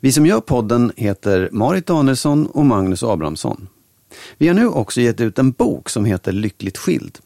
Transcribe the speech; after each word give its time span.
Vi 0.00 0.12
som 0.12 0.26
gör 0.26 0.40
podden 0.40 0.92
heter 0.96 1.48
Marit 1.52 1.86
Danielsson 1.86 2.46
och 2.46 2.66
Magnus 2.66 3.02
Abrahamsson. 3.02 3.68
Vi 4.38 4.48
har 4.48 4.54
nu 4.54 4.66
också 4.66 5.00
gett 5.00 5.20
ut 5.20 5.38
en 5.38 5.50
bok 5.52 5.88
som 5.88 6.04
heter 6.04 6.32
Lyckligt 6.32 6.78
skild. 6.78 7.18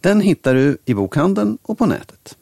Den 0.00 0.20
hittar 0.20 0.54
du 0.54 0.78
i 0.84 0.94
bokhandeln 0.94 1.58
och 1.62 1.78
på 1.78 1.86
nätet. 1.86 2.36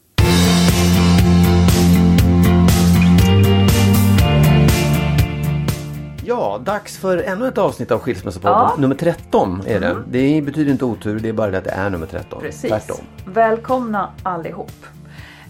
Ja, 6.27 6.61
dags 6.64 6.98
för 6.98 7.18
ännu 7.18 7.48
ett 7.48 7.58
avsnitt 7.58 7.91
av 7.91 7.98
Skilsmässopodden. 7.98 8.58
Ja. 8.58 8.74
Nummer 8.78 8.94
13 8.94 9.62
är 9.66 9.80
det. 9.80 9.86
Mm. 9.86 10.02
Det 10.08 10.42
betyder 10.42 10.72
inte 10.72 10.84
otur, 10.84 11.20
det 11.20 11.28
är 11.28 11.33
bara 11.33 11.50
det 11.50 11.58
att 11.58 11.64
det 11.64 11.70
är 11.70 11.91
nummer 11.91 12.06
13. 12.06 12.41
Precis. 12.41 12.70
Tvärtom. 12.70 12.96
Välkomna 13.27 14.11
allihop. 14.22 14.86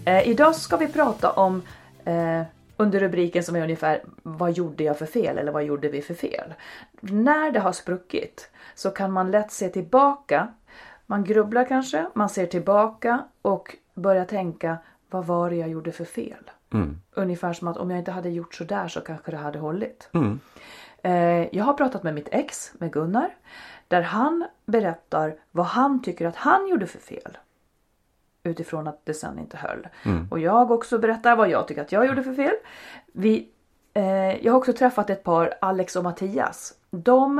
Eh, 0.05 0.27
idag 0.27 0.55
ska 0.55 0.77
vi 0.77 0.87
prata 0.87 1.31
om 1.31 1.61
eh, 2.05 2.41
under 2.77 2.99
rubriken 2.99 3.43
som 3.43 3.55
är 3.55 3.63
ungefär 3.63 4.03
Vad 4.23 4.51
gjorde 4.51 4.83
jag 4.83 4.97
för 4.97 5.05
fel? 5.05 5.37
Eller 5.37 5.51
vad 5.51 5.63
gjorde 5.63 5.89
vi 5.89 6.01
för 6.01 6.13
fel? 6.13 6.53
När 6.99 7.51
det 7.51 7.59
har 7.59 7.71
spruckit 7.71 8.49
så 8.75 8.91
kan 8.91 9.11
man 9.11 9.31
lätt 9.31 9.51
se 9.51 9.69
tillbaka. 9.69 10.47
Man 11.05 11.23
grubblar 11.23 11.65
kanske, 11.65 12.05
man 12.13 12.29
ser 12.29 12.45
tillbaka 12.45 13.23
och 13.41 13.75
börjar 13.93 14.25
tänka 14.25 14.77
Vad 15.09 15.25
var 15.25 15.49
det 15.49 15.55
jag 15.55 15.69
gjorde 15.69 15.91
för 15.91 16.05
fel? 16.05 16.51
Mm. 16.73 17.01
Ungefär 17.13 17.53
som 17.53 17.67
att 17.67 17.77
om 17.77 17.89
jag 17.91 17.99
inte 17.99 18.11
hade 18.11 18.29
gjort 18.29 18.55
så 18.55 18.63
där 18.63 18.87
så 18.87 19.01
kanske 19.01 19.31
det 19.31 19.37
hade 19.37 19.59
hållit. 19.59 20.09
Mm. 20.13 20.39
Eh, 21.03 21.55
jag 21.55 21.63
har 21.63 21.73
pratat 21.73 22.03
med 22.03 22.13
mitt 22.13 22.29
ex, 22.31 22.71
med 22.77 22.91
Gunnar, 22.91 23.35
där 23.87 24.01
han 24.01 24.45
berättar 24.65 25.35
vad 25.51 25.65
han 25.65 26.01
tycker 26.01 26.27
att 26.27 26.35
han 26.35 26.67
gjorde 26.67 26.87
för 26.87 26.99
fel. 26.99 27.37
Utifrån 28.45 28.87
att 28.87 29.05
det 29.05 29.13
sen 29.13 29.39
inte 29.39 29.57
höll. 29.57 29.87
Och 30.31 30.39
jag 30.39 30.71
också 30.71 30.99
berättar 30.99 31.35
vad 31.35 31.49
jag 31.49 31.67
tycker 31.67 31.81
att 31.81 31.91
jag 31.91 32.05
gjorde 32.05 32.23
för 32.23 32.33
fel. 32.33 32.53
Vi, 33.13 33.49
eh, 33.93 34.45
jag 34.45 34.51
har 34.51 34.57
också 34.57 34.73
träffat 34.73 35.09
ett 35.09 35.23
par, 35.23 35.53
Alex 35.61 35.95
och 35.95 36.03
Mattias. 36.03 36.73
De, 36.91 37.39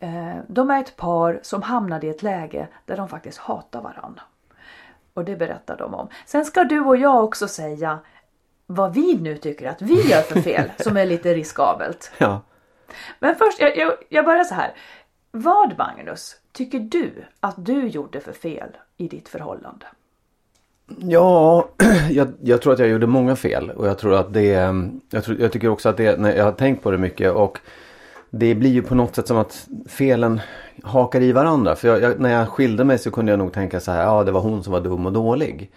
eh, 0.00 0.36
de 0.46 0.70
är 0.70 0.80
ett 0.80 0.96
par 0.96 1.40
som 1.42 1.62
hamnade 1.62 2.06
i 2.06 2.10
ett 2.10 2.22
läge 2.22 2.68
där 2.84 2.96
de 2.96 3.08
faktiskt 3.08 3.38
hatar 3.38 3.82
varandra. 3.82 4.22
Och 5.14 5.24
det 5.24 5.36
berättar 5.36 5.76
de 5.76 5.94
om. 5.94 6.08
Sen 6.26 6.44
ska 6.44 6.64
du 6.64 6.80
och 6.80 6.96
jag 6.96 7.24
också 7.24 7.48
säga 7.48 7.98
vad 8.66 8.94
vi 8.94 9.20
nu 9.20 9.36
tycker 9.36 9.68
att 9.68 9.82
vi 9.82 10.10
gör 10.10 10.22
för 10.22 10.40
fel 10.40 10.70
som 10.78 10.96
är 10.96 11.06
lite 11.06 11.34
riskabelt. 11.34 12.12
Ja. 12.18 12.40
Men 13.18 13.34
först, 13.34 13.60
jag, 13.60 13.76
jag, 13.76 13.92
jag 14.08 14.24
börjar 14.24 14.44
så 14.44 14.54
här. 14.54 14.72
Vad 15.30 15.78
Magnus 15.78 16.36
tycker 16.52 16.80
du 16.80 17.24
att 17.40 17.54
du 17.56 17.86
gjorde 17.88 18.20
för 18.20 18.32
fel 18.32 18.76
i 18.96 19.08
ditt 19.08 19.28
förhållande? 19.28 19.86
Ja, 20.86 21.68
jag, 22.10 22.28
jag 22.42 22.62
tror 22.62 22.72
att 22.72 22.78
jag 22.78 22.88
gjorde 22.88 23.06
många 23.06 23.36
fel 23.36 23.70
och 23.70 23.86
jag 23.86 23.98
tror 23.98 24.14
att 24.14 24.34
det, 24.34 24.54
mm, 24.54 25.00
jag, 25.10 25.24
tror, 25.24 25.40
jag 25.40 25.52
tycker 25.52 25.68
också 25.68 25.88
att 25.88 25.96
det, 25.96 26.18
när 26.20 26.36
jag 26.36 26.44
har 26.44 26.52
tänkt 26.52 26.82
på 26.82 26.90
det 26.90 26.98
mycket 26.98 27.32
och 27.32 27.58
det 28.30 28.54
blir 28.54 28.70
ju 28.70 28.82
på 28.82 28.94
något 28.94 29.14
sätt 29.14 29.26
som 29.26 29.36
att 29.36 29.68
felen 29.88 30.40
hakar 30.82 31.20
i 31.20 31.32
varandra. 31.32 31.76
För 31.76 31.88
jag, 31.88 32.02
jag, 32.02 32.20
när 32.20 32.32
jag 32.32 32.48
skilde 32.48 32.84
mig 32.84 32.98
så 32.98 33.10
kunde 33.10 33.32
jag 33.32 33.38
nog 33.38 33.52
tänka 33.52 33.80
så 33.80 33.92
här, 33.92 34.02
ja 34.02 34.24
det 34.24 34.32
var 34.32 34.40
hon 34.40 34.64
som 34.64 34.72
var 34.72 34.80
dum 34.80 35.06
och 35.06 35.12
dålig. 35.12 35.70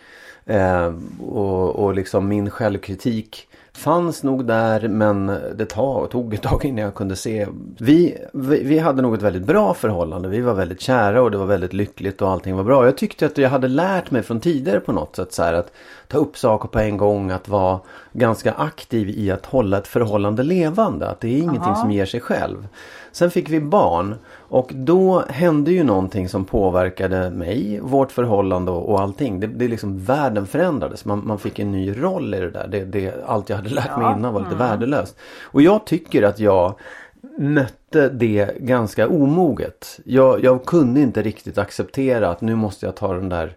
Eh, 0.45 0.93
och, 1.21 1.75
och 1.75 1.93
liksom 1.93 2.27
min 2.27 2.49
självkritik 2.49 3.47
fanns 3.77 4.23
nog 4.23 4.45
där 4.45 4.87
men 4.87 5.27
det 5.55 5.65
tog, 5.65 6.09
tog 6.09 6.33
ett 6.33 6.41
tag 6.41 6.65
innan 6.65 6.83
jag 6.83 6.95
kunde 6.95 7.15
se. 7.15 7.47
Vi, 7.79 8.17
vi, 8.33 8.63
vi 8.63 8.79
hade 8.79 9.01
nog 9.01 9.13
ett 9.13 9.21
väldigt 9.21 9.45
bra 9.45 9.73
förhållande. 9.73 10.29
Vi 10.29 10.41
var 10.41 10.53
väldigt 10.53 10.81
kära 10.81 11.21
och 11.21 11.31
det 11.31 11.37
var 11.37 11.45
väldigt 11.45 11.73
lyckligt 11.73 12.21
och 12.21 12.29
allting 12.29 12.55
var 12.55 12.63
bra. 12.63 12.85
Jag 12.85 12.97
tyckte 12.97 13.25
att 13.25 13.37
jag 13.37 13.49
hade 13.49 13.67
lärt 13.67 14.11
mig 14.11 14.23
från 14.23 14.39
tidigare 14.39 14.79
på 14.79 14.91
något 14.91 15.15
sätt 15.15 15.33
så 15.33 15.43
här 15.43 15.53
att 15.53 15.71
ta 16.07 16.17
upp 16.17 16.37
saker 16.37 16.67
på 16.67 16.79
en 16.79 16.97
gång. 16.97 17.31
Att 17.31 17.47
vara 17.47 17.79
ganska 18.13 18.53
aktiv 18.53 19.09
i 19.09 19.31
att 19.31 19.45
hålla 19.45 19.77
ett 19.77 19.87
förhållande 19.87 20.43
levande. 20.43 21.07
Att 21.09 21.19
det 21.19 21.27
är 21.27 21.37
ingenting 21.37 21.61
Aha. 21.61 21.75
som 21.75 21.91
ger 21.91 22.05
sig 22.05 22.19
själv. 22.19 22.67
Sen 23.17 23.31
fick 23.31 23.49
vi 23.49 23.59
barn 23.59 24.15
och 24.37 24.71
då 24.73 25.23
hände 25.29 25.71
ju 25.71 25.83
någonting 25.83 26.29
som 26.29 26.45
påverkade 26.45 27.29
mig, 27.29 27.79
vårt 27.81 28.11
förhållande 28.11 28.71
och, 28.71 28.89
och 28.89 29.01
allting. 29.01 29.39
Det, 29.39 29.47
det 29.47 29.67
liksom 29.67 29.99
världen 29.99 30.47
förändrades. 30.47 31.05
Man, 31.05 31.27
man 31.27 31.39
fick 31.39 31.59
en 31.59 31.71
ny 31.71 32.01
roll 32.01 32.33
i 32.33 32.39
det 32.39 32.49
där. 32.49 32.67
Det, 32.67 32.85
det, 32.85 33.13
allt 33.27 33.49
jag 33.49 33.57
hade 33.57 33.69
lärt 33.69 33.97
mig 33.97 34.05
Ja, 34.05 34.17
innan 34.17 34.33
var 34.33 34.41
lite 34.41 34.55
värdelöst. 34.55 35.15
Och 35.43 35.61
jag 35.61 35.85
tycker 35.85 36.23
att 36.23 36.39
jag 36.39 36.79
mötte 37.37 38.09
det 38.09 38.57
ganska 38.59 39.07
omoget. 39.07 39.99
Jag, 40.05 40.43
jag 40.43 40.65
kunde 40.65 41.01
inte 41.01 41.21
riktigt 41.21 41.57
acceptera 41.57 42.29
att 42.29 42.41
nu 42.41 42.55
måste 42.55 42.85
jag 42.85 42.95
ta 42.95 43.13
den 43.13 43.29
där 43.29 43.55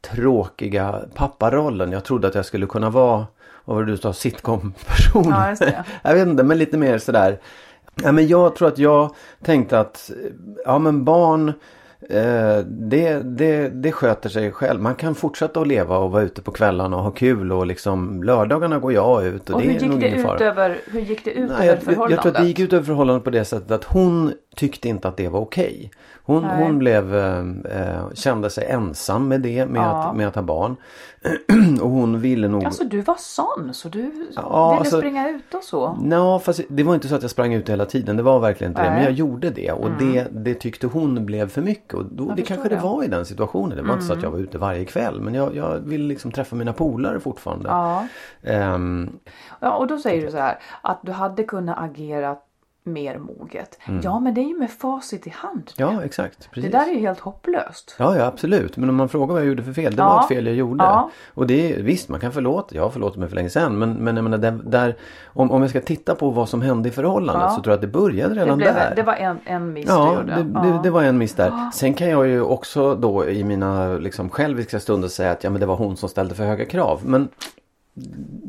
tråkiga 0.00 1.00
papparollen. 1.14 1.92
Jag 1.92 2.04
trodde 2.04 2.28
att 2.28 2.34
jag 2.34 2.44
skulle 2.44 2.66
kunna 2.66 2.90
vara, 2.90 3.26
vad 3.64 3.76
var 3.76 3.84
det 3.84 3.92
du 3.92 3.96
sa, 3.96 4.12
sitcom-person. 4.12 5.26
Ja, 5.28 5.56
jag 6.02 6.14
vet 6.14 6.28
inte, 6.28 6.42
men 6.42 6.58
lite 6.58 6.78
mer 6.78 6.98
sådär. 6.98 7.38
Ja, 7.94 8.12
men 8.12 8.26
jag 8.26 8.56
tror 8.56 8.68
att 8.68 8.78
jag 8.78 9.14
tänkte 9.42 9.80
att 9.80 10.10
ja 10.64 10.78
men 10.78 11.04
barn 11.04 11.52
det, 12.66 13.18
det, 13.24 13.68
det 13.68 13.92
sköter 13.92 14.28
sig 14.28 14.52
själv. 14.52 14.80
Man 14.80 14.94
kan 14.94 15.14
fortsätta 15.14 15.60
att 15.60 15.66
leva 15.66 15.98
och 15.98 16.10
vara 16.10 16.22
ute 16.22 16.42
på 16.42 16.50
kvällarna 16.52 16.96
och 16.96 17.02
ha 17.02 17.10
kul 17.10 17.52
och 17.52 17.66
liksom 17.66 18.22
lördagarna 18.22 18.78
går 18.78 18.92
jag 18.92 19.26
ut 19.26 19.50
och, 19.50 19.54
Och 19.56 19.62
det 19.62 19.68
hur 19.68 19.76
är 19.76 19.80
gick 19.80 19.90
nog 19.90 20.00
det, 20.00 20.08
ingen 20.08 20.22
fara. 20.22 20.38
över, 20.38 20.78
hur 20.90 21.00
gick 21.00 21.24
det 21.24 21.30
ut 21.30 21.50
Nej, 21.50 21.68
över 21.68 21.74
jag, 21.76 21.82
förhållandet? 21.82 22.10
jag 22.16 22.22
tror 22.22 22.32
att 22.32 22.42
det 22.42 22.48
gick 22.48 22.58
ut 22.58 22.72
över 22.72 22.84
förhållandet 22.84 23.24
på 23.24 23.30
det 23.30 23.44
sättet 23.44 23.70
att 23.70 23.84
hon 23.84 24.32
tyckte 24.56 24.88
inte 24.88 25.08
att 25.08 25.16
det 25.16 25.28
var 25.28 25.40
okej. 25.40 25.90
Hon, 26.24 26.42
Nej. 26.42 26.62
hon 26.64 26.78
blev, 26.78 27.16
eh, 27.16 27.38
eh, 27.38 28.10
kände 28.14 28.50
sig 28.50 28.66
ensam 28.70 29.28
med 29.28 29.40
det, 29.40 29.66
med, 29.66 29.80
Ja. 29.82 30.02
att, 30.04 30.16
med 30.16 30.28
att 30.28 30.34
ha 30.34 30.42
barn. 30.42 30.76
och 31.82 31.90
hon 31.90 32.20
ville 32.20 32.48
nog... 32.48 32.64
Alltså 32.64 32.84
du 32.84 33.00
var 33.00 33.16
sån 33.18 33.74
så 33.74 33.88
du 33.88 34.02
ville 34.02 34.26
alltså- 34.40 34.98
springa 34.98 35.28
ut 35.30 35.54
och 35.54 35.62
så? 35.64 35.96
Nå, 36.02 36.38
fast 36.38 36.60
det 36.68 36.82
var 36.82 36.94
inte 36.94 37.08
så 37.08 37.14
att 37.14 37.22
jag 37.22 37.30
sprang 37.30 37.54
ut 37.54 37.68
hela 37.68 37.86
tiden. 37.86 38.16
Det 38.16 38.22
var 38.22 38.38
verkligen 38.40 38.70
inte 38.70 38.82
det. 38.82 38.88
Nej. 38.88 38.96
Men 38.96 39.04
jag 39.04 39.12
gjorde 39.12 39.50
det. 39.50 39.72
Och 39.72 39.88
det, 39.98 40.26
det 40.30 40.54
tyckte 40.54 40.86
hon 40.86 41.26
blev 41.26 41.48
för 41.48 41.62
mycket. 41.62 41.94
Och 42.04 42.14
då, 42.16 42.28
Jag 42.28 42.36
det 42.36 42.42
kanske 42.42 42.68
det 42.68 42.74
det. 42.74 42.82
var 42.82 43.04
i 43.04 43.08
den 43.08 43.26
situationen. 43.26 43.76
Det 43.76 43.82
var 43.82 43.92
inte 43.94 44.04
så 44.06 44.12
att 44.12 44.22
jag 44.22 44.30
var 44.30 44.38
ute 44.38 44.58
varje 44.58 44.84
kväll. 44.84 45.20
Men 45.20 45.34
jag, 45.34 45.56
jag 45.56 45.78
ville 45.78 46.04
liksom 46.04 46.32
träffa 46.32 46.56
mina 46.56 46.72
polare 46.72 47.20
fortfarande. 47.20 47.68
Ja. 47.68 48.06
Ehm, 48.42 49.10
ja. 49.60 49.76
Och 49.76 49.86
då 49.86 49.98
säger 49.98 50.24
du 50.26 50.30
så 50.30 50.38
här 50.38 50.58
att 50.82 51.00
du 51.02 51.12
hade 51.12 51.42
kunnat 51.44 51.78
agera 51.78 52.36
mer 52.84 53.18
moget. 53.18 53.78
Ja 54.02 54.20
men 54.20 54.34
det 54.34 54.40
är 54.40 54.48
ju 54.48 54.58
med 54.58 54.70
facit 54.70 55.26
i 55.26 55.30
hand. 55.30 55.70
Mm. 55.78 55.94
Ja, 55.94 56.04
exakt. 56.04 56.50
Precis. 56.50 56.72
Det 56.72 56.78
där 56.78 56.88
är 56.88 56.92
ju 56.92 57.00
helt 57.00 57.20
hopplöst. 57.20 57.96
Ja, 57.98 58.16
ja, 58.16 58.24
absolut. 58.24 58.76
Men 58.76 58.88
om 58.88 58.94
man 58.96 59.08
frågar 59.08 59.32
vad 59.32 59.42
jag 59.42 59.48
gjorde 59.48 59.62
för 59.62 59.72
fel, 59.72 59.96
det 59.96 60.02
Ja. 60.02 60.08
var 60.08 60.20
ett 60.22 60.28
fel 60.28 60.46
jag 60.46 60.54
gjorde. 60.56 60.84
Ja. 60.84 61.10
Och 61.34 61.46
det 61.46 61.72
är, 61.78 61.82
visst, 61.82 62.08
man 62.08 62.20
kan 62.20 62.32
förlåta. 62.32 62.74
Jag 62.74 62.82
har 62.82 62.90
förlåtit 62.90 63.18
mig 63.18 63.28
för 63.28 63.36
länge 63.36 63.50
sedan. 63.50 63.78
Men, 63.78 63.92
men 63.92 64.16
jag 64.16 64.22
menar, 64.22 64.38
där, 64.38 64.60
där, 64.64 64.96
om, 65.26 65.50
om 65.50 65.60
jag 65.60 65.70
ska 65.70 65.80
titta 65.80 66.14
på 66.14 66.30
vad 66.30 66.48
som 66.48 66.62
hände 66.62 66.88
i 66.88 66.92
förhållandet 66.92 67.42
Ja. 67.48 67.50
så 67.56 67.62
tror 67.62 67.72
jag 67.72 67.74
att 67.74 67.80
det 67.80 67.86
började 67.98 68.34
Det, 68.34 68.40
redan 68.44 68.58
blev, 68.58 68.74
där. 68.74 68.92
det 68.96 69.02
var 69.02 69.14
en, 69.14 69.38
en 69.44 69.72
miss 69.72 69.86
Ja, 69.88 70.10
du 70.26 70.32
gjorde. 70.32 70.60
det, 70.60 70.72
det, 70.72 70.80
det 70.82 70.90
var 70.90 71.02
en 71.02 71.18
miss 71.18 71.34
där. 71.34 71.70
Sen 71.74 71.94
kan 71.94 72.08
jag 72.08 72.26
ju 72.28 72.42
också 72.42 72.94
då 72.94 73.28
i 73.28 73.44
mina 73.44 73.92
liksom, 73.94 74.30
själviska 74.30 74.80
stunder 74.80 75.08
säga 75.08 75.30
att 75.30 75.44
ja, 75.44 75.50
men 75.50 75.60
det 75.60 75.66
var 75.66 75.76
hon 75.76 75.96
som 75.96 76.08
ställde 76.08 76.34
för 76.34 76.44
höga 76.44 76.64
krav. 76.64 77.00
Men 77.04 77.28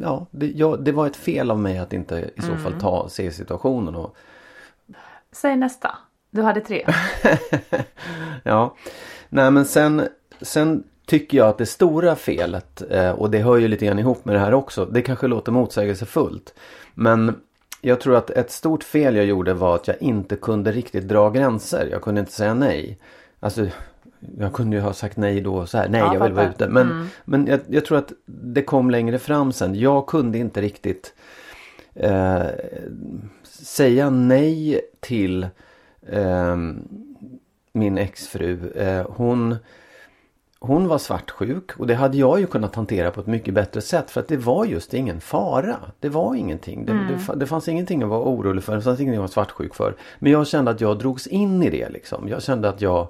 ja, 0.02 0.26
det, 0.32 0.48
ja, 0.48 0.76
det 0.76 0.92
var 0.92 1.08
ett 1.08 1.16
fel 1.16 1.52
av 1.52 1.60
mig 1.60 1.78
att 1.78 1.94
inte 1.94 2.30
i 2.36 2.42
så 2.42 2.48
Mm. 2.52 2.64
fall 2.64 2.74
ta, 2.80 3.10
se 3.10 3.32
situationen 3.32 3.96
och 3.96 4.16
Säg 5.32 5.56
nästa. 5.56 5.96
Du 6.32 6.42
hade 6.42 6.62
tre. 6.62 6.86
Ja, 8.44 8.76
nej 9.30 9.52
men 9.52 9.66
sen, 9.66 10.08
sen 10.42 10.84
tycker 11.06 11.38
jag 11.38 11.48
att 11.48 11.58
det 11.58 11.66
stora 11.66 12.16
felet 12.16 12.82
eh, 12.92 13.12
och 13.12 13.32
det 13.32 13.40
hör 13.40 13.58
ju 13.58 13.68
lite 13.68 13.86
grann 13.86 14.00
ihop 14.00 14.26
med 14.26 14.36
det 14.36 14.40
här 14.40 14.54
också. 14.54 14.86
Det 14.86 15.02
kanske 15.02 15.28
låter 15.28 15.52
motsägelsefullt. 15.52 16.54
Men 16.94 17.36
jag 17.82 18.00
tror 18.02 18.16
att 18.16 18.30
ett 18.30 18.52
stort 18.52 18.84
fel 18.84 19.16
jag 19.16 19.26
gjorde 19.26 19.54
var 19.54 19.76
att 19.76 19.88
jag 19.88 20.02
inte 20.02 20.36
kunde 20.36 20.72
riktigt 20.72 21.08
dra 21.08 21.30
gränser. 21.30 21.88
Jag 21.92 22.02
kunde 22.02 22.20
inte 22.20 22.32
säga 22.32 22.54
nej. 22.54 23.00
Alltså, 23.40 23.66
jag 24.40 24.54
kunde 24.54 24.76
ju 24.76 24.82
ha 24.82 24.94
sagt 24.94 25.18
nej 25.18 25.42
då 25.42 25.66
så 25.66 25.78
här. 25.78 25.90
Nej, 25.90 26.00
Ja, 26.02 26.14
jag 26.14 26.24
vill 26.24 26.34
vara 26.34 26.50
ute. 26.50 26.68
Men, 26.70 27.08
men 27.26 27.48
jag, 27.48 27.60
jag 27.68 27.86
tror 27.86 27.98
att 27.98 28.12
det 28.26 28.62
kom 28.62 28.92
längre 28.92 29.20
fram 29.20 29.52
sen. 29.52 29.76
Jag 29.76 30.08
kunde 30.08 30.38
inte 30.38 30.62
riktigt 30.62 31.14
eh, 31.96 32.44
säga 33.44 34.10
nej 34.10 34.82
till 35.00 35.48
ehm, 36.12 36.88
min 37.74 37.98
exfru. 37.98 38.72
Eh, 38.76 39.06
hon, 39.10 39.56
hon 40.60 40.88
var 40.88 40.98
svartsjuk 40.98 41.80
och 41.80 41.88
det 41.88 41.96
hade 41.96 42.18
jag 42.18 42.40
ju 42.40 42.46
kunnat 42.46 42.76
hantera 42.76 43.12
på 43.12 43.22
ett 43.22 43.28
mycket 43.28 43.54
bättre 43.54 43.82
sätt 43.82 44.12
för 44.12 44.20
att 44.22 44.28
det 44.28 44.38
var 44.38 44.66
just 44.66 44.94
ingen 44.94 45.22
fara. 45.22 45.76
Det 46.00 46.10
var 46.10 46.36
ingenting. 46.36 46.86
Det, 46.86 46.92
det, 46.94 47.16
fa- 47.16 47.36
det 47.36 47.46
fanns 47.48 47.68
ingenting 47.68 48.04
att 48.04 48.10
vara 48.10 48.24
orolig 48.24 48.64
för. 48.64 48.76
Det 48.76 48.82
fanns 48.82 49.00
ingenting 49.00 49.18
att 49.24 49.36
vara 49.38 49.46
svartsjuk 49.46 49.76
för. 49.76 49.96
Men 50.20 50.32
jag 50.32 50.48
kände 50.48 50.72
att 50.72 50.82
jag 50.82 51.00
drogs 51.00 51.28
in 51.28 51.64
i 51.64 51.70
det 51.70 51.90
liksom. 51.90 52.28
Jag 52.30 52.44
kände 52.44 52.70
att 52.70 52.82
jag 52.82 53.08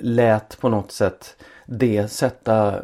lät 0.00 0.60
på 0.60 0.68
något 0.68 0.92
sätt 0.92 1.36
det 1.66 2.08
sätta 2.08 2.74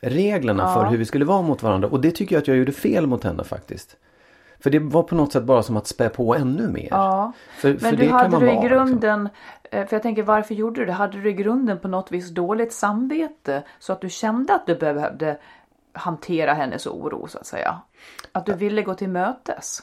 reglerna 0.00 0.74
för 0.74 0.84
hur 0.84 0.98
vi 0.98 1.04
skulle 1.04 1.24
vara 1.24 1.42
mot 1.42 1.62
varandra. 1.62 1.88
Och 1.88 2.00
det 2.00 2.10
tycker 2.10 2.36
jag 2.36 2.42
att 2.42 2.48
jag 2.48 2.56
gjorde 2.56 2.72
fel 2.72 3.06
mot 3.06 3.24
henne 3.24 3.44
faktiskt. 3.44 3.96
För 4.60 4.70
det 4.70 4.78
var 4.78 5.02
på 5.02 5.14
något 5.14 5.32
sätt 5.32 5.42
bara 5.42 5.62
som 5.62 5.76
att 5.76 5.86
spä 5.86 6.08
på 6.08 6.34
ännu 6.34 6.68
mer. 6.68 6.88
Ja. 6.90 7.32
För, 7.58 7.68
Men 7.68 7.78
för 7.78 7.96
du 7.96 8.08
hade 8.08 8.38
du 8.38 8.46
i 8.46 8.54
vara, 8.54 8.60
liksom. 8.60 8.68
grunden, 8.68 9.28
eh, 9.70 9.86
för 9.86 9.96
jag 9.96 10.02
tänker 10.02 10.22
varför 10.22 10.54
gjorde 10.54 10.80
du 10.80 10.86
det? 10.86 10.92
Hade 10.92 11.20
du 11.20 11.30
i 11.30 11.32
grunden 11.32 11.78
på 11.78 11.88
något 11.88 12.12
vis 12.12 12.30
dåligt 12.30 12.72
samvete 12.72 13.62
så 13.78 13.92
att 13.92 14.00
du 14.00 14.10
kände 14.10 14.54
att 14.54 14.66
du 14.66 14.74
behövde 14.74 15.38
hantera 15.92 16.54
hennes 16.54 16.86
oro 16.86 17.26
så 17.28 17.38
att 17.38 17.46
säga? 17.46 17.80
Att 18.32 18.46
du 18.46 18.52
ville 18.52 18.82
gå 18.82 18.94
till 18.94 19.08
mötes? 19.08 19.82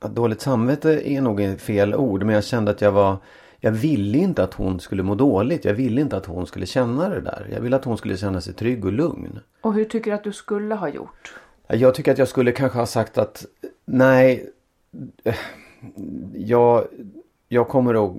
Att 0.00 0.14
dåligt 0.14 0.40
samvete 0.40 1.10
är 1.10 1.20
nog 1.20 1.60
fel 1.60 1.94
ord 1.94 2.22
men 2.22 2.34
jag 2.34 2.44
kände 2.44 2.70
att 2.70 2.80
jag 2.80 2.92
var 2.92 3.16
Jag 3.60 3.70
ville 3.72 4.18
inte 4.18 4.42
att 4.42 4.54
hon 4.54 4.80
skulle 4.80 5.02
må 5.02 5.14
dåligt. 5.14 5.64
Jag 5.64 5.74
ville 5.74 6.00
inte 6.00 6.16
att 6.16 6.26
hon 6.26 6.46
skulle 6.46 6.66
känna 6.66 7.08
det 7.08 7.20
där. 7.20 7.46
Jag 7.52 7.60
ville 7.60 7.76
att 7.76 7.84
hon 7.84 7.98
skulle 7.98 8.16
känna 8.16 8.40
sig 8.40 8.54
trygg 8.54 8.84
och 8.84 8.92
lugn. 8.92 9.40
Och 9.60 9.74
hur 9.74 9.84
tycker 9.84 10.10
du 10.10 10.16
att 10.16 10.24
du 10.24 10.32
skulle 10.32 10.74
ha 10.74 10.88
gjort? 10.88 11.34
Jag 11.66 11.94
tycker 11.94 12.12
att 12.12 12.18
jag 12.18 12.28
skulle 12.28 12.52
kanske 12.52 12.78
ha 12.78 12.86
sagt 12.86 13.18
att 13.18 13.46
nej, 13.84 14.50
jag, 16.34 16.84
jag 17.48 17.68
kommer 17.68 18.04
att 18.04 18.12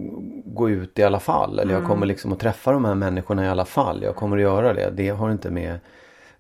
gå 0.45 0.69
ut 0.69 1.00
i 1.00 1.03
alla 1.03 1.19
fall. 1.19 1.59
Eller 1.59 1.74
jag 1.74 1.86
kommer 1.86 2.06
liksom 2.06 2.33
att 2.33 2.39
träffa 2.39 2.71
de 2.71 2.86
här 2.86 2.95
människorna 2.95 3.45
i 3.45 3.47
alla 3.47 3.65
fall. 3.65 4.03
Jag 4.03 4.15
kommer 4.15 4.38
att 4.38 4.44
göra 4.44 4.74
det. 4.74 4.91
Det 4.95 5.09
har 5.09 5.31
inte 5.31 5.51
med 5.51 5.80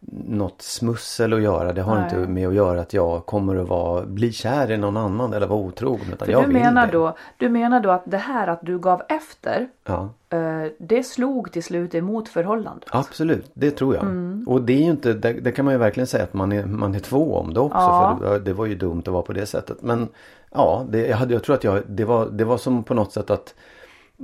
något 0.01 0.61
smussel 0.61 1.33
att 1.33 1.41
göra. 1.41 1.73
Det 1.73 1.81
har 1.81 1.95
Nej. 1.95 2.03
inte 2.03 2.17
med 2.31 2.47
att 2.47 2.53
göra 2.53 2.81
att 2.81 2.93
jag 2.93 3.25
kommer 3.25 3.55
att 3.55 3.67
vara, 3.67 4.05
bli 4.05 4.31
kär 4.31 4.71
i 4.71 4.77
någon 4.77 4.97
annan 4.97 5.33
eller 5.33 5.47
vara 5.47 5.59
otrogen. 5.59 6.07
Utan 6.13 6.25
För 6.25 6.31
jag 6.31 6.43
du 6.43 6.53
menar, 6.53 6.85
det. 6.85 6.91
då, 6.91 7.15
du 7.37 7.49
menar 7.49 7.79
då 7.79 7.89
att 7.91 8.03
det 8.05 8.17
här 8.17 8.47
att 8.47 8.59
du 8.61 8.79
gav 8.79 9.01
efter 9.09 9.67
Ja. 9.85 10.09
eh, 10.29 10.65
det 10.79 11.03
slog 11.03 11.51
till 11.51 11.63
slut 11.63 11.95
emot 11.95 12.29
förhållandet? 12.29 12.89
Absolut, 12.91 13.51
det 13.53 13.71
tror 13.71 13.95
jag. 13.95 14.03
Mm. 14.03 14.45
Och 14.47 14.61
det 14.61 14.73
är 14.73 14.83
ju 14.83 14.91
inte, 14.91 15.13
det, 15.13 15.33
det 15.33 15.51
kan 15.51 15.65
man 15.65 15.73
ju 15.73 15.77
verkligen 15.77 16.07
säga 16.07 16.23
att 16.23 16.33
man 16.33 16.51
är, 16.51 16.65
man 16.65 16.95
är 16.95 16.99
två 16.99 17.35
om 17.35 17.53
det 17.53 17.59
också. 17.59 17.77
Ja. 17.77 18.17
För 18.21 18.39
det, 18.39 18.53
var 18.53 18.65
ju 18.65 18.75
dumt 18.75 18.99
att 19.05 19.07
vara 19.07 19.23
på 19.23 19.33
det 19.33 19.45
sättet. 19.45 19.81
Men 19.81 20.07
ja, 20.51 20.85
det, 20.89 21.07
jag, 21.07 21.17
hade, 21.17 21.33
jag 21.33 21.43
tror 21.43 21.55
att 21.55 21.63
jag, 21.63 21.83
det, 21.87 22.05
var, 22.05 22.25
det 22.25 22.43
var 22.45 22.57
som 22.57 22.83
på 22.83 22.93
något 22.93 23.11
sätt 23.13 23.29
att 23.29 23.55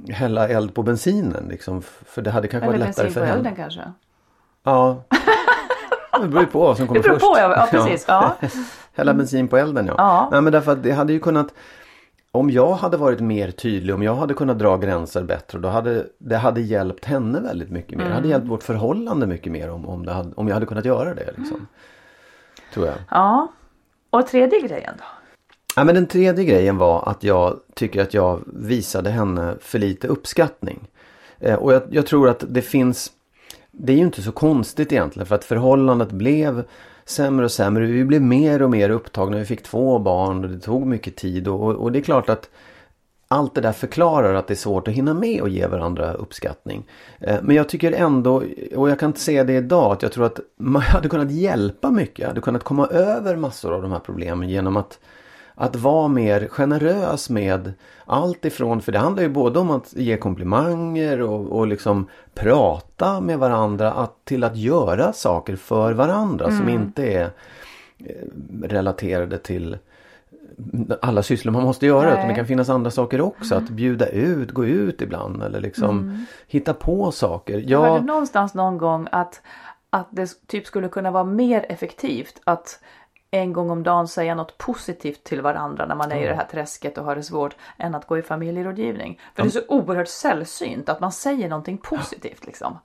hälla 0.10 0.48
eld 0.48 0.74
på 0.74 0.84
bensinen. 0.84 1.46
Liksom, 1.50 1.82
för 1.82 2.22
det 2.22 2.32
hade 2.32 2.48
kanske 2.48 2.68
Eller 2.70 2.78
varit 2.78 2.88
lättare 2.88 3.06
bensin 3.06 3.14
för 3.14 3.22
på 3.22 3.26
henne. 3.28 3.38
elden 3.40 3.56
kanske? 3.56 3.82
Ja. 4.64 5.04
Det 6.22 6.28
beror 6.28 6.42
ju 6.44 6.48
på 6.50 6.60
vad 6.60 6.78
som 6.78 6.88
kommer 6.88 7.00
Det 7.02 7.08
beror 7.10 7.20
först. 7.20 7.34
på, 7.34 7.40
ja, 7.40 7.68
precis. 7.72 8.06
Ja. 8.08 8.36
Hälla 8.94 9.14
bensin 9.14 9.48
på 9.48 9.58
elden 9.58 9.86
ja. 9.88 9.94
Ja. 9.98 10.30
Nej 10.32 10.42
men 10.42 10.54
därför 10.54 10.72
att 10.72 10.84
det 10.84 10.92
hade 10.92 11.14
ju 11.14 11.20
kunnat 11.20 11.48
Om 12.32 12.50
jag 12.50 12.74
hade 12.74 12.98
varit 12.98 13.20
mer 13.20 13.52
tydlig, 13.52 13.96
om 13.96 14.04
jag 14.04 14.16
hade 14.16 14.34
kunnat 14.34 14.60
dra 14.60 14.78
gränser 14.78 15.24
bättre 15.24 15.60
då 15.60 15.68
hade 15.70 16.06
det 16.18 16.38
hade 16.38 16.62
hjälpt 16.62 17.06
henne 17.06 17.40
väldigt 17.40 17.70
mycket 17.72 17.92
mer. 17.92 17.98
Det 17.98 18.04
Mm. 18.06 18.16
hade 18.16 18.28
hjälpt 18.28 18.48
vårt 18.48 18.64
förhållande 18.64 19.28
mycket 19.28 19.52
mer 19.52 19.70
om, 19.70 19.86
om, 19.90 20.06
det 20.06 20.12
hade, 20.12 20.32
om 20.36 20.48
jag 20.48 20.54
hade 20.54 20.66
kunnat 20.66 20.86
göra 20.86 21.14
det. 21.14 21.34
Liksom. 21.38 21.68
Tror 22.74 22.86
jag. 22.86 22.96
ja. 23.10 23.48
Och 24.10 24.28
tredje 24.28 24.60
grejen 24.60 24.94
då? 24.98 25.04
Ja, 25.76 25.84
men 25.84 25.96
den 25.96 26.06
tredje 26.08 26.46
grejen 26.46 26.78
var 26.78 27.10
att 27.10 27.24
jag 27.24 27.60
tycker 27.76 28.02
att 28.02 28.14
jag 28.14 28.40
visade 28.46 29.10
henne 29.10 29.56
för 29.62 29.80
lite 29.80 30.08
uppskattning. 30.08 30.88
Eh, 31.40 31.56
och 31.56 31.74
jag, 31.74 31.82
jag 31.90 32.06
tror 32.06 32.30
att 32.30 32.44
det 32.50 32.62
finns 32.62 33.12
det 33.78 33.94
är 33.94 33.98
ju 33.98 34.04
inte 34.04 34.22
så 34.22 34.32
konstigt 34.32 34.92
egentligen 34.92 35.26
för 35.26 35.36
att 35.36 35.44
förhållandet 35.44 36.12
blev 36.12 36.64
sämre 37.06 37.46
och 37.46 37.52
sämre. 37.52 37.86
Vi 37.86 38.06
blev 38.06 38.22
mer 38.22 38.62
och 38.62 38.70
mer 38.70 38.90
upptagna. 38.90 39.38
Vi 39.38 39.46
fick 39.46 39.64
två 39.64 40.00
barn 40.00 40.44
och 40.44 40.50
det 40.50 40.60
tog 40.60 40.88
mycket 40.88 41.16
tid. 41.16 41.48
Och, 41.48 41.76
och, 41.76 41.92
det 41.92 42.00
är 42.00 42.04
klart 42.04 42.30
att 42.30 42.50
allt 43.28 43.56
det 43.56 43.62
där 43.62 43.72
förklarar 43.72 44.34
att 44.34 44.48
det 44.48 44.54
är 44.54 44.56
svårt 44.56 44.88
att 44.88 44.94
hinna 44.94 45.14
med 45.14 45.42
och 45.42 45.50
ge 45.50 45.68
varandra 45.68 46.14
uppskattning. 46.14 46.90
Eh, 47.20 47.38
men 47.44 47.56
jag 47.56 47.70
tycker 47.70 47.92
ändå, 47.92 48.44
och 48.76 48.90
jag 48.90 49.00
kan 49.00 49.10
inte 49.10 49.20
säga 49.20 49.44
det 49.44 49.54
idag, 49.54 49.92
att 49.92 50.02
jag 50.02 50.12
tror 50.12 50.26
att 50.26 50.40
man 50.60 50.82
hade 50.82 51.10
kunnat 51.10 51.32
hjälpa 51.32 51.92
mycket. 51.92 52.20
Jag 52.20 52.28
hade 52.28 52.42
kunnat 52.42 52.64
komma 52.64 52.88
över 52.88 53.36
massor 53.36 53.74
av 53.74 53.82
de 53.82 53.92
här 53.92 54.00
problemen 54.00 54.50
genom 54.50 54.78
att 54.78 55.00
att 55.56 55.76
vara 55.76 56.08
mer 56.08 56.48
generös 56.48 57.30
med 57.30 57.74
allt 58.06 58.46
ifrån, 58.46 58.82
för 58.82 58.92
det 58.92 59.00
handlar 59.00 59.24
ju 59.24 59.30
både 59.30 59.60
om 59.60 59.72
att 59.72 59.94
ge 59.94 60.18
komplimanger 60.18 61.22
och, 61.22 61.60
och 61.60 61.68
liksom 61.68 62.08
prata 62.34 63.22
med 63.22 63.40
varandra 63.40 63.94
att, 63.94 64.26
till 64.26 64.44
att 64.44 64.58
göra 64.58 65.14
saker 65.14 65.56
för 65.56 65.94
varandra 65.94 66.52
som 66.52 66.70
inte 66.70 67.04
är 67.04 67.30
eh, 67.98 68.16
relaterade 68.64 69.38
till 69.38 69.78
alla 71.02 71.24
sysslor 71.24 71.52
man 71.52 71.64
måste 71.64 71.86
göra. 71.86 72.08
Utan 72.08 72.22
det 72.22 72.28
Nej. 72.28 72.36
kan 72.36 72.46
finnas 72.46 72.70
andra 72.70 72.92
saker 72.92 73.22
också. 73.22 73.56
Att 73.56 73.70
bjuda 73.70 74.08
ut, 74.08 74.52
gå 74.52 74.66
ut 74.66 75.02
ibland 75.02 75.44
eller 75.44 75.62
liksom 75.62 76.26
hitta 76.48 76.74
på 76.74 77.12
saker. 77.12 77.64
Jag 77.68 77.82
hörde 77.82 78.06
någonstans 78.06 78.54
någon 78.54 78.78
gång 78.78 79.08
att, 79.12 79.42
att 79.90 80.08
det 80.12 80.48
typ 80.48 80.66
skulle 80.66 80.88
kunna 80.88 81.12
vara 81.12 81.24
mer 81.24 81.66
effektivt 81.70 82.42
att 82.44 82.80
en 83.36 83.54
gång 83.54 83.70
om 83.70 83.84
dagen 83.84 84.08
säga 84.08 84.36
något 84.36 84.58
positivt 84.58 85.24
till 85.24 85.42
varandra 85.42 85.86
när 85.86 85.96
man 85.96 86.12
är 86.12 86.24
i 86.24 86.28
det 86.28 86.36
här 86.36 86.48
träsket 86.52 86.98
och 86.98 87.06
har 87.06 87.16
det 87.16 87.24
svårt 87.24 87.56
än 87.78 87.96
att 87.96 88.08
gå 88.08 88.18
i 88.18 88.22
familjerådgivning. 88.22 89.20
För 89.36 89.44
det 89.44 89.50
är 89.50 89.52
så 89.52 89.62
oerhört 89.68 90.08
sällsynt 90.08 90.90
att 90.90 91.00
man 91.00 91.12
säger 91.12 91.50
någonting 91.50 91.78
positivt 91.78 92.46
liksom. 92.46 92.80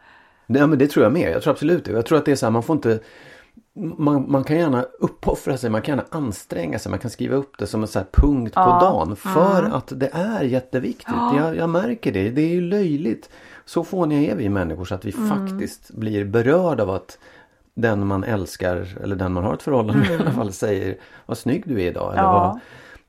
Ja 0.46 0.66
men 0.66 0.78
det 0.78 0.86
tror 0.86 1.04
jag 1.04 1.12
med. 1.12 1.32
Jag 1.32 1.42
tror 1.42 1.52
absolut 1.52 1.84
det. 1.84 1.92
Jag 1.92 2.06
tror 2.06 2.18
att 2.18 2.24
det 2.24 2.32
är 2.32 2.36
så 2.36 2.46
här, 2.46 2.50
man 2.50 2.62
får 2.62 2.76
inte 2.76 3.00
man, 3.74 4.30
man 4.30 4.44
kan 4.44 4.56
gärna 4.56 4.82
uppoffra 4.82 5.56
sig, 5.56 5.70
man 5.70 5.82
kan 5.82 5.96
gärna 5.96 6.08
anstränga 6.10 6.78
sig, 6.78 6.90
man 6.90 6.98
kan 6.98 7.10
skriva 7.10 7.36
upp 7.36 7.58
det 7.58 7.66
som 7.66 7.82
en 7.82 7.88
så 7.88 8.00
punkt 8.12 8.54
på 8.54 8.60
dagen. 8.60 9.16
För 9.16 9.62
att 9.62 9.92
det 10.00 10.10
är 10.12 10.42
jätteviktigt. 10.42 11.14
Jag, 11.36 11.56
jag 11.56 11.70
märker 11.70 12.12
det, 12.12 12.30
det 12.30 12.42
är 12.42 12.54
ju 12.54 12.60
löjligt. 12.60 13.30
Så 13.64 13.84
fåniga 13.84 14.32
är 14.32 14.36
vi 14.36 14.48
människor 14.48 14.84
så 14.84 14.94
att 14.94 15.04
vi 15.04 15.12
faktiskt 15.12 15.90
blir 15.90 16.24
berörda 16.24 16.82
av 16.82 16.90
att 16.90 17.18
den 17.80 18.06
man 18.06 18.24
älskar 18.24 18.88
eller 19.02 19.16
den 19.16 19.32
man 19.32 19.44
har 19.44 19.54
ett 19.54 19.62
förhållande 19.62 20.00
med 20.08 20.10
i 20.10 20.22
alla 20.22 20.30
fall 20.32 20.52
säger 20.52 20.96
Vad 21.26 21.38
snygg 21.38 21.62
du 21.66 21.82
är 21.82 21.86
idag. 21.90 22.12
Eller 22.12 22.22
Ja. 22.22 22.32
vad, 22.32 22.60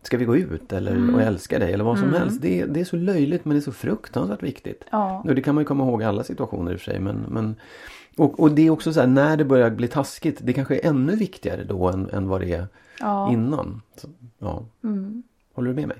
Ska 0.03 0.17
vi 0.17 0.25
gå 0.25 0.37
ut 0.37 0.73
eller 0.73 1.13
och 1.13 1.21
jag 1.21 1.27
älskar 1.27 1.59
dig 1.59 1.73
eller 1.73 1.83
vad 1.83 1.99
som 1.99 2.13
helst. 2.13 2.41
Det, 2.41 2.61
är- 2.61 2.67
det 2.67 2.79
är 2.79 2.83
så 2.85 2.95
löjligt 2.95 3.45
men 3.45 3.55
det 3.55 3.59
är 3.59 3.61
så 3.61 3.71
fruktansvärt 3.71 4.43
viktigt. 4.43 4.83
Ja. 4.91 5.21
Och 5.27 5.35
det 5.35 5.41
kan 5.41 5.55
man 5.55 5.61
ju 5.61 5.65
komma 5.65 5.83
ihåg 5.83 6.01
i 6.01 6.05
alla 6.05 6.23
situationer 6.23 6.71
i 6.71 6.75
och 6.75 6.79
för 6.79 6.91
sig. 6.91 6.99
Men, 6.99 7.25
men, 7.29 7.55
och, 8.17 8.39
och 8.39 8.51
det 8.51 8.61
är 8.67 8.69
också 8.69 8.93
så 8.93 8.99
här 8.99 9.07
när 9.07 9.37
det 9.37 9.45
börjar 9.45 9.69
bli 9.69 9.87
taskigt. 9.87 10.39
Det 10.41 10.53
kanske 10.53 10.75
är 10.79 10.89
ännu 10.89 11.15
viktigare 11.15 11.63
då 11.63 11.87
än, 11.89 12.09
än 12.09 12.27
vad 12.27 12.41
det 12.41 12.53
är 12.53 12.67
Ja. 12.99 13.31
innan. 13.31 13.81
Så, 13.95 14.07
ja. 14.39 14.65
Håller 15.53 15.69
du 15.69 15.75
med 15.75 15.87
mig? 15.87 15.97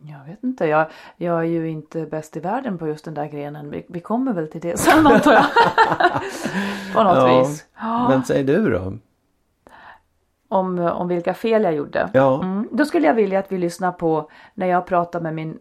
Jag 0.00 0.24
vet 0.26 0.44
inte, 0.44 0.66
jag, 0.66 0.86
jag 1.16 1.38
är 1.38 1.42
ju 1.42 1.68
inte 1.70 2.06
bäst 2.06 2.36
i 2.36 2.40
världen 2.40 2.78
på 2.78 2.88
just 2.88 3.04
den 3.04 3.14
där 3.14 3.26
grenen. 3.26 3.70
Vi, 3.70 3.86
vi 3.88 4.00
kommer 4.00 4.32
väl 4.32 4.48
till 4.48 4.60
det 4.60 4.78
sen 4.78 5.06
antar 5.12 5.32
jag. 5.32 5.44
på 6.94 7.02
något 7.02 7.46
vis. 7.46 7.66
Men 8.08 8.24
säg 8.24 8.44
du 8.44 8.70
då? 8.70 8.92
om, 10.48 10.78
om 10.78 11.08
vilka 11.08 11.34
fel 11.34 11.62
jag 11.62 11.74
gjorde. 11.74 12.10
Ja. 12.12 12.42
Mm. 12.42 12.68
Då 12.72 12.84
skulle 12.84 13.06
jag 13.06 13.14
vilja 13.14 13.38
att 13.38 13.52
vi 13.52 13.58
lyssnar 13.58 13.92
på 13.92 14.30
när 14.54 14.66
jag 14.66 14.86
pratade 14.86 15.22
med, 15.22 15.34
min, 15.34 15.58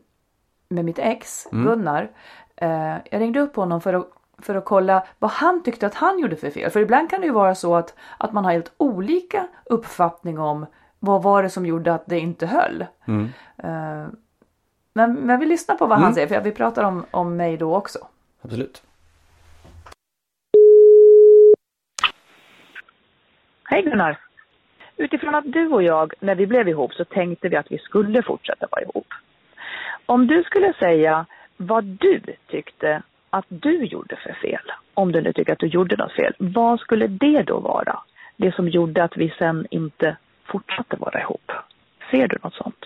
med 0.70 0.86
mitt 0.86 1.00
ex 1.00 1.48
Mm. 1.52 1.66
Gunnar. 1.66 2.10
Eh, 2.56 2.96
jag 3.12 3.22
ringde 3.22 3.40
upp 3.40 3.56
honom 3.56 3.82
för 3.82 3.94
att, 3.94 4.08
för 4.42 4.56
att 4.56 4.66
kolla 4.66 5.06
vad 5.20 5.32
han 5.32 5.64
tyckte 5.64 5.88
att 5.88 5.94
han 5.94 6.20
gjorde 6.20 6.36
för 6.36 6.50
fel. 6.50 6.72
För 6.72 6.80
ibland 6.80 7.10
kan 7.10 7.22
det 7.22 7.28
ju 7.28 7.34
vara 7.34 7.56
så 7.56 7.76
att, 7.76 7.94
att 8.18 8.34
man 8.34 8.46
har 8.46 8.52
helt 8.52 8.72
olika 8.78 9.48
uppfattning 9.66 10.40
om 10.40 10.66
vad 11.00 11.24
var 11.24 11.44
det 11.44 11.50
som 11.50 11.66
gjorde 11.66 11.94
att 11.94 12.06
det 12.06 12.20
inte 12.20 12.46
höll. 12.46 12.86
Mm. 13.06 13.30
Eh, 13.58 14.08
men, 14.98 15.14
men 15.14 15.40
vi 15.40 15.46
lyssnar 15.46 15.76
på 15.76 15.86
vad 15.86 16.00
han 16.00 16.14
säger 16.14 16.28
för 16.28 16.42
vi 16.42 16.52
pratar 16.52 16.84
om, 16.84 17.06
om 17.12 17.36
mig 17.36 17.58
då 17.58 17.76
också. 17.76 18.00
Absolut. 18.42 18.84
Hej 23.64 23.82
Gunnar! 23.84 24.20
Utifrån 24.98 25.36
att 25.36 25.52
du 25.54 25.68
och 25.68 25.84
jag, 25.84 26.14
när 26.20 26.36
vi 26.36 26.48
blev 26.48 26.68
ihop, 26.68 26.94
så 26.94 27.06
tänkte 27.06 27.50
vi 27.50 27.56
att 27.56 27.72
vi 27.72 27.78
skulle 27.78 28.24
fortsätta 28.24 28.68
vara 28.72 28.82
ihop. 28.82 29.08
Om 30.06 30.28
du 30.28 30.44
skulle 30.44 30.74
säga 30.74 31.26
vad 31.58 31.84
du 31.84 32.22
tyckte 32.48 33.02
att 33.30 33.46
du 33.50 33.86
gjorde 33.86 34.16
för 34.16 34.34
fel, 34.34 34.72
om 34.94 35.12
du 35.12 35.22
nu 35.22 35.34
tycker 35.34 35.54
att 35.54 35.60
du 35.60 35.68
gjorde 35.68 35.96
något 35.96 36.16
fel, 36.16 36.34
vad 36.38 36.80
skulle 36.80 37.08
det 37.08 37.44
då 37.44 37.60
vara? 37.60 38.00
Det 38.38 38.56
som 38.56 38.70
gjorde 38.70 39.04
att 39.04 39.18
vi 39.18 39.34
sen 39.38 39.68
inte 39.72 40.18
fortsatte 40.46 40.96
vara 40.96 41.22
ihop. 41.22 41.52
Ser 42.12 42.28
du 42.28 42.38
något 42.44 42.54
sånt? 42.54 42.86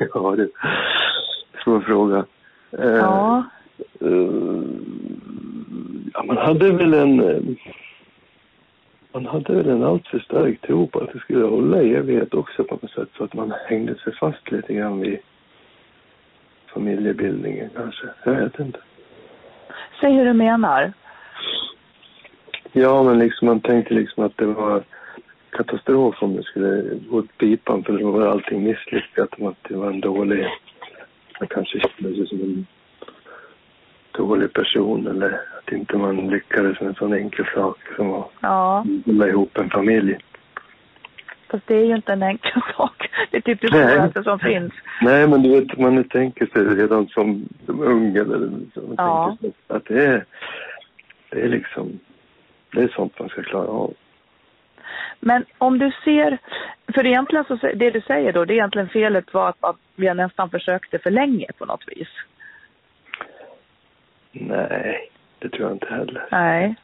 Ja, 0.14 0.36
det 0.36 0.48
svår 1.64 1.80
fråga. 1.80 2.24
Eh, 2.78 2.84
Ja. 2.90 3.44
eh, 4.00 4.62
ja, 6.14 6.22
man 6.22 6.36
hade 6.36 6.72
väl 6.72 6.94
en... 6.94 7.20
eh, 7.20 7.42
Man 9.12 9.26
hade 9.26 9.54
väl 9.54 9.68
en 9.68 9.84
alltför 9.84 10.18
stark 10.18 10.60
tro 10.60 10.86
på 10.86 10.98
att 11.00 11.12
det 11.12 11.18
skulle 11.18 11.44
hålla 11.44 11.82
i 11.82 11.94
evighet 11.94 12.34
också 12.34 12.64
på 12.64 12.74
något 12.82 12.90
sätt. 12.90 13.08
Så 13.16 13.24
att 13.24 13.34
man 13.34 13.52
hängde 13.68 13.94
sig 13.94 14.14
fast 14.14 14.50
lite 14.50 14.74
grann 14.74 15.00
vid 15.00 15.18
familjebildningen 16.74 17.70
kanske. 17.76 18.06
Jag 18.24 18.32
vet 18.34 18.58
inte. 18.58 18.78
Säg 20.00 20.12
hur 20.12 20.24
du 20.24 20.32
menar. 20.32 20.92
Ja, 22.72 23.02
men 23.02 23.18
liksom 23.18 23.46
man 23.46 23.60
tänkte 23.60 23.94
liksom 23.94 24.24
att 24.24 24.36
det 24.36 24.46
var 24.46 24.82
katastrof 25.50 26.22
om 26.22 26.36
det 26.36 26.42
skulle 26.42 26.82
gå 27.10 27.18
åt 27.18 27.38
pipan 27.38 27.84
för 27.84 27.98
då 27.98 28.10
var 28.10 28.26
allting 28.26 28.64
misslyckat. 28.64 29.34
och 29.38 29.48
Att 29.48 29.64
det 29.68 29.76
var 29.76 29.86
en 29.90 30.00
dålig, 30.00 30.46
man 31.40 31.48
kanske 31.48 31.80
kände 31.80 32.16
sig 32.16 32.26
som 32.26 32.40
en 32.40 32.66
dålig 34.12 34.52
person 34.52 35.06
eller 35.06 35.40
att 35.58 35.72
inte 35.72 35.96
man 35.96 36.28
lyckades 36.30 36.80
med 36.80 36.88
en 36.88 36.94
sån 36.94 37.12
enkel 37.12 37.46
sak 37.54 37.78
som 37.96 38.14
att 38.14 38.30
Ja, 38.40 38.84
hålla 39.06 39.28
ihop 39.28 39.58
en 39.58 39.70
familj. 39.70 40.16
fast 41.50 41.66
det 41.66 41.74
är 41.74 41.84
ju 41.84 41.94
inte 41.96 42.12
en 42.12 42.22
enkel 42.22 42.62
sak. 42.76 43.10
Det 43.30 43.36
är 43.36 43.40
typ 43.40 43.60
det 43.60 43.68
svåraste 43.68 44.22
som 44.22 44.38
finns. 44.38 44.72
Nej, 45.02 45.28
men 45.28 45.42
du 45.42 45.48
vet, 45.60 45.78
man 45.78 46.04
tänker 46.04 46.46
sig 46.46 46.64
redan 46.64 47.06
som, 47.08 47.48
som 47.66 47.80
ung 47.82 48.16
eller 48.16 48.50
så, 48.74 48.94
Ja. 48.96 49.36
att 49.68 49.84
det 49.84 50.04
är, 50.06 50.24
det 51.30 51.40
är 51.40 51.48
liksom, 51.48 51.98
det 52.72 52.82
är 52.82 52.88
sånt 52.88 53.18
man 53.18 53.28
ska 53.28 53.42
klara 53.42 53.66
av. 53.68 53.94
Men 55.20 55.44
om 55.58 55.78
du 55.78 55.92
ser, 56.04 56.38
för 56.94 57.06
egentligen 57.06 57.44
så, 57.44 57.54
det 57.54 57.90
du 57.90 58.00
säger 58.00 58.32
då, 58.32 58.44
det 58.44 58.52
är 58.52 58.56
egentligen 58.56 58.88
felet 58.88 59.34
var 59.34 59.48
att, 59.48 59.56
att 59.60 59.76
vi 59.96 60.14
nästan 60.14 60.50
försökte 60.50 60.98
för 60.98 61.10
länge 61.10 61.46
på 61.58 61.64
något 61.64 61.84
vis. 61.86 62.08
Nej, 64.32 65.10
det 65.38 65.48
tror 65.48 65.62
jag 65.62 65.72
inte 65.72 65.94
heller. 65.94 66.28
Nej. 66.30 66.74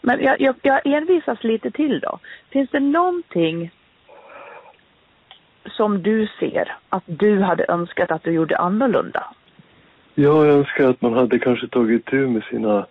Men 0.00 0.22
jag, 0.22 0.40
jag, 0.40 0.54
jag 0.62 0.80
envisas 0.86 1.44
lite 1.44 1.70
till 1.70 2.00
då. 2.00 2.18
Finns 2.50 2.70
det 2.70 2.80
någonting 2.80 3.70
som 5.66 6.02
du 6.02 6.28
ser 6.38 6.76
att 6.88 7.04
du 7.06 7.40
hade 7.40 7.66
önskat 7.68 8.10
att 8.10 8.22
du 8.22 8.30
gjorde 8.30 8.56
annorlunda? 8.56 9.24
Jag 10.14 10.46
önskar 10.46 10.88
att 10.88 11.02
man 11.02 11.12
hade 11.12 11.38
kanske 11.38 11.68
tagit 11.68 12.04
tur 12.04 12.26
med 12.26 12.44
sina 12.44 12.86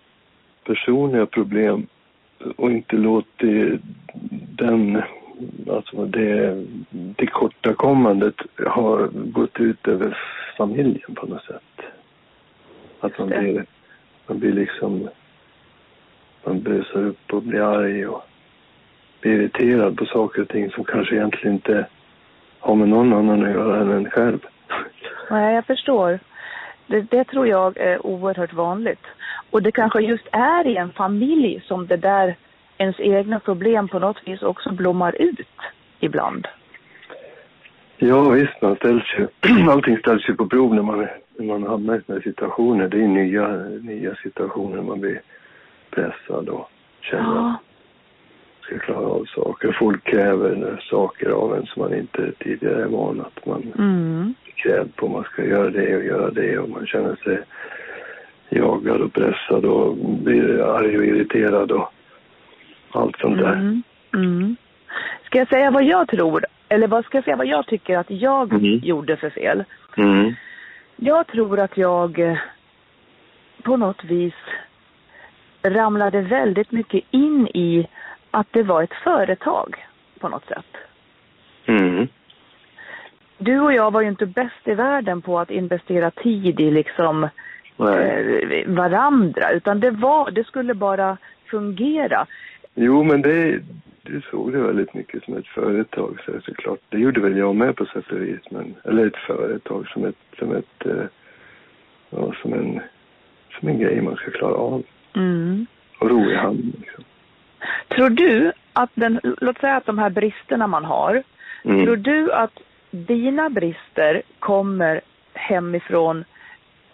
personliga 0.64 1.26
problem 1.26 1.86
och 2.56 2.70
inte 2.70 2.96
låtit 2.96 3.80
den, 4.56 5.02
alltså 5.70 6.04
det, 6.04 6.64
det 6.90 7.26
kortakommandet 7.26 8.34
ha 8.66 9.08
gått 9.12 9.60
ut 9.60 9.88
över 9.88 10.18
familjen 10.56 11.14
på 11.14 11.26
något 11.26 11.44
sätt. 11.44 11.86
Att 13.00 13.18
man 13.18 13.28
blir, 13.28 13.64
man 14.26 14.38
blir 14.38 14.52
liksom, 14.52 15.08
man 16.44 16.62
brusar 16.62 17.04
upp 17.04 17.32
och 17.32 17.42
blir 17.42 17.60
arg 17.60 18.06
och 18.06 18.22
blir 19.20 19.32
irriterad 19.32 19.96
på 19.96 20.06
saker 20.06 20.42
och 20.42 20.48
ting 20.48 20.70
som 20.70 20.84
kanske 20.84 21.14
egentligen 21.14 21.54
inte 21.54 21.86
har 22.58 22.74
med 22.74 22.88
någon 22.88 23.12
annan 23.12 23.42
att 23.42 23.50
göra 23.50 23.80
än 23.80 23.90
en 23.90 24.10
själv. 24.10 24.38
Nej, 25.30 25.54
jag 25.54 25.66
förstår. 25.66 26.18
Det, 26.86 27.00
det 27.00 27.24
tror 27.24 27.46
jag 27.46 27.76
är 27.76 28.06
oerhört 28.06 28.52
vanligt. 28.52 29.06
Och 29.50 29.62
det 29.62 29.72
kanske 29.72 30.00
just 30.00 30.26
är 30.32 30.66
i 30.66 30.76
en 30.76 30.92
familj 30.92 31.62
som 31.66 31.86
det 31.86 31.96
där 31.96 32.36
ens 32.78 33.00
egna 33.00 33.40
problem 33.40 33.88
på 33.88 33.98
något 33.98 34.20
vis 34.24 34.42
också 34.42 34.72
blommar 34.72 35.22
ut 35.22 35.48
ibland. 36.00 36.46
Ja 37.96 38.28
visst, 38.30 38.62
man 38.62 38.76
ställs 38.76 39.04
ju, 39.18 39.26
allting 39.70 39.98
ställs 39.98 40.28
ju 40.28 40.34
på 40.34 40.46
prov 40.46 40.74
när 40.74 40.82
man, 40.82 41.08
när 41.36 41.46
man 41.46 41.62
hamnar 41.62 41.96
i 41.96 42.00
sådana 42.00 42.20
här 42.20 42.30
situationer. 42.30 42.88
Det 42.88 43.02
är 43.02 43.08
nya, 43.08 43.48
nya 43.82 44.14
situationer 44.14 44.82
man 44.82 45.00
blir 45.00 45.20
pressad 45.90 46.48
och 46.48 46.70
känner 47.00 47.30
att 47.30 47.42
man 47.42 47.56
ska 48.60 48.78
klara 48.78 49.06
av 49.06 49.24
saker. 49.24 49.76
Folk 49.78 50.04
kräver 50.04 50.80
saker 50.90 51.30
av 51.30 51.56
en 51.56 51.66
som 51.66 51.82
man 51.82 51.94
inte 51.94 52.32
tidigare 52.38 52.82
är 52.82 52.88
van 52.88 53.20
att 53.20 53.46
man 53.46 53.72
Mm. 53.78 54.34
Krävd 54.82 54.96
på. 54.96 55.08
Man 55.08 55.24
ska 55.24 55.44
göra 55.44 55.70
det 55.70 55.96
och 55.96 56.04
göra 56.04 56.30
det 56.30 56.58
och 56.58 56.68
man 56.68 56.86
känner 56.86 57.16
sig 57.16 57.38
jagad 58.50 59.00
och 59.00 59.12
pressad 59.12 59.64
och 59.64 59.96
blir 59.96 60.60
arg 60.76 60.98
och 60.98 61.04
irriterad 61.04 61.72
och 61.72 61.92
allt 62.92 63.18
sånt 63.18 63.38
där. 63.38 63.52
Mm. 63.52 63.82
Mm. 64.14 64.56
Ska 65.24 65.38
jag 65.38 65.48
säga 65.48 65.70
vad 65.70 65.84
jag 65.84 66.08
tror? 66.08 66.44
Eller 66.68 66.88
vad 66.88 67.04
ska 67.04 67.16
jag 67.16 67.24
säga 67.24 67.36
vad 67.36 67.46
jag 67.46 67.66
tycker 67.66 67.98
att 67.98 68.10
jag 68.10 68.52
Mhm. 68.52 68.80
gjorde 68.82 69.16
för 69.16 69.30
fel? 69.30 69.64
Mm. 69.96 70.34
Jag 70.96 71.26
tror 71.26 71.58
att 71.60 71.76
jag 71.76 72.18
eh, 72.18 72.38
på 73.62 73.76
något 73.76 74.04
vis 74.04 74.34
ramlade 75.62 76.20
väldigt 76.20 76.72
mycket 76.72 77.04
in 77.10 77.46
i 77.54 77.88
att 78.30 78.46
det 78.50 78.62
var 78.62 78.82
ett 78.82 78.94
företag 79.04 79.86
på 80.20 80.28
något 80.28 80.46
sätt. 80.46 80.66
Du 83.42 83.60
och 83.60 83.72
jag 83.72 83.90
var 83.90 84.00
ju 84.00 84.08
inte 84.08 84.26
bäst 84.26 84.68
i 84.68 84.74
världen 84.74 85.22
på 85.22 85.38
att 85.38 85.50
investera 85.50 86.10
tid 86.10 86.60
i 86.60 86.70
liksom 86.70 87.24
eh, 87.78 88.66
varandra 88.66 89.50
utan 89.52 89.80
det 89.80 89.90
var, 89.90 90.30
det 90.30 90.44
skulle 90.46 90.74
bara 90.74 91.16
fungera. 91.50 92.26
Jo, 92.74 93.02
men 93.02 93.22
det, 93.22 93.60
du 94.02 94.20
såg 94.30 94.52
det 94.52 94.58
väldigt 94.58 94.94
mycket 94.94 95.24
som 95.24 95.36
ett 95.36 95.46
företag 95.46 96.18
så 96.26 96.40
såklart. 96.40 96.78
Det 96.88 96.98
gjorde 96.98 97.20
väl 97.20 97.36
jag 97.36 97.56
med 97.56 97.76
på 97.76 97.84
sätt 97.84 98.10
och 98.12 98.22
vis. 98.22 98.40
Men, 98.50 98.74
eller 98.84 99.06
ett 99.06 99.16
företag 99.26 99.88
som 99.88 100.04
ett, 100.04 100.16
som 100.38 100.56
ett, 100.56 100.86
eh, 100.86 101.04
ja, 102.10 102.34
som 102.42 102.52
en, 102.52 102.80
som 103.58 103.68
en 103.68 103.78
grej 103.78 104.00
man 104.00 104.16
ska 104.16 104.30
klara 104.30 104.54
av. 104.54 104.82
Mm. 105.16 105.66
Och 105.98 106.10
ro 106.10 106.30
i 106.30 106.36
hand 106.36 106.74
liksom. 106.80 107.04
Tror 107.88 108.10
du 108.10 108.52
att 108.72 108.90
den, 108.94 109.20
låt 109.22 109.58
säga 109.58 109.76
att 109.76 109.86
de 109.86 109.98
här 109.98 110.10
bristerna 110.10 110.66
man 110.66 110.84
har, 110.84 111.22
tror 111.62 111.82
Mm. 111.82 112.02
du 112.02 112.32
att 112.32 112.52
dina 112.92 113.50
brister 113.50 114.22
kommer 114.38 115.00
hemifrån 115.34 116.24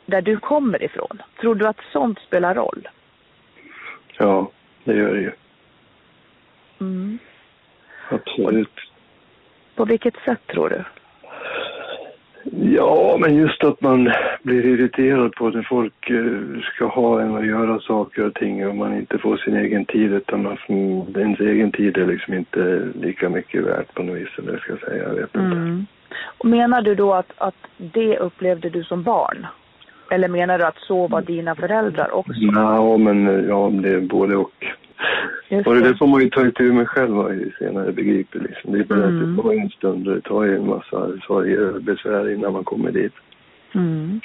där 0.07 0.23
du 0.23 0.37
kommer 0.37 0.83
ifrån? 0.83 1.23
Tror 1.40 1.55
du 1.55 1.67
att 1.67 1.81
sånt 1.93 2.19
spelar 2.19 2.55
roll? 2.55 2.88
Ja, 4.19 4.50
det 4.85 4.95
gör 4.95 5.14
det 5.14 5.21
ju. 5.21 5.33
Mm. 6.81 7.19
Absolut. 8.09 8.75
På 9.75 9.85
vilket 9.85 10.17
sätt 10.25 10.47
tror 10.47 10.69
du? 10.69 10.85
Ja, 12.75 13.17
men 13.21 13.37
just 13.37 13.64
att 13.64 13.81
man 13.81 14.12
blir 14.49 14.67
irriterad 14.67 15.35
på 15.35 15.50
när 15.50 15.62
folk 15.62 16.11
eh, 16.11 16.61
ska 16.75 16.87
ha 16.87 17.21
en 17.23 17.37
att 17.37 17.47
göra 17.47 17.81
saker 17.81 18.26
och 18.26 18.35
ting 18.35 18.67
och 18.67 18.76
man 18.76 18.97
inte 18.97 19.19
får 19.19 19.37
sin 19.37 19.57
egen 19.57 19.85
tid 19.85 20.12
utan 20.12 20.43
man, 20.43 20.57
ens 21.17 21.40
egen 21.40 21.73
tid 21.73 21.97
är 21.97 22.07
liksom 22.07 22.35
inte 22.35 22.88
lika 22.95 23.28
mycket 23.28 23.64
värt 23.64 23.95
på 23.95 24.02
något 24.02 24.17
vis 24.17 24.28
eller 24.38 24.52
jag 24.52 24.61
ska 24.61 24.76
säga. 24.76 25.02
Jag 25.09 25.14
vet 25.14 25.35
inte. 25.35 25.38
Mm. 25.38 25.87
Och 26.38 26.47
menar 26.47 26.83
du 26.83 26.95
då 26.95 27.14
att, 27.14 27.33
att 27.38 27.61
det 27.76 28.19
upplevde 28.19 28.71
du 28.71 28.85
som 28.85 29.02
barn? 29.02 29.47
Eller 30.11 30.28
menar 30.28 30.59
du 30.59 30.64
att 30.64 30.78
så 30.78 31.09
var 31.09 31.23
dina 31.23 31.55
föräldrar 31.55 32.14
också? 32.14 32.33
Ja, 32.35 32.97
men 32.97 33.49
ja, 33.49 33.71
det 33.83 33.88
är 33.88 34.00
både 34.00 34.37
och. 34.37 34.64
Just 35.49 35.67
Och 35.67 35.75
det 35.75 35.81
där 35.81 35.95
får 35.95 36.07
man 36.07 36.21
ju 36.21 36.31
ta 36.31 36.47
itu 36.47 36.73
med 36.73 36.88
själv 36.88 37.14
ju 37.33 37.52
senare 37.59 37.93
begripit. 37.93 38.43
Liksom. 38.43 38.73
Det 38.73 38.78
är 38.78 38.85
bara 38.85 39.05
Mm. 39.05 39.31
att 39.31 39.37
det 39.37 39.43
tar 39.43 39.52
en 39.52 39.71
stund 39.71 40.09
och 40.09 40.14
det 40.14 40.21
tar 40.21 40.45
ju 40.45 40.57
en 40.57 40.67
massa 40.67 41.09
sorger 41.26 41.75
och 41.75 41.83
besvär 41.83 42.35
innan 42.35 42.52
man 42.52 42.64
kommer 42.64 42.90
dit. 42.93 43.12
Mm. 43.75 44.21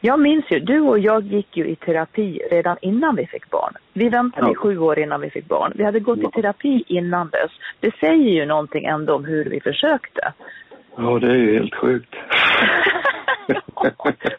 Jag 0.00 0.20
minns 0.20 0.44
ju, 0.50 0.60
du 0.60 0.80
och 0.80 0.98
jag 0.98 1.22
gick 1.22 1.56
ju 1.56 1.66
i 1.68 1.76
terapi 1.76 2.40
redan 2.50 2.76
innan 2.82 3.16
vi 3.16 3.26
fick 3.26 3.50
barn. 3.50 3.74
Vi 3.92 4.08
väntade 4.08 4.46
Ja. 4.46 4.52
i 4.52 4.54
sju 4.54 4.78
år 4.78 4.98
innan 4.98 5.20
vi 5.20 5.30
fick 5.30 5.48
barn. 5.48 5.72
Vi 5.74 5.84
hade 5.84 6.00
gått 6.00 6.18
i 6.18 6.22
terapi 6.34 6.84
innan 6.86 7.28
dess. 7.28 7.50
Det 7.80 7.94
säger 8.00 8.30
ju 8.30 8.46
någonting 8.46 8.84
ändå 8.84 9.14
om 9.14 9.24
hur 9.24 9.44
vi 9.44 9.60
försökte. 9.60 10.32
Ja, 10.96 11.18
det 11.18 11.26
är 11.26 11.34
ju 11.36 11.52
helt 11.58 11.74
sjukt. 11.74 12.14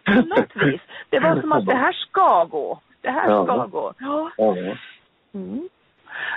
På 0.06 0.14
något 0.14 0.56
vis. 0.56 0.82
Det 1.10 1.20
var 1.20 1.42
som 1.42 1.52
att 1.52 1.66
det 1.66 1.76
här 1.76 1.92
ska 1.94 2.44
gå. 2.44 2.80
Det 3.02 3.10
här 3.10 3.30
Ja. 3.30 3.44
ska 3.46 3.66
gå. 3.66 3.94
Ja. 4.00 4.32
Ja, 4.38 4.56
Mm. 5.34 5.70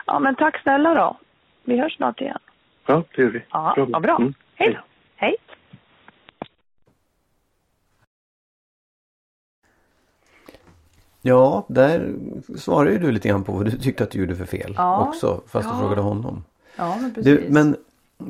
ja, 0.07 0.19
men 0.19 0.35
tack 0.35 0.63
snälla 0.63 0.95
då. 0.95 1.17
Vi 1.65 1.81
hörs 1.81 1.97
snart 1.97 2.21
igen. 2.21 2.39
ja 2.87 3.03
det 3.17 3.23
gör 3.23 3.31
vi. 3.31 3.43
Ja, 3.51 3.75
vad 3.89 4.03
bra. 4.03 4.17
Mm. 4.17 4.35
Hej 4.55 4.73
då. 4.75 4.81
Hej. 5.17 5.37
Ja, 11.27 11.65
där 11.69 12.15
svarar 12.57 12.91
ju 12.91 12.99
du 12.99 13.13
lite 13.13 13.29
grann 13.29 13.45
på 13.45 13.53
vad 13.53 13.65
du 13.65 13.71
tyckte 13.71 14.05
att 14.05 14.11
du 14.11 14.19
gjorde 14.19 14.37
för 14.37 14.45
fel 14.45 14.75
Ja. 14.77 15.09
också. 15.09 15.41
Fast 15.47 15.69
du 15.69 15.75
Ja. 15.75 15.81
frågade 15.81 16.01
honom. 16.03 16.45
Ja, 16.77 16.97
men 17.01 17.15
precis. 17.15 17.25
Du, 17.25 17.47
men 17.51 17.77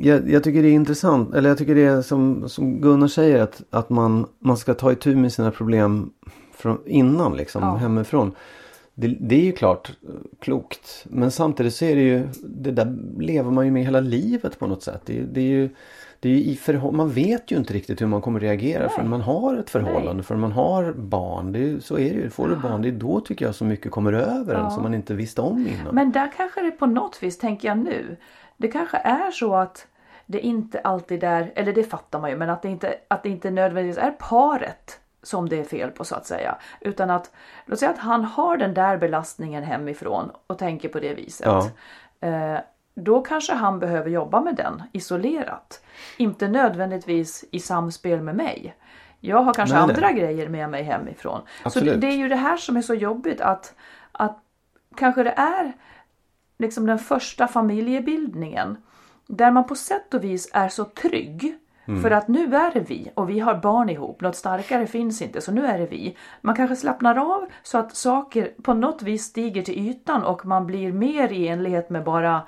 jag, 0.00 0.30
jag 0.30 0.44
tycker 0.44 0.62
det 0.62 0.68
är 0.68 0.72
intressant, 0.72 1.34
eller 1.34 1.48
jag 1.48 1.58
tycker 1.58 1.74
det 1.74 1.84
är 1.84 2.02
som, 2.02 2.48
som 2.48 2.80
Gunnar 2.80 3.08
säger 3.08 3.42
att, 3.42 3.62
att 3.70 3.90
man, 3.90 4.26
man 4.38 4.56
ska 4.56 4.74
ta 4.74 4.92
itu 4.92 5.16
med 5.16 5.32
sina 5.32 5.50
problem 5.50 6.10
från, 6.54 6.78
innan 6.86 7.36
liksom, 7.36 7.62
Ja. 7.62 7.74
hemifrån. 7.76 8.32
Det, 8.94 9.16
det 9.20 9.34
är 9.34 9.44
ju 9.44 9.52
klart 9.52 9.92
eh, 10.02 10.08
klokt. 10.40 11.04
Men 11.10 11.30
samtidigt 11.30 11.74
så 11.74 11.84
är 11.84 11.96
det 11.96 12.02
ju, 12.02 12.28
det 12.42 12.70
där 12.70 12.96
lever 13.18 13.50
man 13.50 13.64
ju 13.64 13.70
med 13.70 13.84
hela 13.84 14.00
livet 14.00 14.58
på 14.58 14.66
något 14.66 14.82
sätt. 14.82 15.00
Det, 15.04 15.20
det 15.32 15.40
är 15.40 15.44
ju, 15.44 15.68
det 16.21 16.28
är 16.28 16.37
i 16.37 16.54
förhå- 16.56 16.92
man 16.92 17.11
vet 17.11 17.50
ju 17.50 17.56
inte 17.56 17.75
riktigt 17.75 18.00
hur 18.00 18.06
man 18.06 18.21
kommer 18.23 18.40
reagera 18.40 18.88
förrän 18.88 19.09
man 19.09 19.21
har 19.21 19.56
ett 19.56 19.71
förhållande, 19.71 20.23
förrän 20.23 20.40
man 20.40 20.52
har 20.52 20.92
barn. 20.92 21.52
Det 21.52 21.59
är, 21.71 21.80
så 21.80 21.94
är 21.99 22.14
det 22.14 22.21
ju. 22.21 22.30
Får 22.30 22.49
du 22.49 22.56
barn, 22.56 22.83
det 22.83 22.88
är 22.88 22.92
då 22.92 23.21
tycker 23.21 23.44
jag 23.44 23.54
så 23.54 23.64
mycket 23.64 23.92
kommer 23.92 24.12
över 24.12 24.54
en 24.54 24.61
Ja. 24.64 24.71
som 24.71 24.83
man 24.83 24.94
inte 24.94 25.14
visste 25.14 25.40
om 25.40 25.66
innan. 25.66 25.94
Men 25.94 26.12
där 26.12 26.33
kanske 26.37 26.62
det 26.62 26.71
på 26.71 26.87
något 26.87 27.23
vis, 27.23 27.38
tänker 27.38 27.68
jag 27.68 27.78
nu, 27.78 28.16
det 28.56 28.68
kanske 28.68 28.97
är 28.97 29.30
så 29.30 29.54
att 29.54 29.87
det 30.26 30.40
inte 30.40 30.80
alltid 30.80 31.25
är, 31.25 31.52
eller 31.54 31.73
det 31.73 31.85
fattar 31.85 32.21
man 32.21 32.30
ju, 32.30 32.37
men 32.37 32.50
att 32.50 32.62
det 32.62 32.68
inte, 32.68 32.94
att 33.09 33.23
det 33.23 33.28
inte 33.28 33.50
nödvändigtvis 33.50 34.04
är 34.04 34.11
paret 34.11 35.00
som 35.23 35.49
det 35.49 35.59
är 35.61 35.64
fel 35.64 35.90
på 35.90 36.04
så 36.04 36.14
att 36.14 36.26
säga. 36.26 36.56
Utan 36.80 37.11
att, 37.11 37.30
låt 37.66 37.78
säga 37.78 37.90
att 37.90 37.99
han 37.99 38.25
har 38.25 38.56
den 38.56 38.75
där 38.75 38.97
belastningen 38.97 39.64
hemifrån 39.64 40.30
och 40.47 40.59
tänker 40.59 40.88
på 40.88 41.00
det 41.00 41.14
viset. 41.14 41.47
Ja. 41.47 41.71
Eh, 42.28 42.59
då 42.94 43.20
kanske 43.20 43.52
han 43.52 43.78
behöver 43.78 44.10
jobba 44.10 44.40
med 44.40 44.56
den 44.56 44.82
isolerat. 44.92 45.84
Inte 46.16 46.48
nödvändigtvis 46.48 47.44
i 47.50 47.60
samspel 47.60 48.20
med 48.22 48.36
mig. 48.36 48.76
Jag 49.20 49.42
har 49.42 49.54
kanske 49.54 49.76
Nej, 49.76 49.86
nej. 49.86 49.94
andra 49.94 50.12
grejer 50.12 50.48
med 50.48 50.70
mig 50.70 50.82
hemifrån. 50.82 51.40
Så 51.62 51.68
Absolut. 51.68 51.94
det, 51.94 52.00
det 52.00 52.06
är 52.06 52.16
ju 52.16 52.28
det 52.28 52.36
här 52.36 52.56
som 52.56 52.76
är 52.76 52.82
så 52.82 52.94
jobbigt 52.94 53.40
att, 53.40 53.74
att 54.12 54.38
kanske 54.96 55.22
det 55.22 55.34
är 55.36 55.72
liksom 56.58 56.86
den 56.86 56.98
första 56.98 57.48
familjebildningen 57.48 58.76
där 59.26 59.50
man 59.50 59.66
på 59.66 59.74
sätt 59.74 60.14
och 60.14 60.24
vis 60.24 60.50
är 60.52 60.68
så 60.68 60.84
trygg. 60.84 61.58
För 62.02 62.10
att 62.10 62.28
nu 62.28 62.56
är 62.56 62.74
det 62.74 62.80
vi 62.80 63.10
och 63.14 63.30
vi 63.30 63.40
har 63.40 63.54
barn 63.54 63.90
ihop. 63.90 64.20
Något 64.20 64.36
starkare 64.36 64.86
finns 64.86 65.22
inte 65.22 65.40
så 65.40 65.52
nu 65.52 65.66
är 65.66 65.78
det 65.78 65.86
vi. 65.86 66.16
Man 66.40 66.56
kanske 66.56 66.76
slappnar 66.76 67.16
av 67.16 67.46
så 67.62 67.78
att 67.78 67.96
saker 67.96 68.52
på 68.62 68.74
något 68.74 69.02
vis 69.02 69.24
stiger 69.24 69.62
till 69.62 69.88
ytan 69.88 70.24
och 70.24 70.46
man 70.46 70.66
blir 70.66 70.92
mer 70.92 71.32
i 71.32 71.48
enlighet 71.48 71.90
med 71.90 72.04
bara 72.04 72.42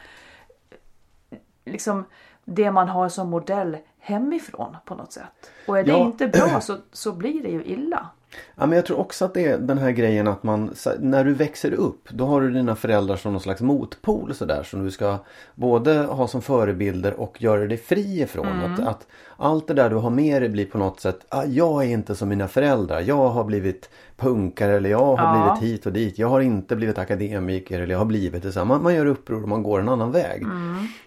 liksom 1.66 2.04
det 2.44 2.70
man 2.70 2.88
har 2.88 3.08
som 3.08 3.28
modell 3.30 3.76
hemifrån 3.98 4.76
på 4.84 4.94
något 4.94 5.12
sätt. 5.12 5.50
Och 5.66 5.78
är 5.78 5.84
det 5.84 5.90
Ja. 5.90 5.96
inte 5.98 6.28
bra 6.28 6.60
så, 6.60 6.76
så 6.92 7.12
blir 7.12 7.42
det 7.42 7.48
ju 7.48 7.64
illa. 7.64 8.08
Ja, 8.56 8.66
men 8.66 8.76
jag 8.76 8.86
tror 8.86 8.98
också 8.98 9.24
att 9.24 9.34
det 9.34 9.44
är 9.46 9.58
den 9.58 9.78
här 9.78 9.90
grejen 9.90 10.28
att 10.28 10.42
man, 10.42 10.74
när 10.98 11.24
du 11.24 11.34
växer 11.34 11.72
upp, 11.72 12.08
då 12.10 12.26
har 12.26 12.40
du 12.40 12.50
dina 12.50 12.76
föräldrar 12.76 13.16
som 13.16 13.32
någon 13.32 13.40
slags 13.40 13.60
motpol 13.60 14.34
sådär 14.34 14.62
som 14.62 14.84
du 14.84 14.90
ska 14.90 15.16
både 15.54 15.98
ha 15.98 16.28
som 16.28 16.42
förebilder 16.42 17.20
och 17.20 17.42
göra 17.42 17.66
dig 17.66 17.76
fri 17.78 18.20
ifrån. 18.22 18.46
Att, 18.64 18.86
att 18.88 19.06
allt 19.36 19.66
det 19.68 19.74
där 19.74 19.90
du 19.90 19.96
har 19.96 20.10
med 20.10 20.42
dig 20.42 20.48
blir 20.48 20.66
på 20.66 20.78
något 20.78 21.00
sätt, 21.00 21.18
ah, 21.28 21.44
jag 21.44 21.84
är 21.84 21.88
inte 21.88 22.14
som 22.14 22.28
mina 22.28 22.48
föräldrar, 22.48 23.00
jag 23.00 23.28
har 23.28 23.44
blivit 23.44 23.90
punkare 24.16 24.76
eller 24.76 24.90
jag 24.90 25.16
har 25.16 25.16
Ja. 25.38 25.56
blivit 25.58 25.72
hit 25.72 25.86
och 25.86 25.92
dit, 25.92 26.18
jag 26.18 26.28
har 26.28 26.40
inte 26.40 26.76
blivit 26.76 26.98
akademiker 26.98 27.80
eller 27.80 27.92
jag 27.92 27.98
har 27.98 28.04
blivit 28.06 28.42
det. 28.42 28.52
så. 28.52 28.64
Man, 28.64 28.82
man 28.82 28.94
gör 28.94 29.06
uppror 29.06 29.42
och 29.42 29.48
man 29.48 29.62
går 29.62 29.80
en 29.80 29.88
annan 29.88 30.12
väg. 30.12 30.42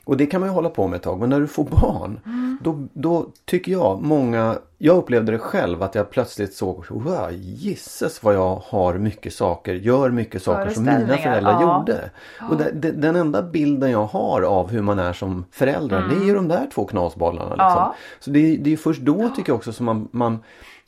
Och 0.03 0.17
det 0.17 0.25
kan 0.25 0.41
man 0.41 0.49
ju 0.49 0.53
hålla 0.55 0.69
på 0.69 0.87
med 0.87 0.97
ett 0.97 1.03
tag, 1.03 1.19
men 1.19 1.29
när 1.29 1.39
du 1.39 1.47
får 1.47 1.63
barn, 1.63 2.19
då, 2.63 2.87
då 2.93 3.25
tycker 3.45 3.71
jag 3.71 4.01
många, 4.01 4.55
jag 4.81 4.97
upplevde 4.97 5.31
det 5.31 5.39
själv 5.39 5.83
att 5.83 5.95
jag 5.95 6.09
plötsligt 6.09 6.53
såg, 6.53 6.85
wow, 6.89 7.31
gisses 7.31 8.23
vad 8.23 8.35
jag 8.35 8.61
har 8.65 8.93
mycket 8.93 9.33
saker, 9.33 9.73
gör 9.73 10.09
mycket 10.09 10.43
saker 10.43 10.69
som 10.69 10.83
mina 10.83 11.17
föräldrar 11.17 11.51
ja. 11.51 11.77
gjorde. 11.77 12.09
Och 12.49 12.57
det, 12.57 12.71
det, 12.71 12.91
den 12.91 13.15
enda 13.15 13.41
bilden 13.41 13.91
jag 13.91 14.05
har 14.05 14.41
av 14.41 14.69
hur 14.69 14.81
man 14.81 14.99
är 14.99 15.13
som 15.13 15.45
föräldrar, 15.51 16.07
det 16.07 16.15
är 16.15 16.27
ju 16.27 16.35
de 16.35 16.47
där 16.47 16.67
två 16.73 16.85
knasbollarna. 16.85 17.49
Liksom. 17.49 17.65
Ja. 17.67 17.95
Så 18.19 18.29
det, 18.31 18.39
är- 18.39 18.57
det 18.57 18.73
är 18.73 18.77
först 18.77 19.01
då 19.01 19.29
tycker 19.35 19.49
jag 19.49 19.57
också 19.57 19.73
som 19.73 19.85
man, 19.85 20.07
man 20.11 20.39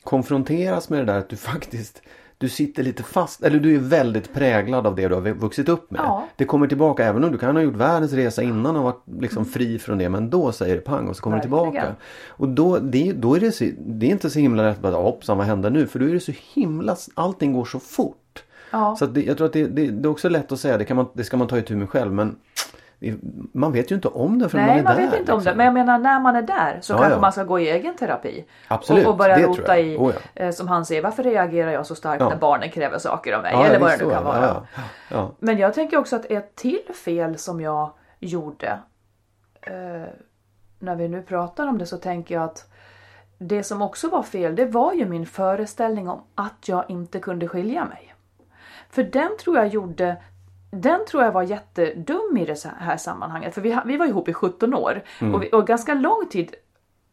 konfronteras 0.02 0.88
med 0.88 1.00
det 1.00 1.04
där 1.12 1.18
att 1.18 1.28
du 1.28 1.36
faktiskt 1.36 2.02
du 2.42 2.48
sitter 2.48 2.82
lite 2.82 3.02
fast, 3.02 3.42
eller 3.42 3.60
du 3.60 3.74
är 3.74 3.78
väldigt 3.78 4.34
präglad 4.34 4.86
av 4.86 4.94
det 4.94 5.08
du 5.08 5.14
har 5.14 5.20
vuxit 5.20 5.68
upp 5.68 5.90
med. 5.90 6.00
Ja. 6.00 6.26
Det 6.36 6.44
kommer 6.44 6.66
tillbaka 6.66 7.04
även 7.04 7.24
om 7.24 7.32
du 7.32 7.38
kan 7.38 7.56
ha 7.56 7.62
gjort 7.62 7.76
världens 7.76 8.12
resa 8.12 8.42
innan 8.42 8.76
och 8.76 8.82
varit 8.82 9.02
liksom 9.20 9.44
fri 9.44 9.78
från 9.78 9.98
det. 9.98 10.08
Men 10.08 10.30
då 10.30 10.52
säger 10.52 10.74
det 10.74 10.80
pang 10.80 11.08
och 11.08 11.16
så 11.16 11.22
kommer 11.22 11.36
det 11.36 11.42
tillbaka. 11.42 11.94
Och 12.28 12.48
då, 12.48 12.78
det, 12.78 13.12
då 13.12 13.34
är 13.34 13.40
det, 13.40 13.52
så, 13.52 13.64
det 13.78 14.06
är 14.06 14.10
inte 14.10 14.30
så 14.30 14.38
himla 14.38 14.62
lätt 14.62 14.84
att 14.84 14.94
hoppsan 14.94 15.38
vad 15.38 15.46
händer 15.46 15.70
nu? 15.70 15.86
För 15.86 15.98
då 15.98 16.06
är 16.06 16.12
det 16.12 16.20
så 16.20 16.32
himla, 16.54 16.96
allting 17.14 17.52
går 17.52 17.64
så 17.64 17.80
fort. 17.80 18.44
Ja. 18.70 18.96
Så 18.96 19.06
det, 19.06 19.22
jag 19.22 19.36
tror 19.36 19.46
att 19.46 19.52
det, 19.52 19.66
det, 19.66 19.86
det 19.86 20.06
är 20.06 20.10
också 20.10 20.28
lätt 20.28 20.52
att 20.52 20.60
säga, 20.60 20.78
det, 20.78 20.84
kan 20.84 20.96
man, 20.96 21.06
det 21.14 21.24
ska 21.24 21.36
man 21.36 21.48
ta 21.48 21.58
itu 21.58 21.76
med 21.76 21.90
själv. 21.90 22.12
Men 22.12 22.36
man 23.52 23.72
vet 23.72 23.90
ju 23.90 23.94
inte 23.94 24.08
om 24.08 24.38
det 24.38 24.48
förrän 24.48 24.66
Nej, 24.66 24.82
man 24.82 24.92
är 24.92 24.96
man 24.96 24.96
där. 24.96 25.10
vet 25.10 25.20
inte 25.20 25.32
om 25.32 25.38
liksom. 25.38 25.50
det. 25.52 25.56
Men 25.56 25.66
jag 25.66 25.74
menar 25.74 25.98
när 25.98 26.20
man 26.20 26.36
är 26.36 26.42
där 26.42 26.78
så 26.80 26.92
Ja, 26.92 26.96
kanske 26.96 27.14
ja. 27.14 27.20
man 27.20 27.32
ska 27.32 27.44
gå 27.44 27.60
i 27.60 27.70
egen 27.70 27.96
terapi. 27.96 28.44
Absolut, 28.68 29.06
och, 29.06 29.12
och 29.12 29.18
börja 29.18 29.46
rota 29.46 29.78
i, 29.78 29.96
Oh, 29.98 30.12
eh, 30.34 30.50
som 30.50 30.68
han 30.68 30.86
säger, 30.86 31.02
varför 31.02 31.22
reagerar 31.22 31.70
jag 31.70 31.86
så 31.86 31.94
starkt 31.94 32.20
Ja. 32.20 32.28
när 32.28 32.36
barnen 32.36 32.70
kräver 32.70 32.98
saker 32.98 33.32
av 33.32 33.42
mig? 33.42 33.52
Ja, 33.52 33.64
Eller 33.66 33.74
ja, 33.74 33.80
vad 33.80 33.90
det 33.90 33.96
nu 34.04 34.10
kan 34.10 34.12
ja, 34.12 34.20
vara. 34.22 34.46
ja, 34.46 34.62
ja. 35.08 35.30
Men 35.38 35.58
jag 35.58 35.74
tänker 35.74 35.96
också 35.98 36.16
att 36.16 36.24
ett 36.30 36.54
till 36.54 36.82
fel 37.04 37.38
som 37.38 37.60
jag 37.60 37.90
gjorde 38.18 38.78
eh, 39.62 40.08
när 40.78 40.96
vi 40.96 41.08
nu 41.08 41.22
pratar 41.22 41.66
om 41.66 41.78
det 41.78 41.86
så 41.86 41.96
tänker 41.96 42.34
jag 42.34 42.44
att 42.44 42.68
det 43.38 43.62
som 43.62 43.82
också 43.82 44.08
var 44.08 44.22
fel 44.22 44.56
det 44.56 44.64
var 44.64 44.92
ju 44.92 45.06
min 45.08 45.26
föreställning 45.26 46.08
om 46.08 46.20
att 46.34 46.68
jag 46.68 46.84
inte 46.88 47.18
kunde 47.20 47.48
skilja 47.48 47.84
mig. 47.84 48.14
För 48.90 49.02
den 49.02 49.30
tror 49.40 49.56
jag 49.56 49.66
gjorde 49.68 50.16
den 50.76 51.06
tror 51.06 51.22
jag 51.24 51.32
var 51.32 51.42
jättedum 51.42 52.36
i 52.36 52.44
det 52.44 52.64
här 52.78 52.96
sammanhanget. 52.96 53.54
För 53.54 53.60
vi, 53.60 53.78
vi 53.84 53.96
var 53.96 54.06
ihop 54.06 54.28
i 54.28 54.32
17 54.32 54.74
år 54.74 55.02
och, 55.34 55.42
vi, 55.42 55.50
och 55.52 55.66
ganska 55.66 55.94
lång 55.94 56.28
tid 56.30 56.54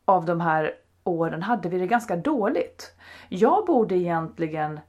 av 0.06 0.26
de 0.26 0.42
här 0.42 0.74
åren 1.04 1.44
hade 1.44 1.70
vi 1.70 1.80
det 1.80 1.88
ganska 1.88 2.16
dåligt. 2.16 2.96
Jag 3.30 3.66
borde 3.66 3.96
egentligen, 3.96 4.80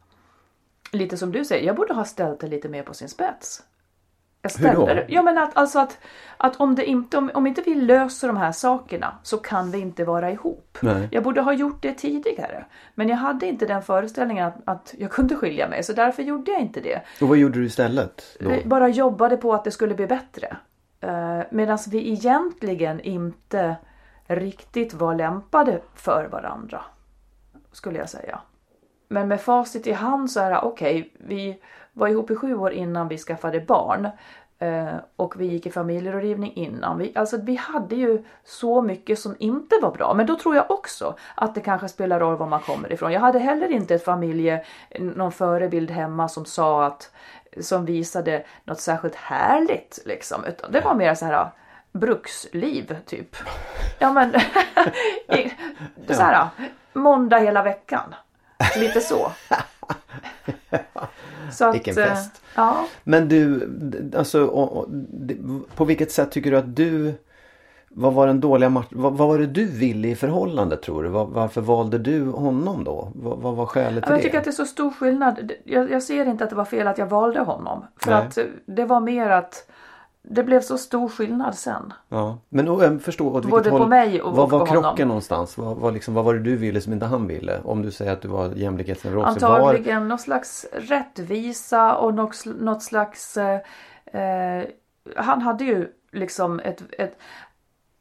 lite 0.92 1.16
som 1.16 1.32
du 1.32 1.44
säger, 1.44 1.66
jag 1.66 1.76
borde 1.76 1.94
ha 1.94 2.04
ställt 2.04 2.40
det 2.40 2.46
lite 2.46 2.68
mer 2.68 2.82
på 2.82 2.94
sin 2.94 3.08
spets. 3.08 3.62
Jag 4.42 4.50
Hur 4.50 4.74
då? 4.74 4.82
ställer. 4.82 5.06
Ja 5.08 5.22
men 5.22 5.38
att, 5.38 5.56
alltså 5.56 5.78
att, 5.78 5.98
att 6.36 6.56
om, 6.56 6.74
det 6.74 6.84
inte, 6.84 7.18
om, 7.18 7.30
om 7.34 7.46
inte 7.46 7.62
vi 7.62 7.74
löser 7.74 8.28
de 8.28 8.36
här 8.36 8.52
sakerna 8.52 9.18
så 9.22 9.36
kan 9.36 9.70
vi 9.70 9.78
inte 9.78 10.04
vara 10.04 10.30
ihop. 10.30 10.78
Nej. 10.80 11.08
Jag 11.10 11.22
borde 11.22 11.40
ha 11.40 11.52
gjort 11.52 11.82
det 11.82 11.92
tidigare. 11.94 12.64
Men 12.94 13.08
jag 13.08 13.16
hade 13.16 13.46
inte 13.46 13.66
den 13.66 13.82
föreställningen 13.82 14.46
att, 14.46 14.56
att 14.64 14.94
jag 14.98 15.10
kunde 15.10 15.36
skilja 15.36 15.68
mig 15.68 15.82
så 15.82 15.92
därför 15.92 16.22
gjorde 16.22 16.50
jag 16.50 16.60
inte 16.60 16.80
det. 16.80 17.00
Och 17.20 17.28
vad 17.28 17.38
gjorde 17.38 17.58
du 17.58 17.66
istället? 17.66 18.36
Då? 18.40 18.50
Vi 18.50 18.62
bara 18.64 18.88
jobbade 18.88 19.36
på 19.36 19.54
att 19.54 19.64
det 19.64 19.70
skulle 19.70 19.94
bli 19.94 20.06
bättre. 20.06 20.56
Uh, 21.04 21.42
Medan 21.50 21.78
vi 21.90 22.12
egentligen 22.12 23.00
inte 23.00 23.76
riktigt 24.26 24.94
var 24.94 25.14
lämpade 25.14 25.80
för 25.94 26.28
varandra. 26.32 26.80
Skulle 27.72 27.98
jag 27.98 28.08
säga. 28.08 28.40
Men 29.08 29.28
med 29.28 29.40
facit 29.40 29.86
i 29.86 29.92
hand 29.92 30.30
så 30.30 30.40
är 30.40 30.50
det 30.50 30.58
okej, 30.58 31.12
vi 31.18 31.62
var 32.00 32.08
ihop 32.08 32.30
i 32.30 32.36
sju 32.36 32.54
år 32.54 32.72
innan 32.72 33.08
vi 33.08 33.18
skaffade 33.18 33.60
barn. 33.60 34.08
Eh, 34.58 34.94
och 35.16 35.40
vi 35.40 35.46
gick 35.46 35.66
i 35.66 35.70
familjerådgivning 35.70 36.52
innan. 36.54 36.98
Vi, 36.98 37.12
alltså 37.14 37.36
vi 37.36 37.56
hade 37.56 37.96
ju 37.96 38.24
så 38.44 38.82
mycket 38.82 39.18
som 39.18 39.36
inte 39.38 39.78
var 39.82 39.90
bra. 39.90 40.14
Men 40.14 40.26
då 40.26 40.36
tror 40.36 40.56
jag 40.56 40.70
också 40.70 41.14
att 41.34 41.54
det 41.54 41.60
kanske 41.60 41.88
spelar 41.88 42.20
roll 42.20 42.36
var 42.36 42.46
man 42.46 42.60
kommer 42.60 42.92
ifrån. 42.92 43.12
Jag 43.12 43.20
hade 43.20 43.38
heller 43.38 43.68
inte 43.68 43.94
ett 43.94 44.04
familje, 44.04 44.64
någon 44.98 45.32
förebild 45.32 45.90
hemma 45.90 46.28
som 46.28 46.44
sa 46.44 46.84
att 46.84 47.10
som 47.60 47.84
visade 47.84 48.44
något 48.64 48.80
särskilt 48.80 49.14
härligt 49.14 49.98
liksom. 50.04 50.44
Utan 50.44 50.72
det 50.72 50.80
var 50.80 50.94
mer 50.94 51.14
så 51.14 51.24
här 51.24 51.50
bruksliv 51.92 52.96
typ. 53.06 53.36
Ja 53.98 54.12
men 54.12 54.32
så 56.16 56.22
här 56.22 56.48
måndag 56.92 57.38
hela 57.38 57.62
veckan. 57.62 58.14
Lite 58.76 59.00
så. 59.00 59.32
så 61.52 61.72
Vilken 61.72 61.98
eh, 61.98 62.04
fest. 62.04 62.42
Ja. 62.54 62.86
Men 63.04 63.28
du, 63.28 63.68
alltså 64.16 64.44
och, 64.44 64.76
och, 64.76 64.88
på 65.74 65.84
vilket 65.84 66.12
sätt 66.12 66.32
tycker 66.32 66.50
du 66.50 66.56
att 66.56 66.76
du 66.76 67.14
vad 67.92 68.14
var 68.14 68.26
den 68.26 68.40
dåliga 68.40 68.70
match... 68.70 68.86
Vad, 68.90 69.12
vad 69.12 69.28
var 69.28 69.38
det 69.38 69.46
du 69.46 69.66
ville 69.66 70.08
i 70.08 70.14
förhållandet 70.14 70.82
tror 70.82 71.02
du? 71.02 71.08
Var, 71.08 71.26
varför 71.26 71.60
valde 71.60 71.98
du 71.98 72.30
honom 72.30 72.84
då? 72.84 73.12
Vad, 73.14 73.38
vad 73.38 73.56
var 73.56 73.66
skälet 73.66 74.04
till 74.04 74.12
Jag 74.12 74.18
det? 74.18 74.22
tycker 74.22 74.38
att 74.38 74.44
det 74.44 74.50
är 74.50 74.52
så 74.52 74.66
stor 74.66 74.90
skillnad. 74.90 75.52
Jag, 75.64 75.90
jag 75.90 76.02
ser 76.02 76.26
inte 76.26 76.44
att 76.44 76.50
det 76.50 76.56
var 76.56 76.64
fel 76.64 76.86
att 76.86 76.98
jag 76.98 77.06
valde 77.06 77.40
honom. 77.40 77.84
För 77.96 78.10
Nej. 78.10 78.26
att 78.26 78.38
eh, 78.38 78.44
det 78.66 78.84
var 78.84 79.00
mer 79.00 79.30
att 79.30 79.70
det 80.22 80.44
blev 80.44 80.60
så 80.60 80.78
stor 80.78 81.08
skillnad 81.08 81.54
sen. 81.54 81.92
Ja. 82.08 82.38
Men 82.48 82.68
och, 82.68 82.84
jag 82.84 83.02
förstår 83.02 83.26
åt 83.26 83.34
vilket 83.34 83.50
Både 83.50 83.70
på 83.70 83.78
håll... 83.78 83.88
mig 83.88 84.22
och- 84.22 84.36
Vad 84.36 84.44
och 84.44 84.50
var 84.50 84.58
på 84.60 84.66
krocken 84.66 84.84
honom. 84.88 85.08
någonstans? 85.08 85.58
Vad, 85.58 85.76
vad, 85.76 85.94
liksom, 85.94 86.14
vad 86.14 86.24
var 86.24 86.34
det 86.34 86.40
du 86.40 86.56
ville 86.56 86.80
som 86.80 86.92
inte 86.92 87.06
han 87.06 87.26
ville? 87.26 87.60
Om 87.64 87.82
du 87.82 87.90
säger 87.90 88.12
att 88.12 88.22
du 88.22 88.28
var 88.28 88.48
jämlikhetsneuros. 88.54 89.34
så 89.40 89.48
Var... 89.48 89.58
Antagligen 89.58 90.08
någon 90.08 90.18
slags 90.18 90.66
rättvisa 90.72 91.96
och 91.96 92.14
något, 92.14 92.44
något 92.46 92.82
slags... 92.82 93.36
Eh, 93.36 93.60
eh, 94.06 94.64
han 95.16 95.42
hade 95.42 95.64
ju 95.64 95.88
liksom 96.12 96.60
ett, 96.60 96.82
ett, 96.98 97.18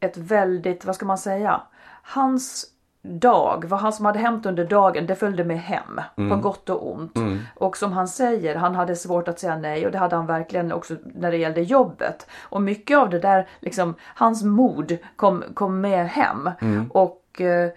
ett 0.00 0.16
väldigt, 0.16 0.84
vad 0.84 0.94
ska 0.94 1.06
man 1.06 1.18
säga? 1.18 1.60
Hans 2.02 2.66
dag, 3.02 3.64
vad 3.68 3.80
han 3.80 3.92
som 3.92 4.04
hade 4.06 4.18
hänt 4.18 4.46
under 4.46 4.64
dagen, 4.64 5.06
det 5.06 5.14
följde 5.14 5.44
med 5.44 5.60
hem. 5.60 6.00
På 6.30 6.36
gott 6.36 6.70
och 6.70 6.92
ont. 6.92 7.16
Och 7.56 7.76
som 7.76 7.92
han 7.92 8.08
säger, 8.08 8.56
han 8.56 8.74
hade 8.74 8.96
svårt 8.96 9.28
att 9.28 9.38
säga 9.38 9.56
nej 9.56 9.86
och 9.86 9.92
det 9.92 9.98
hade 9.98 10.16
han 10.16 10.26
verkligen 10.26 10.72
också 10.72 10.94
när 11.14 11.30
det 11.30 11.36
gällde 11.36 11.60
jobbet. 11.62 12.26
Och 12.42 12.62
mycket 12.62 12.98
av 12.98 13.10
det 13.10 13.18
där, 13.18 13.48
liksom, 13.60 13.94
hans 14.02 14.42
mod 14.44 14.96
kom, 15.16 15.44
kom 15.54 15.80
med 15.80 16.08
hem. 16.08 16.50
Och, 16.90 17.40
eh, 17.40 17.70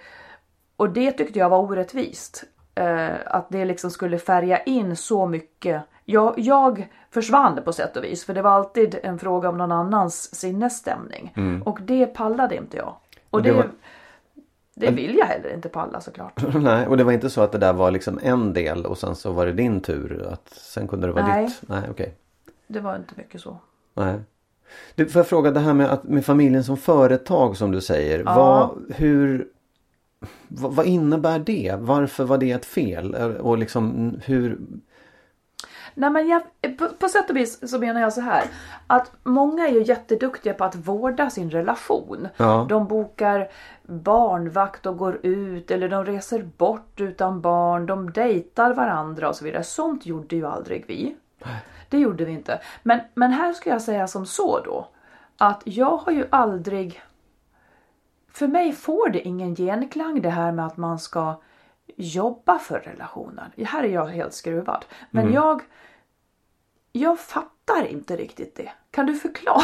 och 0.78 0.90
det 0.90 1.12
tyckte 1.12 1.40
jag 1.40 1.50
var 1.50 1.58
orättvist. 1.60 2.44
Eh, 2.76 3.10
att 3.26 3.46
det 3.50 3.66
liksom 3.66 3.92
skulle 3.92 4.18
färga 4.20 4.64
in 4.64 4.96
så 4.96 5.26
mycket. 5.28 5.82
Jag, 6.06 6.34
jag 6.38 6.88
försvann 7.12 7.60
på 7.66 7.74
sätt 7.74 7.98
och 7.98 8.04
vis 8.04 8.26
för 8.26 8.34
det 8.34 8.42
var 8.42 8.52
alltid 8.52 9.00
en 9.04 9.20
fråga 9.20 9.50
om 9.50 9.58
någon 9.58 9.72
annans 9.72 10.36
sinnesstämning. 10.36 11.34
Och 11.66 11.80
det 11.82 12.06
pallade 12.06 12.56
inte 12.56 12.78
jag. 12.78 12.96
Och 13.30 13.44
det 13.44 13.50
det, 13.50 13.56
var- 13.58 13.70
det 14.76 14.92
vill 14.92 15.18
jag 15.18 15.26
heller 15.26 15.54
inte 15.54 15.70
palla 15.70 16.02
såklart. 16.02 16.44
Nej, 16.54 16.88
och 16.88 16.98
det 16.98 17.04
var 17.04 17.12
inte 17.12 17.30
så 17.30 17.42
att 17.42 17.52
det 17.52 17.58
där 17.58 17.74
var 17.74 17.92
liksom 17.92 18.20
en 18.24 18.54
del 18.54 18.86
och 18.86 18.98
sen 18.98 19.16
så 19.16 19.32
var 19.32 19.46
det 19.46 19.54
din 19.54 19.82
tur. 19.82 20.28
Att 20.32 20.50
sen 20.50 20.88
kunde 20.88 21.08
det 21.08 21.14
vara 21.14 21.28
Nej. 21.28 21.46
ditt. 21.46 21.70
Nej, 21.70 21.84
okej. 21.92 22.16
Det 22.68 22.80
var 22.80 22.96
inte 22.96 23.14
mycket 23.18 23.42
så. 23.42 23.58
Nej. 23.94 24.20
Du, 24.96 25.06
får 25.10 25.20
jag 25.20 25.28
fråga 25.28 25.52
det 25.52 25.60
här 25.60 25.74
med, 25.74 25.92
att, 25.92 26.04
med 26.04 26.26
familjen 26.26 26.64
som 26.64 26.78
företag 26.78 27.58
som 27.58 27.72
du 27.72 27.82
säger. 27.82 28.24
Ja. 28.26 28.36
Vad, 28.36 28.96
hur, 28.96 29.48
vad, 30.48 30.76
vad 30.76 30.86
innebär 30.86 31.40
det? 31.40 31.76
Varför 31.80 32.24
var 32.24 32.38
det 32.38 32.52
ett 32.52 32.66
fel? 32.66 33.16
Och 33.16 33.58
liksom 33.58 34.16
hur... 34.26 34.60
Nej 35.96 36.10
men 36.10 36.28
jag, 36.28 36.42
på, 36.78 36.88
på 37.00 37.08
sätt 37.08 37.30
och 37.30 37.36
vis 37.36 37.70
så 37.70 37.80
menar 37.80 38.02
jag 38.02 38.14
så 38.14 38.22
här. 38.22 38.44
Att 38.88 39.12
många 39.24 39.68
är 39.68 39.72
ju 39.72 39.84
jätteduktiga 39.84 40.54
på 40.54 40.64
att 40.64 40.76
vårda 40.76 41.30
sin 41.30 41.50
relation. 41.50 42.28
Ja. 42.38 42.66
De 42.70 42.88
bokar 42.88 43.50
barnvakt 43.88 44.86
och 44.86 44.98
går 44.98 45.26
ut 45.26 45.72
eller 45.72 45.90
de 45.90 46.06
reser 46.06 46.44
bort 46.44 47.02
utan 47.02 47.42
barn. 47.42 47.86
De 47.86 48.12
dejtar 48.12 48.74
varandra 48.74 49.30
och 49.30 49.36
så 49.36 49.46
vidare. 49.46 49.64
Sånt 49.64 50.06
gjorde 50.06 50.36
ju 50.36 50.48
aldrig 50.48 50.86
vi. 50.88 51.16
Det 51.90 52.00
gjorde 52.00 52.26
vi 52.26 52.32
inte. 52.32 52.62
Men, 52.84 53.00
men 53.14 53.32
här 53.32 53.54
ska 53.54 53.70
jag 53.70 53.82
säga 53.82 54.08
som 54.08 54.26
så 54.26 54.60
då. 54.60 54.88
Att 55.38 55.62
jag 55.66 55.98
har 55.98 56.12
ju 56.12 56.28
aldrig... 56.30 57.02
För 58.32 58.48
mig 58.48 58.72
får 58.72 59.10
det 59.10 59.20
ingen 59.20 59.56
genklang 59.56 60.22
det 60.22 60.30
här 60.30 60.52
med 60.52 60.66
att 60.66 60.78
man 60.78 61.00
ska 61.00 61.42
jobba 61.96 62.60
för 62.60 62.80
relationen. 62.80 63.52
Här 63.58 63.84
är 63.84 63.88
jag 63.88 64.06
helt 64.06 64.34
skruvad. 64.34 64.86
Men 65.10 65.34
jag... 65.34 65.62
Jag 66.92 67.20
fattar 67.20 67.86
inte 67.86 68.16
riktigt 68.16 68.56
det. 68.56 68.72
Kan 68.92 69.06
du 69.06 69.16
förklara? 69.16 69.64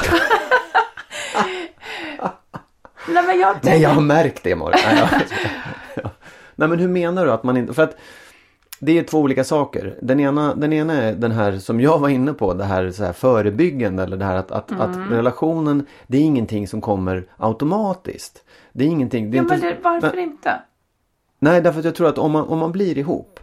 Nej 3.13 3.23
men 3.27 3.39
jag 3.39 3.55
Nej, 3.61 3.81
jag 3.81 3.89
har 3.89 4.01
märkt 4.01 4.43
det 4.43 4.55
Malin. 4.55 4.79
Nej, 6.55 6.69
men 6.69 6.79
hur 6.79 6.87
menar 6.87 7.25
du 7.25 7.31
att 7.31 7.43
man 7.43 7.57
inte... 7.57 7.73
För 7.73 7.83
att 7.83 7.95
det 8.79 8.99
är 8.99 9.03
två 9.03 9.19
olika 9.19 9.43
saker. 9.43 9.97
Den 10.01 10.19
ena, 10.19 10.55
den 10.55 10.73
ena 10.73 10.93
är 10.93 11.13
den 11.13 11.31
här 11.31 11.57
som 11.57 11.81
jag 11.81 11.99
var 11.99 12.09
inne 12.09 12.33
på, 12.33 12.53
det 12.53 12.63
här, 12.63 12.91
så 12.91 13.03
här 13.03 13.13
förebyggande 13.13 14.03
eller 14.03 14.17
det 14.17 14.25
här 14.25 14.35
att, 14.35 14.51
att, 14.51 14.71
att 14.71 14.95
Mm. 14.95 15.09
relationen, 15.09 15.85
det 16.07 16.17
är 16.17 16.21
ingenting 16.21 16.67
som 16.67 16.81
kommer 16.81 17.25
automatiskt. 17.37 18.43
Det 18.73 18.83
är 18.83 18.87
ingenting... 18.87 19.31
Det 19.31 19.37
är 19.37 19.39
Ja, 19.39 19.43
inte, 19.43 19.57
men 19.57 19.61
det, 19.75 19.77
varför 19.83 20.09
men- 20.15 20.19
inte? 20.19 20.61
Nej, 21.39 21.61
därför 21.61 21.79
att 21.79 21.85
jag 21.85 21.95
tror 21.95 22.07
att 22.07 22.17
om 22.17 22.31
man, 22.31 22.47
om 22.47 22.59
man 22.59 22.71
blir 22.71 22.97
ihop. 22.97 23.39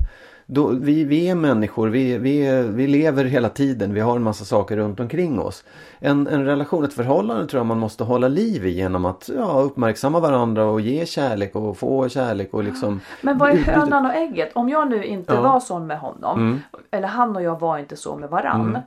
Då, 0.48 0.66
vi, 0.68 1.04
vi 1.04 1.28
är 1.28 1.34
människor, 1.34 1.88
vi, 1.88 2.18
vi, 2.18 2.62
vi 2.62 2.86
lever 2.86 3.24
hela 3.24 3.48
tiden, 3.48 3.94
vi 3.94 4.00
har 4.00 4.16
en 4.16 4.22
massa 4.22 4.44
saker 4.44 4.76
runt 4.76 5.00
omkring 5.00 5.40
oss. 5.40 5.64
En, 5.98 6.26
en 6.26 6.44
relation, 6.44 6.84
ett 6.84 6.94
förhållande 6.94 7.46
tror 7.46 7.58
jag 7.58 7.66
man 7.66 7.78
måste 7.78 8.04
hålla 8.04 8.28
liv 8.28 8.66
i 8.66 8.70
genom 8.70 9.04
att 9.04 9.30
ja, 9.36 9.60
uppmärksamma 9.60 10.20
varandra 10.20 10.64
och 10.64 10.80
ge 10.80 11.06
kärlek 11.06 11.56
och 11.56 11.76
få 11.78 12.08
kärlek 12.08 12.54
och 12.54 12.64
liksom... 12.64 13.00
Men 13.22 13.38
vad 13.38 13.50
är 13.50 13.56
hönan 13.56 14.06
och 14.06 14.14
ägget? 14.14 14.50
Om 14.54 14.68
jag 14.68 14.90
nu 14.90 15.04
inte 15.04 15.32
Ja. 15.32 15.38
Mm. 15.38 15.50
var 15.50 15.60
sån 15.60 15.86
med 15.86 15.98
honom, 15.98 16.60
eller 16.90 17.08
han 17.08 17.36
och 17.36 17.42
jag 17.42 17.60
var 17.60 17.78
inte 17.78 17.96
så 17.96 18.16
med 18.16 18.30
varann. 18.30 18.78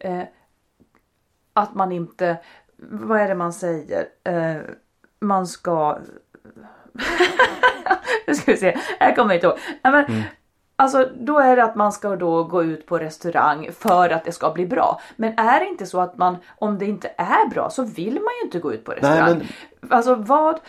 Eh, 0.00 0.22
att 1.52 1.74
man 1.74 1.92
inte, 1.92 2.36
vad 2.90 3.20
är 3.20 3.28
det 3.28 3.34
man 3.34 3.52
säger? 3.52 4.06
Eh, 4.24 4.56
man 5.20 5.46
ska... 5.46 5.98
nu 8.26 8.34
ska 8.34 8.52
vi 8.52 8.58
se, 8.58 8.78
jag 9.00 9.16
kommer 9.16 9.34
inte 9.34 9.46
ihåg. 9.46 9.58
Men, 9.82 10.04
Mm. 10.04 10.22
Alltså 10.82 11.08
då 11.14 11.38
är 11.38 11.56
det 11.56 11.64
att 11.64 11.74
man 11.74 11.92
ska 11.92 12.16
då 12.16 12.44
gå 12.44 12.64
ut 12.64 12.86
på 12.86 12.98
restaurang 12.98 13.68
för 13.78 14.10
att 14.10 14.24
det 14.24 14.32
ska 14.32 14.50
bli 14.50 14.66
bra. 14.66 15.00
Men 15.16 15.38
är 15.38 15.60
det 15.60 15.66
inte 15.66 15.86
så 15.86 16.00
att 16.00 16.18
man, 16.18 16.36
om 16.58 16.78
det 16.78 16.86
inte 16.86 17.10
är 17.16 17.50
bra 17.50 17.70
så 17.70 17.84
vill 17.84 18.14
man 18.14 18.32
ju 18.40 18.44
inte 18.44 18.58
gå 18.58 18.72
ut 18.72 18.84
på 18.84 18.92
restaurang. 18.92 19.48
Alltså 19.90 20.14
vad, 20.14 20.60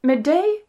med 0.00 0.22
dig 0.22 0.63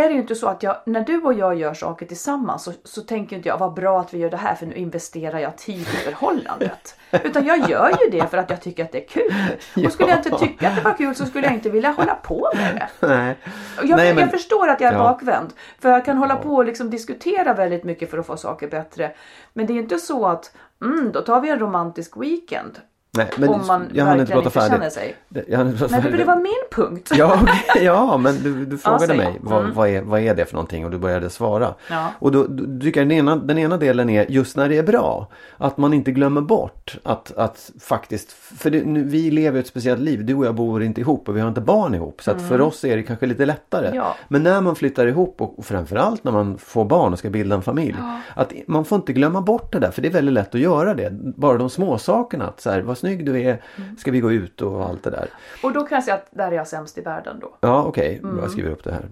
är 0.00 0.08
det 0.08 0.14
ju 0.14 0.20
inte 0.20 0.34
så 0.34 0.46
att 0.48 0.62
jag, 0.62 0.76
när 0.86 1.00
du 1.04 1.22
och 1.22 1.34
jag 1.34 1.54
gör 1.54 1.74
saker 1.74 2.06
tillsammans 2.06 2.62
så, 2.64 2.72
så 2.84 3.00
tänker 3.00 3.36
inte 3.36 3.48
jag 3.48 3.58
vad 3.58 3.74
bra 3.74 4.00
att 4.00 4.14
vi 4.14 4.18
gör 4.18 4.30
det 4.30 4.36
här 4.36 4.54
för 4.54 4.66
nu 4.66 4.74
investerar 4.74 5.38
jag 5.38 5.58
tid 5.58 5.80
i 5.80 5.84
förhållandet. 5.84 6.96
Utan 7.24 7.46
jag 7.46 7.70
gör 7.70 7.90
ju 8.04 8.10
det 8.10 8.26
för 8.26 8.38
att 8.38 8.50
jag 8.50 8.60
tycker 8.60 8.84
att 8.84 8.92
det 8.92 9.04
är 9.04 9.08
kul. 9.08 9.34
Och 9.86 9.92
skulle 9.92 10.08
jag 10.10 10.18
inte 10.18 10.38
tycka 10.38 10.68
att 10.68 10.76
det 10.76 10.82
var 10.82 10.94
kul 10.94 11.14
så 11.14 11.26
skulle 11.26 11.46
jag 11.46 11.54
inte 11.54 11.70
vilja 11.70 11.90
hålla 11.90 12.14
på 12.14 12.50
med 12.54 12.74
det. 13.00 13.06
Nej. 13.08 13.36
Jag, 13.82 13.96
Nej, 13.96 14.14
men- 14.14 14.22
jag 14.22 14.30
förstår 14.30 14.68
att 14.68 14.80
jag 14.80 14.88
är 14.92 14.96
Ja. 14.96 15.02
bakvänd. 15.02 15.52
För 15.78 15.90
jag 15.90 16.04
kan 16.04 16.16
hålla 16.16 16.36
på 16.36 16.54
och 16.54 16.64
liksom 16.64 16.90
diskutera 16.90 17.54
väldigt 17.54 17.84
mycket 17.84 18.10
för 18.10 18.18
att 18.18 18.26
få 18.26 18.36
saker 18.36 18.68
bättre. 18.68 19.12
Men 19.52 19.66
det 19.66 19.72
är 19.72 19.78
inte 19.78 19.98
så 19.98 20.26
att 20.26 20.52
mm, 20.82 21.12
då 21.12 21.20
tar 21.20 21.40
vi 21.40 21.50
en 21.50 21.58
romantisk 21.58 22.16
weekend. 22.16 22.78
Nej, 23.12 23.26
men 23.36 23.48
om 23.48 23.66
man 23.66 23.88
jag 23.94 24.04
hann 24.04 24.20
inte 24.20 24.32
prata 24.32 24.50
färdigt. 24.50 24.92
sig. 24.92 25.16
Jag 25.48 25.58
hann 25.58 25.66
inte 25.66 25.78
prata 25.78 25.90
Men 25.92 26.00
det, 26.00 26.02
färdigt. 26.10 26.18
det 26.26 26.32
var 26.32 26.36
min 26.36 26.52
punkt. 26.86 27.10
Ja, 27.14 27.38
okej, 27.42 27.84
ja 27.84 28.16
men 28.18 28.34
du, 28.42 28.64
du 28.66 28.78
frågade 28.84 29.06
säg. 29.06 29.16
mig 29.16 29.38
vad, 29.40 29.60
Mm. 29.60 29.74
vad, 29.74 29.88
är, 29.88 30.02
vad 30.02 30.20
är 30.20 30.34
det 30.34 30.44
för 30.44 30.54
någonting 30.54 30.84
och 30.84 30.90
du 30.90 30.98
började 30.98 31.30
svara. 31.30 31.74
Ja. 31.90 32.06
Och 32.18 32.32
då, 32.32 32.46
då 32.48 32.80
tycker 32.80 33.00
jag 33.00 33.08
den 33.08 33.18
ena, 33.18 33.36
den 33.36 33.58
ena 33.58 33.76
delen 33.76 34.10
är 34.10 34.26
just 34.30 34.56
när 34.56 34.68
det 34.68 34.78
är 34.78 34.82
bra. 34.82 35.26
Att 35.56 35.76
man 35.78 35.94
inte 35.94 36.12
glömmer 36.12 36.40
bort 36.40 36.98
att, 37.02 37.32
att 37.36 37.70
faktiskt, 37.80 38.32
för 38.32 38.70
det, 38.70 38.84
nu, 38.84 39.04
vi 39.04 39.30
lever 39.30 39.60
ett 39.60 39.66
speciellt 39.66 40.00
liv. 40.00 40.24
Du 40.24 40.34
och 40.34 40.46
jag 40.46 40.54
bor 40.54 40.82
inte 40.82 41.00
ihop 41.00 41.28
och 41.28 41.36
vi 41.36 41.40
har 41.40 41.48
inte 41.48 41.60
barn 41.60 41.94
ihop. 41.94 42.22
Så 42.22 42.30
att 42.30 42.42
för 42.48 42.60
oss 42.60 42.84
är 42.84 42.96
det 42.96 43.02
kanske 43.02 43.26
lite 43.26 43.46
lättare. 43.46 43.86
Mm. 43.86 43.98
Ja. 43.98 44.14
Men 44.28 44.42
när 44.42 44.60
man 44.60 44.76
flyttar 44.76 45.06
ihop 45.06 45.34
och, 45.40 45.58
och 45.58 45.64
framförallt 45.64 46.24
när 46.24 46.32
man 46.32 46.58
får 46.58 46.84
barn 46.84 47.12
och 47.12 47.18
ska 47.18 47.30
bilda 47.30 47.56
en 47.56 47.62
familj. 47.62 47.96
Att 48.34 48.52
man 48.66 48.84
får 48.84 48.96
inte 48.96 49.12
glömma 49.12 49.40
bort 49.40 49.72
det 49.72 49.78
där 49.78 49.90
för 49.90 50.02
det 50.02 50.08
är 50.08 50.12
väldigt 50.12 50.34
lätt 50.34 50.54
att 50.54 50.60
göra 50.60 50.94
det. 50.94 51.10
Bara 51.36 51.58
de 51.58 51.70
små 51.70 51.98
sakerna. 51.98 52.46
Att 52.46 52.60
så 52.60 52.70
här, 52.70 52.80
vad 52.80 52.98
snygg 53.00 53.26
du 53.26 53.40
är, 53.42 53.62
Mm. 53.76 53.96
ska 53.96 54.10
vi 54.10 54.20
gå 54.20 54.32
ut 54.32 54.62
och 54.62 54.84
allt 54.84 55.02
det 55.02 55.10
där. 55.10 55.28
Och 55.62 55.72
då 55.72 55.80
kan 55.80 55.96
jag 55.96 56.04
säga 56.04 56.14
att 56.14 56.28
där 56.30 56.52
är 56.52 56.56
jag 56.56 56.66
sämst 56.68 56.98
i 56.98 57.00
världen 57.00 57.36
då. 57.40 57.54
Ja 57.60 57.82
okej, 57.84 58.20
jag 58.42 58.50
skriver 58.50 58.70
upp 58.70 58.84
det 58.84 58.92
här. 58.92 59.08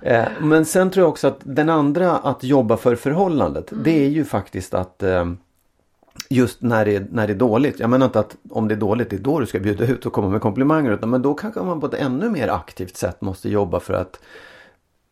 Det. 0.00 0.14
eh, 0.14 0.26
men 0.40 0.64
sen 0.64 0.90
tror 0.90 1.02
jag 1.04 1.10
också 1.10 1.28
att 1.28 1.38
den 1.42 1.68
andra 1.68 2.16
att 2.16 2.44
jobba 2.44 2.76
för 2.76 2.96
förhållandet. 2.96 3.72
Det 3.84 4.04
är 4.04 4.08
ju 4.08 4.24
faktiskt 4.24 4.74
att 4.74 5.02
eh, 5.02 5.24
Just 6.30 6.62
när 6.62 6.84
det, 6.84 7.12
när 7.12 7.26
det 7.26 7.32
är 7.32 7.36
dåligt. 7.38 7.80
Jag 7.80 7.90
menar 7.90 8.06
inte 8.06 8.20
att 8.20 8.36
om 8.50 8.68
det 8.68 8.74
är 8.74 8.78
dåligt 8.78 9.10
det 9.10 9.16
är 9.16 9.20
då 9.20 9.40
du 9.40 9.46
ska 9.46 9.60
bjuda 9.60 9.84
ut 9.86 10.06
och 10.06 10.12
komma 10.12 10.28
med 10.28 10.40
komplimanger. 10.40 10.92
Utan, 10.92 11.10
men 11.10 11.22
då 11.22 11.34
kanske 11.34 11.60
man 11.60 11.80
på 11.80 11.86
ett 11.86 11.94
ännu 11.94 12.30
mer 12.30 12.48
aktivt 12.48 12.96
sätt 12.96 13.20
måste 13.20 13.48
jobba 13.48 13.80
för 13.80 13.94
att 13.94 14.20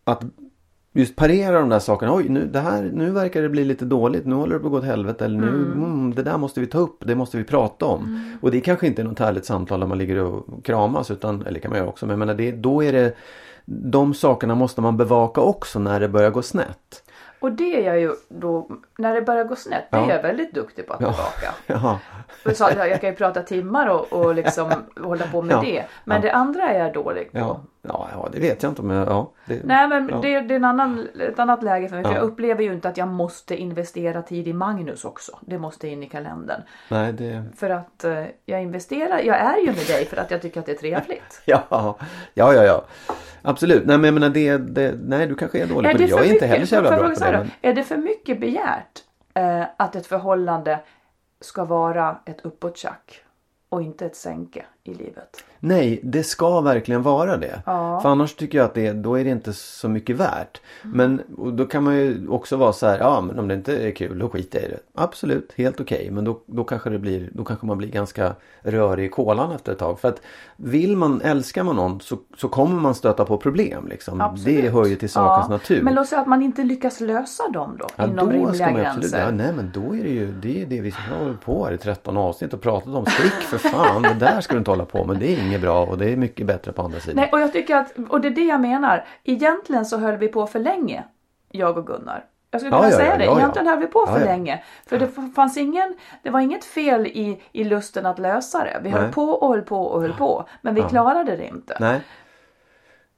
Att 0.05 0.23
just 0.93 1.17
parera 1.17 1.61
de 1.61 1.69
där 1.69 1.79
sakerna. 1.79 2.15
Oj, 2.15 2.29
nu, 2.29 2.47
det 2.47 2.61
här, 2.61 2.91
nu 2.95 3.11
verkar 3.11 3.43
det 3.43 3.49
bli 3.49 3.65
lite 3.65 3.85
dåligt. 3.85 4.27
Nu 4.27 4.35
håller 4.35 4.55
det 4.55 4.61
på 4.61 4.67
att 4.67 4.73
gå 4.73 4.79
åt 4.79 4.85
helvete. 4.85 5.25
Eller 5.25 5.39
nu, 5.39 5.49
mm, 5.49 6.15
det 6.15 6.23
där 6.23 6.39
måste 6.39 6.61
vi 6.61 6.67
ta 6.67 6.79
upp. 6.79 6.97
Det 7.07 7.15
måste 7.15 7.37
vi 7.37 7.45
prata 7.45 7.87
om. 7.87 8.21
Och 8.41 8.51
det 8.51 8.61
kanske 8.61 8.87
inte 8.87 9.03
är 9.03 9.07
något 9.07 9.19
härligt 9.19 9.45
samtal 9.45 9.81
där 9.81 9.87
man 9.87 9.99
ligger 9.99 10.19
och 10.19 10.65
kramas. 10.65 11.11
Utan, 11.11 11.47
eller 11.47 11.61
kan 11.61 11.71
man 11.71 11.79
göra 11.79 11.89
också. 11.89 12.07
Men 12.07 12.19
menar, 12.19 12.35
det, 12.35 12.53
då 12.53 12.85
är 12.85 12.93
det 12.93 13.15
de 13.65 14.15
sakerna 14.15 14.55
måste 14.55 14.81
man 14.81 14.97
bevaka 14.97 15.41
också 15.41 15.79
när 15.79 16.01
det 16.01 16.09
börjar 16.09 16.31
gå 16.31 16.43
snett. 16.43 17.03
Och 17.41 17.53
det 17.53 17.87
är 17.87 17.87
jag 17.87 18.01
ju 18.01 18.13
då, 18.29 18.69
när 19.03 19.15
det 19.15 19.23
börjar 19.23 19.45
gå 19.45 19.57
snett, 19.57 19.85
det 19.91 19.97
Ja. 19.97 20.07
är 20.11 20.15
jag 20.17 20.23
väldigt 20.23 20.55
duktig 20.55 20.87
på 20.87 20.93
att 20.93 21.01
Ja. 21.01 21.07
bevaka. 21.07 21.55
Jaha. 21.67 21.99
Och 22.45 22.57
så, 22.57 22.69
jag 22.77 23.01
kan 23.01 23.11
ju 23.11 23.17
prata 23.17 23.43
timmar 23.43 23.87
och, 23.87 24.13
och 24.13 24.35
liksom 24.35 24.73
hålla 25.01 25.27
på 25.27 25.43
med 25.43 25.55
Ja. 25.57 25.61
det. 25.61 25.85
Men 26.05 26.17
Ja. 26.17 26.23
det 26.23 26.33
andra 26.33 26.69
är 26.71 26.79
jag 26.85 26.93
dålig 26.93 27.33
på. 27.33 27.39
Ja. 27.39 27.61
Ja, 27.89 28.09
ja 28.13 28.29
det 28.33 28.41
vet 28.41 28.63
jag 28.63 28.71
inte 28.73 28.83
jag... 28.83 29.09
Ja, 29.09 29.31
det, 29.47 29.61
Nej 29.65 29.89
men 29.89 30.09
ja. 30.09 30.19
det, 30.23 30.41
det 30.41 30.55
är 30.55 30.57
en 30.57 30.65
annan, 30.65 31.09
ett 31.29 31.39
annat 31.39 31.63
läge 31.63 31.89
för 31.89 31.95
mig. 31.97 32.05
För 32.05 32.11
Ja. 32.13 32.17
jag 32.17 32.25
upplever 32.25 32.63
ju 32.63 32.73
inte 32.73 32.89
att 32.89 32.97
jag 32.97 33.09
måste 33.09 33.57
investera 33.57 34.23
tid 34.23 34.49
i 34.49 34.53
Magnus 34.53 35.05
också. 35.05 35.39
Det 35.41 35.59
måste 35.59 35.89
in 35.89 36.03
i 36.03 36.07
kalendern. 36.09 36.61
Nej, 36.89 37.13
det... 37.13 37.45
För 37.57 37.71
att 37.71 38.05
eh, 38.05 38.25
jag 38.47 38.63
investerar, 38.63 39.19
jag 39.19 39.37
är 39.37 39.57
ju 39.57 39.67
med 39.67 39.87
dig 39.87 40.07
för 40.07 40.17
att 40.17 40.31
jag 40.31 40.43
tycker 40.43 40.61
att 40.61 40.67
det 40.67 40.73
är 40.73 40.77
trevligt. 40.77 41.43
Ja, 41.47 41.63
ja, 41.71 41.97
ja, 42.55 42.65
ja. 42.65 42.85
Absolut. 43.43 43.87
Nej, 43.87 43.99
men 43.99 44.05
jag 44.05 44.15
menar 44.15 44.29
det, 44.29 44.57
det... 44.59 44.95
Nej, 45.05 45.27
du 45.27 45.35
kanske 45.35 45.59
är 45.59 45.67
dålig 45.67 45.89
Är 45.89 45.93
på 45.93 45.99
det 45.99 46.05
det. 46.05 46.11
Jag 46.11 46.21
är 46.21 46.25
inte 46.25 46.35
mycket- 46.35 46.49
heller 46.49 46.67
så 46.67 46.75
jävla 46.75 46.91
jag 46.91 46.99
bra 47.01 47.09
på 47.15 47.25
det. 47.25 47.31
Men... 47.39 47.51
Är 47.63 47.75
det 47.75 47.85
för 47.85 47.97
mycket 47.97 48.41
begärt 48.41 48.92
eh, 49.35 49.65
att 49.77 49.97
ett 49.97 50.07
förhållande 50.07 50.81
ska 51.41 51.65
vara 51.65 52.19
ett 52.25 52.41
uppåttjack 52.41 53.25
och 53.69 53.83
inte 53.83 54.07
ett 54.07 54.17
sänke 54.17 54.67
i 54.85 54.95
livet? 54.95 55.45
Nej, 55.65 56.01
det 56.03 56.23
ska 56.23 56.61
verkligen 56.61 57.03
vara 57.03 57.37
det. 57.37 57.63
Ja. 57.67 58.01
För 58.01 58.09
annars 58.09 58.35
tycker 58.35 58.59
jag 58.59 58.65
att 58.65 58.75
det, 58.75 58.93
då 58.93 59.19
är 59.19 59.25
det 59.25 59.31
inte 59.31 59.53
så 59.53 59.89
mycket 59.89 60.17
värt. 60.17 60.61
Men 60.83 61.21
och 61.37 61.53
då 61.53 61.65
kan 61.67 61.85
man 61.85 61.97
ju 61.97 62.29
också 62.29 62.57
vara 62.57 62.73
så 62.73 62.87
här, 62.87 62.99
ja 62.99 63.21
men 63.21 63.39
om 63.39 63.49
det 63.49 63.55
inte 63.55 63.77
är 63.77 63.91
kul 63.91 64.19
då 64.19 64.29
skiter 64.29 64.59
jag 64.59 64.69
i 64.69 64.71
det. 64.73 64.79
Absolut, 64.95 65.53
helt 65.57 65.81
okej. 65.81 66.09
Men 66.11 66.25
då, 66.25 66.41
då, 66.47 66.65
kanske 66.65 66.91
det 66.91 66.99
blir, 66.99 67.31
då 67.33 67.45
kanske 67.45 67.67
man 67.67 67.79
blir 67.79 67.89
ganska 67.89 68.35
rörig 68.63 69.05
i 69.05 69.09
kolan 69.09 69.53
efter 69.53 69.73
ett 69.73 69.79
tag. 69.79 70.01
För 70.01 70.09
att 70.09 70.21
vill 70.57 70.97
man, 70.97 71.21
älskar 71.21 71.63
man 71.63 71.77
någon 71.77 72.01
så, 72.01 72.19
så 72.37 72.49
kommer 72.49 72.81
man 72.81 72.95
stöta 72.95 73.25
på 73.25 73.37
problem 73.37 73.89
liksom. 73.89 74.21
Absolut. 74.21 74.63
Det 74.63 74.71
hör 74.71 74.87
ju 74.87 74.97
till 74.97 75.11
sakens 75.11 75.47
Ja, 75.49 75.55
natur. 75.55 75.83
Men 75.83 75.95
låt 75.95 76.09
säga 76.09 76.21
att 76.21 76.27
man 76.27 76.43
inte 76.43 76.65
lyckas 76.65 77.01
lösa 77.01 77.49
dem 77.49 77.77
då 77.81 77.87
Ja, 77.97 78.05
inom 78.05 78.17
då 78.27 78.33
rimliga 78.33 78.55
ska 78.55 78.65
man 78.65 78.75
gränser. 78.75 78.99
absolut, 78.99 79.25
ja, 79.25 79.31
nej 79.31 79.53
men 79.57 79.71
då 79.75 79.97
är 79.97 80.03
det 80.03 80.11
ju 80.11 80.33
det, 80.33 80.63
är 80.63 80.67
det 80.67 80.81
vi 80.81 80.91
har 80.91 81.19
hållit 81.25 81.41
på 81.41 81.65
här 81.65 81.73
i 81.73 81.79
13 81.79 82.17
avsnitt 82.17 82.55
och 82.55 82.61
pratat 82.61 82.95
om. 82.95 83.07
Stick 83.07 83.33
för 83.33 83.59
fan, 83.59 84.03
det 84.03 84.15
där 84.15 84.41
ska 84.41 84.53
du 84.55 84.59
inte 84.59 84.71
hålla 84.73 84.85
på 84.85 85.05
med. 85.05 85.17
Det 85.17 85.35
är 85.35 85.47
inget 85.47 85.61
bra 85.61 85.85
och 85.85 85.99
det 85.99 86.11
är 86.13 86.17
mycket 86.17 86.47
bättre 86.47 86.73
på 86.73 86.83
andra 86.83 87.01
sidan. 87.01 87.17
Nej, 87.17 87.29
och 87.33 87.41
jag 87.41 87.53
tycker 87.53 87.77
att, 87.77 87.93
och 88.09 88.21
det 88.21 88.29
är 88.29 88.35
det 88.35 88.45
jag 88.45 88.61
menar. 88.61 89.05
Egentligen 89.25 89.87
så 89.87 89.99
höll 89.99 90.17
vi 90.17 90.29
på 90.29 90.47
för 90.47 90.59
länge, 90.59 91.05
jag 91.51 91.79
och 91.79 91.87
Gunnar. 91.87 92.25
Jag 92.51 92.61
skulle 92.61 92.77
kunna 92.77 92.91
ja, 92.91 92.97
säga 92.97 93.13
ja, 93.13 93.19
det. 93.19 93.25
ja. 93.25 93.39
Egentligen 93.39 93.67
höll 93.67 93.79
vi 93.79 93.87
på 93.87 94.07
för 94.07 94.25
länge. 94.25 94.63
För 94.87 94.99
det 94.99 95.09
fanns 95.35 95.57
ingen, 95.57 95.97
det 96.23 96.31
var 96.31 96.41
inget 96.41 96.65
fel 96.65 97.07
i, 97.07 97.43
i 97.53 97.65
lusten 97.65 98.07
att 98.07 98.19
lösa 98.19 98.65
det. 98.65 98.81
Vi 98.83 98.91
höll 98.91 99.03
Nej. 99.03 99.13
på 99.13 99.25
och 99.25 99.49
höll 99.49 99.63
på 99.63 99.83
och 99.83 100.03
höll 100.03 100.13
på. 100.13 100.49
Men 100.63 100.75
vi 100.75 100.83
klarade 100.83 101.37
det 101.37 101.49
inte. 101.49 101.77
Nej. 101.81 102.01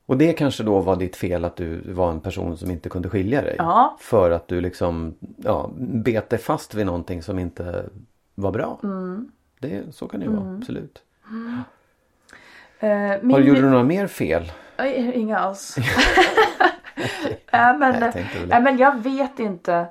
Och 0.07 0.17
det 0.17 0.33
kanske 0.33 0.63
då 0.63 0.81
var 0.81 0.97
ditt 0.97 1.17
fel 1.17 1.45
att 1.45 1.57
du 1.57 1.93
var 1.93 2.11
en 2.11 2.21
person 2.21 2.57
som 2.57 2.71
inte 2.71 2.89
kunde 2.89 3.11
skilja 3.11 3.43
dig. 3.43 3.59
För 3.99 4.31
att 4.31 4.49
du 4.49 4.61
liksom 4.61 5.15
ja, 5.37 5.71
bet 5.77 6.31
dig 6.31 6.39
fast 6.39 6.75
vid 6.75 6.87
någonting 6.87 7.23
som 7.23 7.39
inte 7.39 7.85
var 8.35 8.53
bra. 8.53 8.81
Mm. 8.83 9.33
Det, 9.59 9.95
så 9.95 10.09
kan 10.09 10.21
det 10.21 10.27
ju 10.27 10.33
vara, 10.33 10.57
absolut. 10.57 11.03
Eh, 12.79 12.89
Har, 12.91 13.23
min- 13.23 13.45
gjorde 13.47 13.61
du 13.61 13.71
några 13.71 13.85
mer 13.85 14.07
fel? 14.07 14.53
Inga 15.15 15.39
alls. 15.39 15.77
Nej, 17.53 17.79
men, 17.79 18.01
Nej, 18.01 18.29
jag 18.35 18.49
nej, 18.49 18.63
men 18.63 18.77
jag 18.77 19.03
vet 19.03 19.39
inte. 19.39 19.87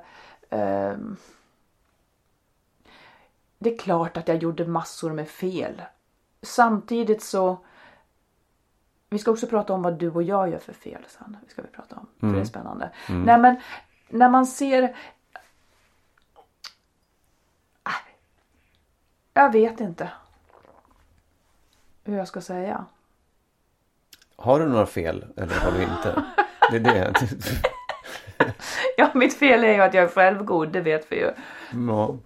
Ehm, 0.50 1.16
det 3.58 3.74
är 3.74 3.78
klart 3.78 4.16
att 4.16 4.28
jag 4.28 4.36
gjorde 4.36 4.66
massor 4.66 5.12
med 5.12 5.28
fel. 5.28 5.82
Samtidigt 6.42 7.22
så. 7.22 7.58
Vi 9.10 9.18
ska 9.18 9.30
också 9.30 9.46
prata 9.46 9.72
om 9.72 9.82
vad 9.82 9.98
du 9.98 10.10
och 10.10 10.22
jag 10.22 10.48
gör 10.50 10.58
för 10.58 10.72
fel 10.72 11.02
sen. 11.08 11.36
Det 11.44 11.50
ska 11.50 11.62
vi 11.62 11.68
prata 11.68 11.96
om. 11.96 12.06
För 12.20 12.26
det 12.26 12.40
är 12.40 12.44
spännande. 12.44 12.90
Nej 13.08 13.38
men 13.38 13.56
när 14.08 14.28
man 14.28 14.46
ser. 14.46 14.96
Ah, 17.82 17.92
Jag 19.34 19.52
vet 19.52 19.80
inte. 19.80 20.10
Hur 22.04 22.16
jag 22.16 22.28
ska 22.28 22.40
säga. 22.40 22.84
Har 24.36 24.60
du 24.60 24.66
några 24.68 24.86
fel 24.86 25.24
eller 25.36 25.54
har 25.54 25.72
du 25.72 25.82
inte? 25.82 26.24
Det 26.70 26.76
är 26.76 26.80
det. 26.80 27.14
Ja, 28.96 29.10
mitt 29.14 29.34
fel 29.34 29.64
är 29.64 29.72
ju 29.74 29.80
att 29.80 29.94
jag 29.94 30.04
är 30.04 30.08
självgod, 30.08 30.68
det 30.72 30.80
vet 30.80 31.12
vi 31.12 31.16
ju. 31.16 31.30
Ja. 31.88 32.16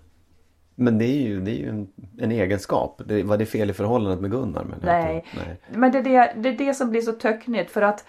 Men 0.74 0.98
det 0.98 1.04
är 1.04 1.22
ju, 1.22 1.40
det 1.40 1.50
är 1.50 1.54
ju 1.58 1.68
en, 1.68 1.88
en 2.18 2.32
egenskap. 2.32 3.02
Det, 3.06 3.22
var 3.22 3.36
det 3.36 3.46
fel 3.46 3.70
i 3.70 3.72
förhållandet 3.72 4.20
med 4.20 4.30
Gunnar? 4.30 4.64
Men 4.64 4.78
Nej. 4.82 5.24
nej. 5.36 5.60
Men 5.68 5.92
det 5.92 5.98
är 5.98 6.02
det, 6.02 6.32
det 6.36 6.48
är 6.48 6.66
det 6.66 6.74
som 6.74 6.90
blir 6.90 7.00
så 7.02 7.12
töcknigt 7.12 7.70
för 7.70 7.82
att 7.82 8.04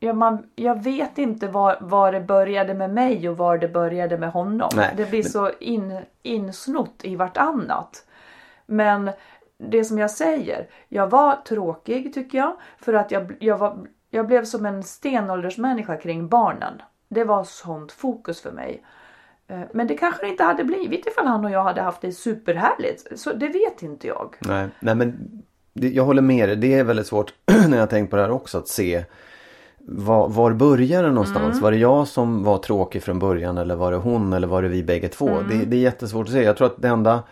Ja, 0.00 0.12
man, 0.12 0.50
jag 0.54 0.82
vet 0.82 1.18
inte 1.18 1.48
var, 1.48 1.78
var 1.80 2.12
det 2.12 2.20
började 2.20 2.74
med 2.74 2.90
mig 2.94 3.28
och 3.28 3.36
var 3.36 3.58
det 3.58 3.68
började 3.68 4.18
med 4.18 4.30
honom. 4.32 4.68
Nej, 4.76 4.94
det 4.96 5.10
blir 5.10 5.22
men- 5.22 5.30
så 5.30 5.50
in, 5.60 6.00
insnott 6.22 7.00
i 7.04 7.16
vartannat. 7.16 8.06
Men 8.68 9.10
det 9.58 9.84
som 9.84 9.98
jag 9.98 10.10
säger, 10.10 10.68
jag 10.88 11.10
var 11.10 11.36
tråkig 11.36 12.14
tycker 12.14 12.38
jag. 12.38 12.56
För 12.78 12.94
att 12.94 13.10
jag, 13.10 13.36
jag, 13.38 13.58
var, 13.58 13.86
jag 14.10 14.26
blev 14.26 14.44
som 14.44 14.66
en 14.66 14.82
stenåldersmänniska 14.82 15.96
kring 15.96 16.28
barnen. 16.28 16.82
Det 17.08 17.24
var 17.24 17.44
sånt 17.44 17.92
fokus 17.92 18.40
för 18.40 18.52
mig. 18.52 18.82
Eh, 19.48 19.60
Men 19.72 19.86
det 19.86 19.94
kanske 19.94 20.24
det 20.24 20.30
inte 20.30 20.44
hade 20.44 20.64
blivit 20.64 21.06
ifall 21.06 21.26
han 21.26 21.44
och 21.44 21.50
jag 21.50 21.64
hade 21.64 21.80
haft 21.80 22.00
det 22.00 22.12
superhärligt. 22.12 23.20
Så 23.20 23.32
det 23.32 23.48
vet 23.48 23.82
inte 23.82 24.06
jag. 24.06 24.34
Nej, 24.40 24.68
nej 24.80 24.94
men 24.94 25.42
det, 25.72 25.88
jag 25.88 26.04
håller 26.04 26.22
med 26.22 26.48
dig. 26.48 26.56
Det 26.56 26.74
är 26.74 26.84
väldigt 26.84 27.06
svårt 27.06 27.34
när 27.68 27.78
jag 27.78 27.90
tänkt 27.90 28.10
på 28.10 28.16
det 28.16 28.22
här 28.22 28.30
också 28.30 28.58
att 28.58 28.68
se 28.68 29.04
var, 29.90 30.28
var 30.28 30.52
börjar 30.52 31.02
det 31.02 31.08
någonstans? 31.08 31.52
Mm. 31.52 31.60
Var 31.60 31.70
det 31.70 31.76
jag 31.76 32.08
som 32.08 32.44
var 32.44 32.58
tråkig 32.58 33.02
från 33.02 33.18
början 33.18 33.58
eller 33.58 33.76
var 33.76 33.92
det 33.92 33.96
hon 33.96 34.32
eller 34.32 34.46
var 34.46 34.62
det 34.62 34.68
vi 34.68 34.82
bägge 34.82 35.08
två? 35.08 35.28
Mm. 35.28 35.48
Det, 35.48 35.64
det 35.64 35.76
är 35.76 35.80
jättesvårt 35.80 36.26
att 36.26 36.32
säga. 36.32 36.44
Jag 36.44 36.56
tror 36.56 36.66
att 36.66 36.82
det 36.82 36.88
enda 36.88 37.22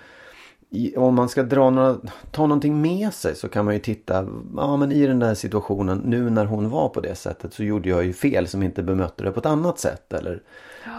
om 0.96 1.14
man 1.14 1.28
ska 1.28 1.42
dra 1.42 1.70
några, 1.70 1.96
ta 2.30 2.42
någonting 2.42 2.80
med 2.80 3.14
sig 3.14 3.34
så 3.34 3.48
kan 3.48 3.64
man 3.64 3.74
ju 3.74 3.80
titta, 3.80 4.26
ja 4.56 4.76
men 4.76 4.92
i 4.92 5.06
den 5.06 5.18
där 5.18 5.34
situationen 5.34 5.98
nu 5.98 6.30
när 6.30 6.44
hon 6.44 6.70
var 6.70 6.88
på 6.88 7.00
det 7.00 7.14
sättet 7.14 7.54
så 7.54 7.64
gjorde 7.64 7.88
jag 7.88 8.04
ju 8.04 8.12
fel 8.12 8.48
som 8.48 8.62
inte 8.62 8.82
bemötte 8.82 9.24
det 9.24 9.32
på 9.32 9.40
ett 9.40 9.46
annat 9.46 9.78
sätt 9.78 10.12
eller, 10.12 10.42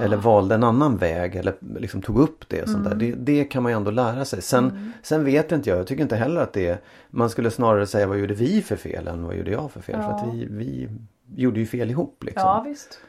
eller 0.02 0.18
valde 0.18 0.56
en 0.56 0.64
annan 0.64 0.98
väg 0.98 1.36
eller 1.36 1.56
liksom 1.80 2.02
tog 2.02 2.20
upp 2.20 2.50
det. 2.50 2.62
och 2.62 2.70
Sånt 2.70 2.84
där. 2.84 2.92
Mm. 2.92 3.26
Det, 3.26 3.34
det 3.34 3.44
kan 3.44 3.64
man 3.64 3.72
ju 3.72 3.76
ändå 3.76 3.92
lära 3.92 4.26
sig. 4.26 4.42
Sen, 4.42 4.94
sen 5.04 5.26
vet 5.26 5.52
inte 5.52 5.70
jag, 5.70 5.80
jag 5.80 5.88
tycker 5.88 6.04
inte 6.04 6.16
heller 6.16 6.42
att 6.42 6.54
det 6.54 6.68
är, 6.68 6.80
man 7.10 7.30
skulle 7.30 7.52
snarare 7.52 7.88
säga 7.88 8.08
vad 8.08 8.18
gjorde 8.18 8.34
vi 8.34 8.62
för 8.62 8.76
fel 8.76 9.08
än 9.08 9.24
vad 9.24 9.36
gjorde 9.36 9.52
jag 9.52 9.72
för 9.72 9.82
fel. 9.82 10.02
För 10.02 10.12
att 10.12 10.34
vi, 10.34 10.48
vi 10.50 10.90
gjorde 11.36 11.60
ju 11.60 11.66
fel 11.66 11.90
ihop 11.90 12.24
liksom. 12.24 12.44
Ja 12.46 12.64
visst. 12.68 13.00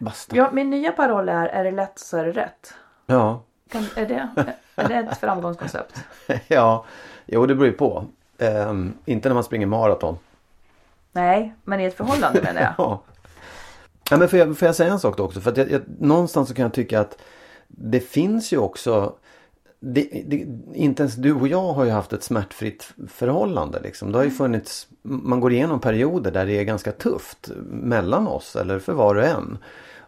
Basta. 0.00 0.36
Ja, 0.36 0.50
min 0.52 0.70
nya 0.70 0.92
paroll 0.92 1.28
är, 1.28 1.46
är 1.46 1.64
det 1.64 1.70
lätt 1.70 1.98
så 1.98 2.16
är 2.16 2.24
det 2.24 2.32
rätt. 2.32 2.74
Ja. 3.06 3.42
Kan, 3.70 3.84
är, 3.96 4.06
det, 4.06 4.28
är 4.78 4.88
det 4.88 4.94
ett 4.94 5.18
framgångskoncept? 5.18 6.04
ja, 6.48 6.84
jo 7.26 7.46
det 7.46 7.54
beror 7.54 7.66
ju 7.66 7.72
på. 7.72 8.04
Ehm, 8.38 8.94
inte 9.04 9.28
när 9.28 9.34
man 9.34 9.44
springer 9.44 9.66
maraton. 9.66 10.18
Nej, 11.12 11.54
men 11.64 11.80
i 11.80 11.84
ett 11.84 11.96
förhållande 11.96 12.42
menar 12.42 12.60
jag. 12.60 12.74
Ja. 12.78 13.02
ja 14.10 14.16
men 14.16 14.28
får 14.28 14.38
jag, 14.38 14.58
får 14.58 14.66
jag 14.66 14.74
säga 14.74 14.92
en 14.92 15.00
sak 15.00 15.16
då 15.16 15.24
också? 15.24 15.40
För 15.40 15.50
att 15.50 15.56
jag, 15.56 15.70
jag, 15.70 15.82
någonstans 15.98 16.48
så 16.48 16.54
kan 16.54 16.62
jag 16.62 16.72
tycka 16.72 17.00
att 17.00 17.18
det 17.68 18.00
finns 18.00 18.52
ju 18.52 18.58
också 18.58 19.14
det, 19.80 20.24
det, 20.26 20.46
inte 20.74 21.02
ens 21.02 21.14
du 21.14 21.32
och 21.32 21.48
jag 21.48 21.72
har 21.72 21.84
ju 21.84 21.90
haft 21.90 22.12
ett 22.12 22.22
smärtfritt 22.22 22.92
förhållande. 23.08 23.80
Liksom. 23.80 24.12
Det 24.12 24.18
har 24.18 24.24
ju 24.24 24.30
funnits, 24.30 24.88
man 25.02 25.40
går 25.40 25.52
igenom 25.52 25.80
perioder 25.80 26.30
där 26.30 26.46
det 26.46 26.58
är 26.58 26.64
ganska 26.64 26.92
tufft 26.92 27.50
mellan 27.70 28.28
oss 28.28 28.56
eller 28.56 28.78
för 28.78 28.92
var 28.92 29.14
och 29.14 29.24
en. 29.24 29.58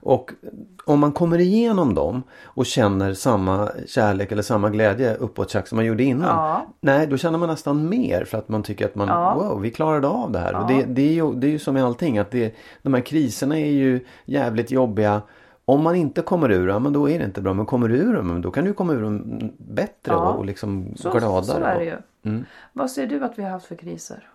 Och 0.02 0.30
om 0.84 1.00
man 1.00 1.12
kommer 1.12 1.38
igenom 1.38 1.94
dem 1.94 2.22
och 2.44 2.66
känner 2.66 3.14
samma 3.14 3.70
kärlek 3.86 4.32
eller 4.32 4.42
samma 4.42 4.70
glädje 4.70 5.14
uppåt 5.14 5.50
som 5.50 5.76
man 5.76 5.84
gjorde 5.84 6.02
innan. 6.02 6.28
Ja. 6.28 6.66
Nej, 6.80 7.06
då 7.06 7.16
känner 7.16 7.38
man 7.38 7.48
nästan 7.48 7.88
mer 7.88 8.24
för 8.24 8.38
att 8.38 8.48
man 8.48 8.62
tycker 8.62 8.84
att 8.84 8.94
man, 8.94 9.08
Ja. 9.08 9.34
wow, 9.34 9.60
vi 9.60 9.70
klarade 9.70 10.08
av 10.08 10.32
det 10.32 10.38
här. 10.38 10.60
Och 10.60 10.68
det, 10.68 10.82
det, 10.84 11.02
är 11.02 11.12
ju, 11.12 11.34
det 11.34 11.46
är 11.46 11.50
ju 11.50 11.58
som 11.58 11.74
med 11.74 11.84
allting, 11.84 12.18
att 12.18 12.30
det, 12.30 12.54
de 12.82 12.94
här 12.94 13.00
kriserna 13.00 13.58
är 13.58 13.70
ju 13.70 14.06
jävligt 14.24 14.70
jobbiga. 14.70 15.22
Om 15.64 15.82
man 15.82 15.94
inte 15.96 16.22
kommer 16.22 16.50
ur 16.50 16.66
dem, 16.68 16.82
men 16.82 16.92
då 16.92 17.10
är 17.10 17.18
det 17.18 17.24
inte 17.24 17.40
bra. 17.40 17.54
Men 17.54 17.66
kommer 17.66 17.88
du 17.88 17.94
ur 17.96 18.14
dem, 18.14 18.42
då 18.42 18.50
kan 18.50 18.64
du 18.64 18.72
komma 18.72 18.92
ur 18.92 19.02
dem 19.02 19.22
bättre 19.58 20.12
Ja. 20.12 20.28
och 20.32 20.44
liksom 20.44 20.94
Så, 20.96 21.10
gladare. 21.12 21.44
så 21.44 21.56
är 21.56 21.78
det 21.78 21.84
ju. 21.84 21.96
Mm. 22.24 22.44
Vad 22.72 22.90
ser 22.90 23.06
du 23.06 23.24
att 23.24 23.38
vi 23.38 23.42
har 23.42 23.50
haft 23.50 23.66
för 23.66 23.74
kriser? 23.74 24.28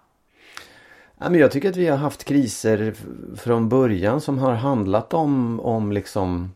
Ja, 1.17 1.29
men 1.29 1.39
jag 1.39 1.51
tycker 1.51 1.69
att 1.69 1.75
vi 1.77 1.87
har 1.87 1.97
haft 1.97 2.23
kriser 2.23 2.93
från 3.35 3.69
början 3.69 4.21
som 4.21 4.37
har 4.37 4.53
handlat 4.53 5.13
om, 5.13 5.59
om 5.59 5.91
liksom 5.91 6.51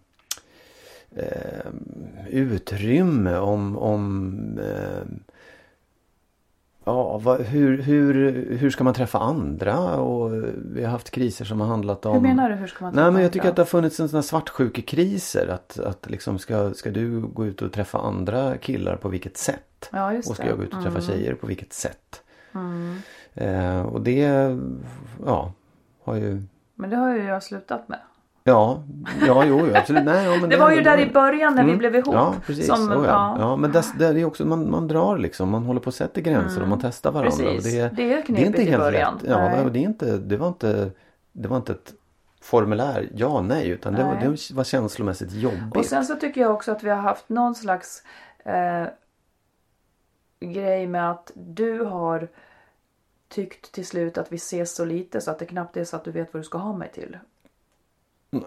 eh, 1.16 1.68
utrymme, 2.30 3.38
om, 3.38 3.78
om 3.78 4.34
eh, 4.60 5.04
ja, 6.86 7.18
vad, 7.18 7.42
hur, 7.42 7.82
hur, 7.82 8.14
hur 8.58 8.70
ska 8.70 8.84
man 8.84 8.94
träffa 8.94 9.20
andra? 9.20 9.96
Och 9.96 10.44
vi 10.74 10.84
har 10.84 10.92
haft 10.92 11.12
kriser 11.12 11.46
som 11.46 11.62
har 11.62 11.68
handlat 11.68 12.06
om 12.06 12.14
Hur 12.14 12.22
menar 12.22 12.50
du? 12.50 12.56
Hur 12.56 12.68
ska 12.68 12.86
man 12.86 12.94
Nej 12.96 13.04
men 13.12 13.14
jag 13.14 13.22
träffa 13.22 13.34
tycker 13.34 13.40
andra? 13.42 13.50
att 13.50 13.56
det 13.56 13.62
har 13.62 13.82
funnits 13.82 14.00
en 14.00 14.10
sån 14.10 14.18
här 14.18 14.22
svartsjukekriser. 14.22 15.48
Att, 15.48 15.80
att 15.80 16.10
liksom 16.10 16.40
ska, 16.40 16.74
ska 16.74 16.92
du 16.92 17.22
gå 17.22 17.46
ut 17.46 17.62
och 17.62 17.72
träffa 17.74 17.98
andra 17.98 18.58
killar 18.58 18.96
på 18.96 19.10
vilket 19.10 19.38
sätt? 19.38 19.90
Ja, 19.92 20.14
just 20.14 20.30
och 20.30 20.36
ska 20.36 20.44
det. 20.44 20.50
jag 20.50 20.58
gå 20.58 20.64
ut 20.64 20.74
och 20.74 20.84
träffa 20.84 21.00
Mm. 21.00 21.08
tjejer 21.10 21.34
på 21.34 21.48
vilket 21.48 21.74
sätt? 21.74 22.24
Mm. 22.56 22.98
Eh, 23.34 23.82
och 23.82 24.02
det, 24.02 24.58
ja, 25.26 25.54
har 26.04 26.16
ju... 26.16 26.42
Men 26.76 26.90
det 26.90 26.96
har 26.96 27.14
ju 27.16 27.24
jag 27.24 27.44
slutat 27.44 27.90
med. 27.90 28.00
Ja, 28.44 28.84
ja 29.28 29.46
jo, 29.46 29.60
jo 29.68 29.76
absolut. 29.76 30.04
Nej, 30.06 30.26
ja, 30.26 30.38
men 30.42 30.50
Det 30.50 30.58
var 30.58 30.72
ju 30.72 30.82
där 30.82 30.98
i 30.98 31.12
början 31.12 31.56
när 31.56 31.64
vi 31.64 31.76
blev 31.76 31.96
ihop. 31.96 32.08
Mm. 32.08 32.20
Ja, 32.20 32.34
precis. 32.46 32.68
som- 32.68 32.92
oh, 32.92 33.06
ja. 33.06 33.36
ja. 33.40 33.56
Men 33.56 33.72
det, 33.72 33.84
det 33.98 34.22
är 34.22 34.26
också, 34.26 34.46
man, 34.46 34.72
man 34.72 34.88
drar 34.88 35.18
liksom, 35.18 35.50
man 35.50 35.64
håller 35.64 35.80
på 35.80 35.90
att 35.90 35.96
sätta 35.96 36.22
gränser 36.22 36.62
och 36.62 36.68
man 36.68 36.80
testar 36.82 37.12
varandra. 37.12 37.44
Mm. 37.44 37.56
Precis. 37.56 37.84
Och 37.84 37.96
Det 37.96 38.14
är 38.14 38.22
knepigt 38.22 38.60
i 38.60 38.78
början. 38.78 39.14
lätt. 39.14 39.30
Ja, 39.30 39.38
Nej. 39.38 39.64
det, 39.64 39.70
det, 39.70 39.80
är 39.80 39.84
inte, 39.84 40.18
det, 40.18 40.38
var 40.38 40.48
inte, 40.48 40.92
det 41.32 41.48
var 41.48 41.58
inte 41.58 41.72
ett 41.72 41.94
formulär 42.42 43.10
ja 43.16 43.42
nej 43.42 43.70
utan 43.70 43.94
det 43.94 44.04
var, 44.04 44.14
Nej. 44.14 44.38
det 44.50 44.54
var 44.54 44.64
känslomässigt 44.64 45.32
jobbigt. 45.34 45.76
Och 45.78 45.86
sen 45.86 46.06
så 46.06 46.16
tycker 46.16 46.42
jag 46.42 46.52
också 46.52 46.72
att 46.72 46.84
vi 46.84 46.90
har 46.90 46.98
haft 47.02 47.30
någon 47.30 47.56
slags 47.56 48.04
eh, 48.46 48.84
grej 50.40 50.88
med 50.88 51.12
att 51.12 51.32
du 51.36 51.80
har 51.84 52.28
tyckt 53.28 53.72
till 53.72 53.86
slut 53.86 54.18
att 54.18 54.32
vi 54.32 54.36
ses 54.36 54.76
så 54.76 54.86
lite 54.86 55.22
så 55.22 55.32
att 55.32 55.40
det 55.40 55.46
knappt 55.46 55.78
är 55.78 55.84
så 55.84 55.96
att 55.96 56.04
du 56.04 56.12
vet 56.12 56.34
vad 56.34 56.40
du 56.42 56.46
ska 56.46 56.58
ha 56.58 56.74
mig 56.74 56.92
till. 56.92 57.18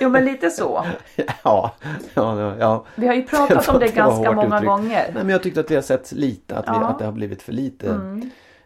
Jo 0.00 0.08
men 0.08 0.24
lite 0.24 0.50
så. 0.50 0.86
ja, 1.44 1.74
ja, 2.14 2.56
ja. 2.58 2.84
Vi 2.94 3.06
har 3.06 3.14
ju 3.14 3.22
pratat 3.22 3.68
om 3.68 3.74
det 3.80 3.86
var 3.86 3.94
ganska 3.94 4.32
många 4.32 4.46
uttryckt. 4.56 4.66
gånger. 4.66 5.04
Nej 5.14 5.24
men 5.24 5.28
jag 5.28 5.42
tyckte 5.42 5.60
att 5.60 5.68
det 5.68 5.74
har 5.74 5.82
sett 5.82 6.12
lite, 6.12 6.56
att, 6.56 6.64
vi, 6.64 6.70
Ja. 6.70 6.76
Mm. 6.76 6.88
att 6.88 6.98
det 6.98 7.04
har 7.04 7.12
blivit 7.12 7.42
för 7.42 7.52
lite. 7.52 7.88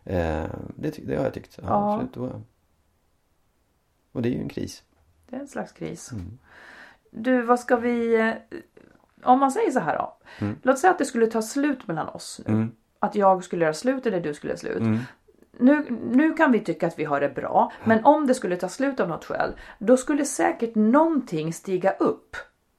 Eh, 0.04 0.44
det, 0.76 0.98
det 1.06 1.16
har 1.16 1.24
jag 1.24 1.34
tyckt. 1.34 1.58
Ja, 1.62 1.64
Ja. 1.68 1.94
Absolut. 1.94 2.14
Det 2.32 2.42
Och 4.12 4.22
det 4.22 4.28
är 4.28 4.30
ju 4.30 4.40
en 4.40 4.48
kris. 4.48 4.82
Det 5.28 5.36
är 5.36 5.40
en 5.40 5.48
slags 5.48 5.72
kris. 5.72 6.12
Mm. 6.12 6.38
Du, 7.10 7.42
vad 7.42 7.60
ska 7.60 7.76
vi... 7.76 8.32
Om 9.22 9.40
man 9.40 9.50
säger 9.50 9.70
så 9.70 9.80
här 9.80 9.98
då. 9.98 10.16
Låt 10.62 10.78
säga 10.78 10.90
att 10.90 10.98
det 10.98 11.04
skulle 11.04 11.26
ta 11.26 11.42
slut 11.42 11.86
mellan 11.86 12.08
oss 12.08 12.40
nu. 12.46 12.52
Mm. 12.52 12.72
Att 12.98 13.14
jag 13.14 13.44
skulle 13.44 13.64
göra 13.64 13.74
slut 13.74 14.06
eller 14.06 14.20
du 14.20 14.34
skulle 14.34 14.50
göra 14.50 14.58
slut. 14.58 14.78
Mm. 14.78 14.98
Nu, 15.58 15.86
nu 15.90 16.32
kan 16.32 16.52
vi 16.52 16.60
tycka 16.60 16.86
att 16.86 16.98
vi 16.98 17.04
har 17.04 17.20
det 17.20 17.28
bra. 17.28 17.72
Men 17.84 18.04
om 18.04 18.26
det 18.26 18.34
skulle 18.34 18.56
ta 18.56 18.68
slut 18.68 19.00
av 19.00 19.08
något 19.08 19.24
skäl. 19.24 19.52
Då 19.78 19.96
skulle 19.96 20.24
säkert 20.24 20.74
någonting 20.74 21.52
stiga 21.52 21.92
upp 21.92 22.36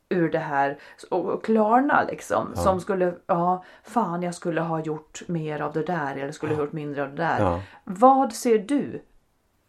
ur 0.10 0.30
det 0.30 0.40
här 0.40 0.78
och, 1.10 1.46
klarna 1.46 2.04
liksom. 2.04 2.56
Som 2.56 2.80
skulle, 2.80 3.14
ja, 3.26 3.64
fan 3.84 4.24
jag 4.24 4.36
skulle 4.36 4.62
ha 4.62 4.80
gjort 4.80 5.28
mer 5.28 5.62
av 5.62 5.74
det 5.74 5.84
där 5.84 6.16
eller 6.16 6.32
skulle 6.32 6.56
ha 6.56 6.62
gjort 6.62 6.74
mindre 6.74 7.04
av 7.04 7.10
det 7.10 7.16
där. 7.16 7.40
Ja. 7.40 7.62
Vad 7.84 8.34
ser 8.34 8.60
du 8.60 9.02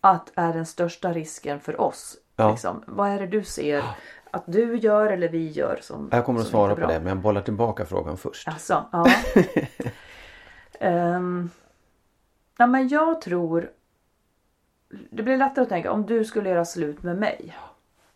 att 0.01 0.33
är 0.35 0.53
den 0.53 0.67
största 0.67 1.13
risken 1.13 1.61
för 1.61 1.81
oss? 1.81 2.17
Ja. 2.37 2.51
Liksom? 2.51 2.85
Vad 2.87 3.09
är 3.09 3.19
det 3.19 3.27
du 3.27 3.45
ser 3.45 3.83
att 4.31 4.45
du 4.47 4.77
gör 4.77 5.07
eller 5.07 5.29
vi 5.29 5.49
gör 5.49 5.79
som 5.83 6.09
Jag 6.13 6.25
kommer 6.25 6.41
att 6.41 6.47
svara 6.47 6.75
på 6.75 6.81
det 6.87 7.01
men 7.01 7.07
jag 7.07 7.19
bollar 7.19 7.41
tillbaka 7.41 7.87
frågan 7.87 8.17
först. 8.17 8.49
Alltså, 8.49 8.85
ja. 8.93 9.07
um, 11.17 11.51
ja 12.59 12.67
men 12.67 12.89
jag 12.89 13.21
tror 13.21 13.71
det 15.11 15.23
blir 15.23 15.37
lättare 15.37 15.63
att 15.63 15.69
tänka 15.69 15.93
om 15.93 16.07
du 16.07 16.25
skulle 16.25 16.51
göra 16.51 16.65
slut 16.65 17.03
med 17.03 17.19
mig. 17.19 17.57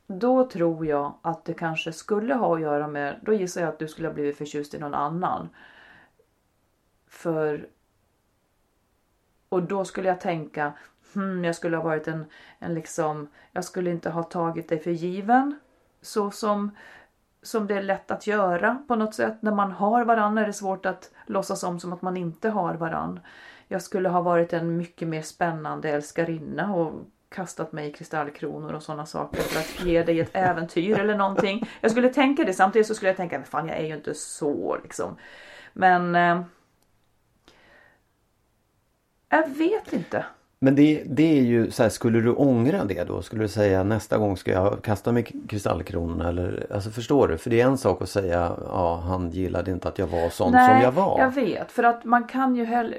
Då 0.07 0.51
tror 0.51 0.87
jag 0.87 1.15
att 1.23 1.45
det 1.45 1.55
kanske 1.55 1.93
skulle 1.93 2.35
ha 2.35 2.55
att 2.55 2.61
göra 2.61 2.89
med, 2.89 3.21
då 3.23 3.33
gissar 3.33 3.61
jag 3.61 3.69
att 3.69 3.79
du 3.79 3.89
skulle 3.89 4.09
ha 4.09 4.15
blivit 4.15 4.39
förtjust 4.39 4.75
i 4.75 4.79
någon 4.79 4.95
annan. 4.95 5.49
För 7.09 7.69
och 9.49 9.63
då 9.63 9.85
skulle 9.85 10.09
jag 10.09 10.21
tänka, 10.21 10.73
hmm, 11.15 11.45
jag 11.45 11.57
skulle 11.57 11.77
ha 11.77 11.85
varit 11.85 12.09
en, 12.09 12.25
en 12.59 12.75
liksom, 12.75 13.29
jag 13.53 13.65
skulle 13.65 13.91
inte 13.91 14.11
ha 14.11 14.23
tagit 14.23 14.69
dig 14.69 14.79
för 14.79 14.91
given. 14.91 15.59
Så 16.03 16.31
som, 16.31 16.71
som 17.43 17.67
det 17.67 17.75
är 17.75 17.83
lätt 17.83 18.11
att 18.11 18.27
göra 18.27 18.83
på 18.89 18.97
något 18.97 19.15
sätt. 19.15 19.43
När 19.43 19.53
man 19.53 19.73
har 19.73 20.05
varann 20.05 20.39
är 20.39 20.47
det 20.47 20.53
svårt 20.53 20.87
att 20.87 21.11
låtsas 21.27 21.63
om 21.63 21.81
som 21.81 21.93
att 21.93 22.03
man 22.03 22.17
inte 22.17 22.49
har 22.49 22.75
varann. 22.75 23.21
Jag 23.69 23.83
skulle 23.83 24.09
ha 24.09 24.21
varit 24.21 24.53
en 24.53 24.77
mycket 24.77 25.09
mer 25.09 25.23
spännande 25.23 25.91
älskarinna 25.91 26.75
och 26.75 26.93
kastat 27.29 27.73
mig 27.73 27.89
i 27.89 27.93
kristallkronor 27.93 28.73
och 28.73 28.83
sådana 28.83 29.07
saker 29.07 29.43
för 29.43 29.61
att 29.61 29.87
ge 29.87 30.03
dig 30.03 30.21
ett 30.21 30.31
äventyr 30.33 30.99
eller 30.99 31.17
någonting. 31.17 31.69
Jag 31.81 31.91
skulle 31.91 32.09
tänka 32.09 32.45
det 32.45 32.53
samtidigt 32.53 32.87
så 32.87 32.95
skulle 32.95 33.09
jag 33.09 33.17
tänka, 33.17 33.39
men 33.39 33.47
fan 33.47 33.69
jag 33.69 33.79
är 33.79 33.87
ju 33.87 33.95
inte 33.95 34.15
så 34.15 34.79
liksom. 34.83 35.17
Men 35.73 36.15
eh, 36.15 36.43
jag 39.29 39.49
vet 39.49 39.93
inte. 39.93 40.25
Men 40.65 40.75
det, 40.75 41.03
det 41.07 41.39
är 41.39 41.43
ju 41.43 41.71
så 41.71 41.83
här, 41.83 41.91
skulle 41.91 42.21
du 42.21 42.33
ångra 42.33 42.85
det 42.85 43.05
då? 43.05 43.23
Skulle 43.23 43.43
du 43.45 43.49
säga 43.49 43.83
nästa 43.85 44.19
gång 44.19 44.37
ska 44.37 44.51
jag 44.53 44.83
kasta 44.83 45.13
mig 45.13 45.23
kristallkronorna 45.49 46.29
eller 46.29 46.67
alltså 46.75 46.91
förstår 46.91 47.29
du? 47.29 47.39
För 47.39 47.51
det 47.51 47.61
är 47.61 47.67
en 47.67 47.79
sak 47.79 48.03
att 48.03 48.09
säga 48.09 48.53
ja 48.67 49.03
han 49.07 49.31
gillade 49.31 49.71
inte 49.71 49.89
att 49.89 49.99
jag 49.99 50.07
var 50.07 50.29
sån 50.29 50.53
som 50.53 50.81
jag 50.83 50.93
var. 50.93 51.19
jag 51.19 51.31
vet. 51.35 51.73
För 51.73 51.83
att 51.83 52.05
man 52.05 52.25
kan 52.25 52.57
ju 52.57 52.65
heller... 52.65 52.99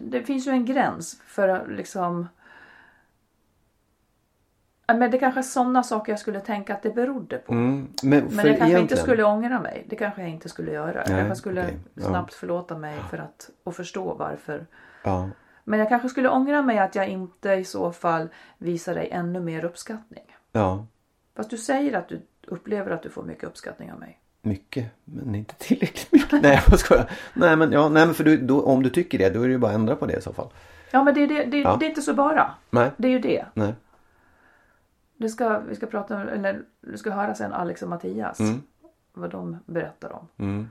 Det 0.00 0.22
finns 0.22 0.46
ju 0.46 0.50
en 0.50 0.64
gräns 0.64 1.20
för 1.26 1.66
liksom... 1.76 2.28
Ja, 4.86 4.94
Men 4.94 5.10
det 5.10 5.18
kanske 5.18 5.40
är 5.40 5.42
sådana 5.42 5.82
saker 5.82 6.12
jag 6.12 6.18
skulle 6.18 6.40
tänka 6.40 6.74
att 6.74 6.82
det 6.82 6.90
berodde 6.94 7.38
på. 7.38 7.52
Mm, 7.52 7.88
men 8.02 8.10
Men 8.10 8.20
jag 8.20 8.28
kanske 8.34 8.48
inte 8.50 8.66
egentligen- 8.66 9.02
skulle 9.02 9.22
ångra 9.24 9.60
mig. 9.60 9.86
Det 9.90 9.96
kanske 9.96 10.20
jag 10.20 10.30
inte 10.30 10.48
skulle 10.48 10.72
göra. 10.72 10.98
jag 10.98 11.08
Nej, 11.08 11.18
kanske 11.20 11.36
skulle. 11.36 11.66
Ja. 11.94 12.02
snabbt 12.02 12.34
förlåta 12.34 12.78
mig 12.78 12.94
för 13.10 13.18
att 13.18 13.50
och 13.64 13.74
förstå 13.76 14.14
varför. 14.14 14.66
Ja. 15.04 15.28
Men 15.64 15.78
jag 15.78 15.88
kanske 15.88 16.08
skulle 16.08 16.28
ångra 16.28 16.62
mig 16.62 16.78
att 16.78 16.94
jag 16.94 17.08
inte 17.08 17.50
i 17.52 17.64
så 17.64 17.92
fall 17.92 18.28
visar 18.58 18.94
dig 18.94 19.08
ännu 19.10 19.40
mer 19.40 19.64
uppskattning. 19.64 20.24
ja, 20.52 20.86
Fast 21.36 21.50
du 21.50 21.58
säger 21.58 21.92
att 21.98 22.08
du 22.08 22.20
upplever 22.46 22.90
att 22.90 23.02
du 23.02 23.10
får 23.10 23.22
mycket 23.22 23.44
uppskattning 23.44 23.92
av 23.92 23.98
mig. 24.00 24.18
mycket 24.42 24.90
men 25.04 25.34
inte 25.34 25.54
tillräckligt 25.54 26.12
mycket. 26.12 26.42
nej 26.42 26.62
jag 26.70 26.78
skojar. 26.78 27.10
Nej 27.34 27.56
men, 27.56 27.72
ja, 27.72 27.88
nej, 27.88 28.06
men 28.06 28.14
för 28.14 28.24
du, 28.24 28.36
då, 28.36 28.62
om 28.62 28.82
du 28.82 28.90
tycker 28.90 29.18
det 29.18 29.30
då 29.30 29.42
är 29.42 29.46
det 29.46 29.52
ju 29.52 29.58
bara 29.58 29.70
att 29.70 29.74
ändra 29.74 29.96
på 29.96 30.06
det 30.06 30.16
i 30.18 30.20
så 30.20 30.32
fall. 30.32 30.48
Ja 30.90 31.04
men 31.04 31.14
det, 31.14 31.20
är 31.22 31.26
det, 31.28 31.44
det, 31.44 31.58
Ja. 31.58 31.76
det 31.80 31.86
är 31.86 31.88
inte 31.88 32.02
så 32.02 32.14
bara. 32.14 32.50
Nej, 32.70 32.90
Det 32.96 33.08
är 33.08 33.12
ju 33.12 33.18
det. 33.18 33.46
nej. 33.54 33.74
Det 35.16 35.28
ska, 35.28 35.58
vi 35.58 35.76
ska 35.76 35.86
prata 35.86 36.20
eller 36.30 36.62
du 36.80 36.98
ska 36.98 37.10
höra 37.10 37.34
sen 37.34 37.52
Alex 37.52 37.82
och 37.82 37.88
Mattias. 37.88 38.40
Mm. 38.40 38.62
Vad 39.12 39.30
de 39.30 39.58
berättar 39.66 40.12
om. 40.12 40.28
Mm. 40.38 40.70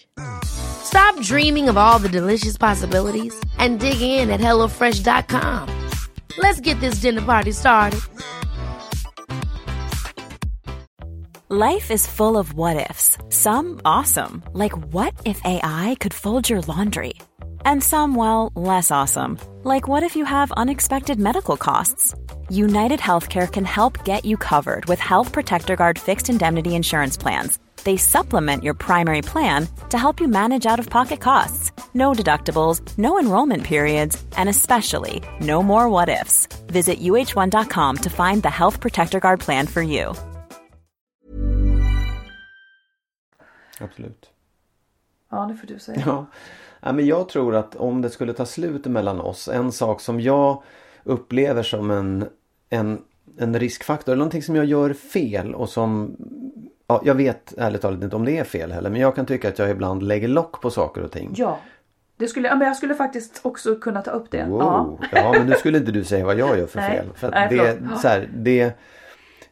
Stop 0.83 1.19
dreaming 1.21 1.69
of 1.69 1.77
all 1.77 1.99
the 1.99 2.09
delicious 2.09 2.57
possibilities 2.57 3.33
and 3.57 3.79
dig 3.79 4.01
in 4.01 4.29
at 4.29 4.39
HelloFresh.com. 4.39 5.89
Let's 6.37 6.59
get 6.59 6.79
this 6.79 6.95
dinner 6.95 7.21
party 7.21 7.51
started. 7.51 8.01
Life 11.49 11.91
is 11.91 12.07
full 12.07 12.37
of 12.37 12.53
what 12.53 12.89
ifs. 12.89 13.17
Some 13.27 13.81
awesome, 13.83 14.41
like 14.53 14.71
what 14.93 15.13
if 15.25 15.41
AI 15.43 15.97
could 15.99 16.13
fold 16.13 16.49
your 16.49 16.61
laundry? 16.61 17.15
And 17.65 17.83
some, 17.83 18.15
well, 18.15 18.53
less 18.55 18.89
awesome, 18.89 19.37
like 19.63 19.85
what 19.85 20.01
if 20.03 20.15
you 20.15 20.23
have 20.23 20.51
unexpected 20.53 21.19
medical 21.19 21.57
costs? 21.57 22.15
United 22.49 23.01
Healthcare 23.01 23.51
can 23.51 23.65
help 23.65 24.05
get 24.05 24.23
you 24.23 24.37
covered 24.37 24.85
with 24.85 24.99
Health 25.01 25.33
Protector 25.33 25.75
Guard 25.75 25.99
fixed 25.99 26.29
indemnity 26.29 26.73
insurance 26.73 27.17
plans. 27.17 27.59
They 27.83 27.97
supplement 27.97 28.63
your 28.63 28.75
primary 28.75 29.21
plan 29.21 29.67
to 29.89 29.97
help 29.97 30.21
you 30.21 30.27
manage 30.27 30.65
out 30.65 30.79
of 30.79 30.89
pocket 30.89 31.19
costs. 31.19 31.71
No 31.93 32.13
deductibles, 32.13 32.81
no 32.97 33.19
enrollment 33.19 33.63
periods, 33.63 34.23
and 34.37 34.49
especially 34.49 35.21
no 35.41 35.63
more 35.63 35.89
what 35.89 36.09
ifs. 36.09 36.47
Visit 36.67 36.99
uh1.com 36.99 37.97
to 37.97 38.09
find 38.09 38.43
the 38.43 38.49
Health 38.49 38.79
Protector 38.79 39.19
Guard 39.19 39.39
plan 39.39 39.67
for 39.67 39.81
you. 39.81 40.13
Absolut. 43.79 44.29
Ja, 45.31 45.45
det 45.45 45.55
får 45.55 45.67
du 45.67 45.79
säga. 45.79 46.03
Ja. 46.05 46.25
ja, 46.81 46.93
men 46.93 47.05
jag 47.05 47.29
tror 47.29 47.55
att 47.55 47.75
om 47.75 48.01
det 48.01 48.09
skulle 48.09 48.33
ta 48.33 48.45
slut 48.45 48.85
mellan 48.85 49.21
oss, 49.21 49.47
en 49.47 49.71
sak 49.71 50.01
som 50.01 50.21
jag 50.21 50.63
upplever 51.03 51.63
som 51.63 51.91
en, 51.91 52.25
en, 52.69 53.01
en 53.37 53.59
riskfaktor, 53.59 54.11
eller 54.11 54.19
någonting 54.19 54.43
som 54.43 54.55
jag 54.55 54.65
gör 54.65 54.93
fel 54.93 55.55
och 55.55 55.69
som 55.69 56.15
Ja, 56.91 57.01
jag 57.05 57.15
vet 57.15 57.53
ärligt 57.57 57.81
talat 57.81 58.03
inte 58.03 58.15
om 58.15 58.25
det 58.25 58.37
är 58.37 58.43
fel 58.43 58.71
heller 58.71 58.89
men 58.89 59.01
jag 59.01 59.15
kan 59.15 59.25
tycka 59.25 59.49
att 59.49 59.59
jag 59.59 59.69
ibland 59.69 60.03
lägger 60.03 60.27
lock 60.27 60.61
på 60.61 60.69
saker 60.71 61.03
och 61.03 61.11
ting. 61.11 61.33
Ja, 61.35 61.59
Det 62.17 62.27
skulle, 62.27 62.47
ja, 62.47 62.55
men 62.55 62.67
jag 62.67 62.77
skulle 62.77 62.95
faktiskt 62.95 63.39
också 63.43 63.75
kunna 63.75 64.01
ta 64.01 64.11
upp 64.11 64.31
det. 64.31 64.45
Wow. 64.49 64.59
Ja. 64.61 64.97
Ja. 65.11 65.31
men 65.37 65.47
nu 65.47 65.53
skulle 65.53 65.77
inte 65.77 65.91
du 65.91 66.03
säga 66.03 66.25
vad 66.25 66.37
jag 66.37 66.57
gör 66.57 66.67
för 66.67 66.79
Nej. 66.79 66.91
fel. 66.91 67.05
För 67.15 67.31
Nej, 67.31 67.47
det, 67.49 67.77
så 68.01 68.07
här, 68.07 68.29
det, 68.35 68.73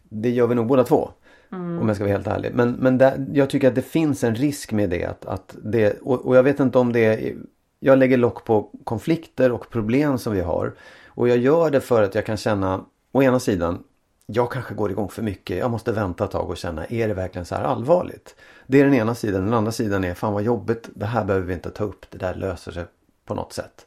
det 0.10 0.30
gör 0.30 0.48
vi 0.48 0.56
nog 0.56 0.68
båda 0.68 0.84
två. 0.84 1.10
Mm. 1.52 1.80
Om 1.80 1.88
jag 1.88 1.96
ska 1.96 2.04
vara 2.06 2.14
helt 2.14 2.28
ärlig. 2.28 2.52
Men, 2.54 2.72
men 2.72 2.98
där, 2.98 3.26
jag 3.34 3.50
tycker 3.50 3.68
att 3.68 3.76
det 3.76 3.82
finns 3.82 4.24
en 4.24 4.36
risk 4.36 4.72
med 4.72 4.90
det. 4.90 5.06
Att, 5.06 5.26
att 5.26 5.56
det 5.64 6.00
och, 6.02 6.26
och 6.26 6.36
jag 6.36 6.44
vet 6.44 6.60
inte 6.60 6.78
om 6.78 6.94
det 6.94 7.00
är, 7.06 7.36
Jag 7.80 7.98
lägger 7.98 8.18
lock 8.18 8.46
på 8.46 8.72
konflikter 8.84 9.52
och 9.52 9.70
problem 9.70 10.18
som 10.18 10.34
vi 10.34 10.42
har. 10.42 10.74
Och 11.08 11.30
jag 11.30 11.38
gör 11.38 11.70
det 11.72 11.82
för 11.82 12.04
att 12.04 12.16
jag 12.16 12.26
kan 12.26 12.38
känna 12.38 12.86
å 13.12 13.24
ena 13.24 13.40
sidan 13.40 13.84
jag 14.32 14.52
kanske 14.52 14.74
går 14.74 14.92
igång 14.92 15.10
för 15.10 15.22
mycket. 15.22 15.58
Jag 15.58 15.72
måste 15.72 15.92
vänta 15.92 16.26
ett 16.26 16.32
tag 16.32 16.50
och 16.50 16.58
känna, 16.58 16.86
är 16.86 17.08
det 17.08 17.14
verkligen 17.14 17.46
så 17.46 17.56
här 17.56 17.64
allvarligt? 17.64 18.36
Det 18.68 18.80
är 18.80 18.84
den 18.86 18.94
ena 18.94 19.16
sidan. 19.16 19.46
Den 19.46 19.54
andra 19.54 19.72
sidan 19.72 20.04
är, 20.04 20.14
fan 20.14 20.34
vad 20.34 20.44
jobbigt. 20.44 20.90
Det 20.96 21.06
här 21.06 21.26
behöver 21.26 21.48
vi 21.48 21.54
inte 21.54 21.70
ta 21.70 21.84
upp. 21.84 22.06
Det 22.10 22.18
där 22.18 22.36
löser 22.36 22.72
sig 22.72 22.86
på 23.26 23.36
något 23.36 23.54
sätt. 23.54 23.86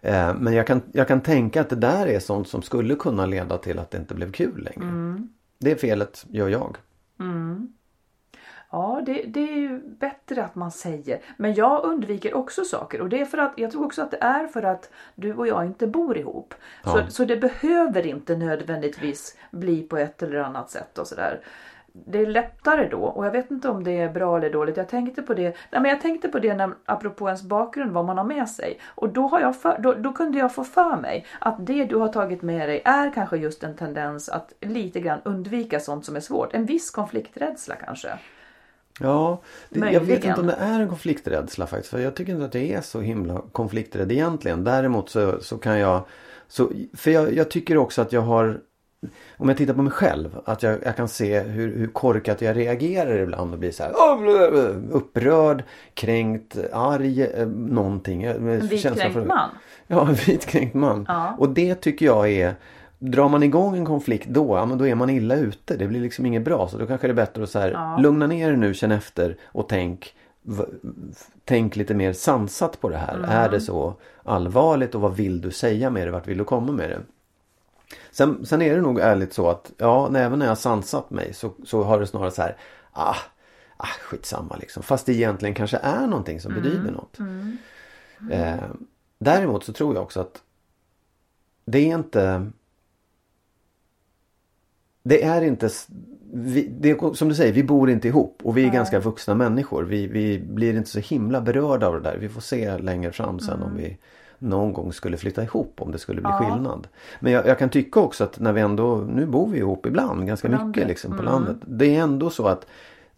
Eh, 0.00 0.34
men 0.34 0.52
jag 0.52 0.66
kan, 0.66 0.82
jag 0.92 1.08
kan 1.08 1.20
tänka 1.20 1.60
att 1.60 1.70
det 1.70 1.76
där 1.76 2.06
är 2.06 2.20
sånt 2.20 2.48
som 2.48 2.62
skulle 2.62 2.94
kunna 2.94 3.26
leda 3.26 3.58
till 3.58 3.78
att 3.78 3.90
det 3.90 3.98
inte 3.98 4.14
blev 4.14 4.32
kul 4.32 4.62
längre. 4.62 4.92
Det 5.58 5.80
felet 5.80 6.26
gör 6.28 6.48
jag. 6.48 6.76
Ja, 8.72 9.02
det, 9.06 9.22
det 9.26 9.40
är 9.40 9.56
ju 9.58 9.78
bättre 9.78 10.44
att 10.44 10.54
man 10.54 10.70
säger. 10.70 11.20
Men 11.36 11.54
jag 11.54 11.84
undviker 11.84 12.34
också 12.34 12.64
saker 12.64 13.00
och 13.00 13.08
det 13.08 13.20
är 13.20 13.24
för 13.24 13.38
att 13.38 13.52
jag 13.56 13.70
tror 13.70 13.84
också 13.84 14.02
att 14.02 14.10
det 14.10 14.18
är 14.20 14.46
för 14.46 14.62
att 14.62 14.90
du 15.14 15.34
och 15.34 15.46
jag 15.46 15.64
inte 15.66 15.86
bor 15.86 16.18
ihop. 16.18 16.54
Så, 16.84 16.98
Ja. 16.98 17.06
så 17.08 17.24
det 17.24 17.36
behöver 17.36 18.06
inte 18.06 18.36
nödvändigtvis 18.36 19.36
bli 19.50 19.82
på 19.82 19.96
ett 19.96 20.22
eller 20.22 20.38
annat 20.38 20.70
sätt 20.70 20.98
och 20.98 21.06
sådär. 21.06 21.40
Det 21.94 22.18
är 22.18 22.26
lättare 22.26 22.88
då 22.88 22.98
och 23.02 23.26
jag 23.26 23.30
vet 23.30 23.50
inte 23.50 23.68
om 23.68 23.84
det 23.84 23.98
är 23.98 24.08
bra 24.08 24.36
eller 24.36 24.50
dåligt. 24.50 24.76
Jag 24.76 24.88
tänkte 24.88 25.22
på 25.22 25.34
det, 25.34 25.42
nej 25.42 25.82
men 25.82 25.84
jag 25.84 26.00
tänkte 26.00 26.28
på 26.28 26.38
det 26.38 26.54
när, 26.54 26.70
apropå 26.84 27.26
ens 27.26 27.42
bakgrund, 27.42 27.90
vad 27.92 28.04
man 28.04 28.18
har 28.18 28.24
med 28.24 28.48
sig. 28.48 28.78
Och 28.84 29.08
då, 29.08 29.26
har 29.26 29.40
jag 29.40 29.56
för, 29.56 29.78
då, 29.78 29.92
då 29.92 30.12
kunde 30.12 30.38
jag 30.38 30.54
få 30.54 30.64
för 30.64 30.96
mig 30.96 31.26
att 31.38 31.66
det 31.66 31.84
du 31.84 31.96
har 31.96 32.08
tagit 32.08 32.42
med 32.42 32.68
dig 32.68 32.82
är 32.84 33.10
kanske 33.10 33.36
just 33.36 33.62
en 33.64 33.76
tendens 33.76 34.28
att 34.28 34.52
lite 34.60 35.00
grann 35.00 35.20
undvika 35.24 35.80
sånt 35.80 36.04
som 36.04 36.16
är 36.16 36.20
svårt. 36.20 36.54
En 36.54 36.66
viss 36.66 36.90
konflikträdsla 36.90 37.74
kanske. 37.74 38.08
Ja, 39.00 39.42
det, 39.68 39.90
jag 39.90 40.00
vet 40.00 40.24
inte 40.24 40.40
om 40.40 40.46
det 40.46 40.56
är 40.58 40.80
en 40.80 40.88
konflikträdsla 40.88 41.66
faktiskt. 41.66 41.90
För 41.90 41.98
jag 41.98 42.14
tycker 42.14 42.32
inte 42.32 42.44
att 42.44 42.54
jag 42.54 42.64
är 42.64 42.80
så 42.80 43.00
himla 43.00 43.42
konflikträdd 43.52 44.12
egentligen. 44.12 44.64
Däremot 44.64 45.10
så, 45.10 45.40
så 45.40 45.58
kan 45.58 45.78
jag... 45.78 46.02
Så, 46.48 46.70
för 46.94 47.10
jag, 47.10 47.34
jag 47.34 47.50
tycker 47.50 47.76
också 47.76 48.02
att 48.02 48.12
jag 48.12 48.20
har... 48.20 48.60
Om 49.36 49.48
jag 49.48 49.58
tittar 49.58 49.74
på 49.74 49.82
mig 49.82 49.92
själv. 49.92 50.38
Att 50.44 50.62
jag, 50.62 50.78
jag 50.84 50.96
kan 50.96 51.08
se 51.08 51.40
hur, 51.40 51.76
hur 51.76 51.86
korkat 51.86 52.42
jag 52.42 52.56
reagerar 52.56 53.18
ibland 53.18 53.52
och 53.52 53.58
blir 53.58 53.70
så 53.70 53.82
här 53.82 53.92
upprörd, 54.90 55.64
kränkt, 55.94 56.56
arg, 56.72 57.22
eh, 57.22 57.46
någonting. 57.46 58.22
En 58.22 58.68
vitkränkt 58.68 59.26
man. 59.26 59.50
Ja, 59.86 60.08
en 60.08 60.14
vitkränkt 60.14 60.74
man. 60.74 61.04
Ja. 61.08 61.36
Och 61.38 61.48
det 61.48 61.74
tycker 61.74 62.06
jag 62.06 62.30
är 62.30 62.54
Drar 63.04 63.28
man 63.28 63.42
igång 63.42 63.76
en 63.76 63.84
konflikt 63.84 64.28
då, 64.28 64.56
ja 64.56 64.66
men 64.66 64.78
då 64.78 64.86
är 64.86 64.94
man 64.94 65.10
illa 65.10 65.36
ute. 65.36 65.76
Det 65.76 65.86
blir 65.86 66.00
liksom 66.00 66.26
inget 66.26 66.44
bra. 66.44 66.68
Så 66.68 66.78
då 66.78 66.86
kanske 66.86 67.06
det 67.06 67.12
är 67.12 67.14
bättre 67.14 67.42
att 67.42 67.50
så 67.50 67.58
här, 67.58 67.70
Ja. 67.70 67.96
lugna 67.98 68.26
ner 68.26 68.48
er 68.50 68.56
nu, 68.56 68.74
känn 68.74 68.92
efter 68.92 69.36
och 69.44 69.68
tänk 69.68 70.14
Tänk 71.44 71.76
lite 71.76 71.94
mer 71.94 72.12
sansat 72.12 72.80
på 72.80 72.88
det 72.88 72.96
här. 72.96 73.14
Mm. 73.14 73.30
Är 73.30 73.48
det 73.48 73.60
så 73.60 73.94
allvarligt 74.22 74.94
och 74.94 75.00
vad 75.00 75.16
vill 75.16 75.40
du 75.40 75.50
säga 75.50 75.90
med 75.90 76.06
det? 76.06 76.10
Vart 76.10 76.28
vill 76.28 76.38
du 76.38 76.44
komma 76.44 76.72
med 76.72 76.90
det? 76.90 77.00
Sen, 78.10 78.46
sen 78.46 78.62
är 78.62 78.74
det 78.74 78.80
nog 78.80 79.00
ärligt 79.00 79.32
så 79.32 79.48
att 79.50 79.72
ja, 79.76 80.16
även 80.16 80.38
när 80.38 80.46
jag 80.46 80.58
sansat 80.58 81.10
mig 81.10 81.34
så, 81.34 81.52
så 81.64 81.82
har 81.82 82.00
det 82.00 82.06
snarare 82.06 82.30
så 82.30 82.42
här 82.42 82.56
ah, 82.92 83.16
ah, 83.76 83.86
skitsamma 83.86 84.56
liksom. 84.56 84.82
Fast 84.82 85.06
det 85.06 85.12
egentligen 85.12 85.54
kanske 85.54 85.76
är 85.76 86.06
någonting 86.06 86.40
som 86.40 86.54
betyder 86.54 86.90
något. 86.90 87.18
Eh, 88.30 88.54
däremot 89.18 89.64
så 89.64 89.72
tror 89.72 89.94
jag 89.94 90.02
också 90.02 90.20
att 90.20 90.42
det 91.64 91.78
är 91.78 91.94
inte 91.94 92.50
det 95.02 95.24
är 95.24 95.42
inte 95.42 95.70
vi, 96.34 96.68
det 96.80 96.90
är, 96.90 97.14
som 97.14 97.28
du 97.28 97.34
säger, 97.34 97.52
vi 97.52 97.64
bor 97.64 97.90
inte 97.90 98.08
ihop 98.08 98.40
och 98.42 98.56
vi 98.56 98.66
är 98.66 98.70
ganska 98.70 99.00
vuxna 99.00 99.34
människor. 99.34 99.82
Vi, 99.82 100.06
vi 100.06 100.38
blir 100.38 100.76
inte 100.76 100.90
så 100.90 100.98
himla 100.98 101.40
berörda 101.40 101.86
av 101.86 101.94
det 101.94 102.00
där. 102.00 102.16
Vi 102.16 102.28
får 102.28 102.40
se 102.40 102.78
längre 102.78 103.12
fram 103.12 103.40
sen 103.40 103.62
om 103.62 103.76
vi 103.76 103.98
någon 104.38 104.72
gång 104.72 104.92
skulle 104.92 105.16
flytta 105.16 105.42
ihop 105.42 105.74
om 105.78 105.92
det 105.92 105.98
skulle 105.98 106.20
bli 106.20 106.30
skillnad. 106.32 106.88
Men 107.20 107.32
jag, 107.32 107.46
jag 107.46 107.58
kan 107.58 107.68
tycka 107.68 108.00
också 108.00 108.24
att 108.24 108.40
när 108.40 108.52
vi 108.52 108.60
ändå, 108.60 108.96
nu 108.96 109.26
bor 109.26 109.48
vi 109.48 109.58
ihop 109.58 109.86
ibland 109.86 110.26
ganska 110.26 110.48
mycket 110.48 110.62
landet. 110.62 110.88
liksom 110.88 111.16
på 111.16 111.22
landet. 111.22 111.56
Det 111.66 111.96
är 111.96 112.00
ändå 112.00 112.30
så 112.30 112.46
att 112.46 112.66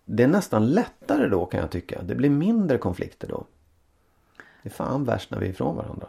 det 0.05 0.23
är 0.23 0.29
nästan 0.29 0.71
lättare 0.71 1.29
då 1.29 1.47
kan 1.47 1.61
jag 1.61 1.71
tycka. 1.71 2.03
Det 2.03 2.15
blir 2.15 2.31
mindre 2.31 2.79
konflikter 2.79 3.29
då. 3.29 3.45
Det 4.63 4.69
är 4.69 4.73
fan 4.73 5.05
värst 5.05 5.31
när 5.31 5.39
vi 5.39 5.47
är 5.47 5.51
ifrån 5.51 5.77
varandra. 5.77 6.07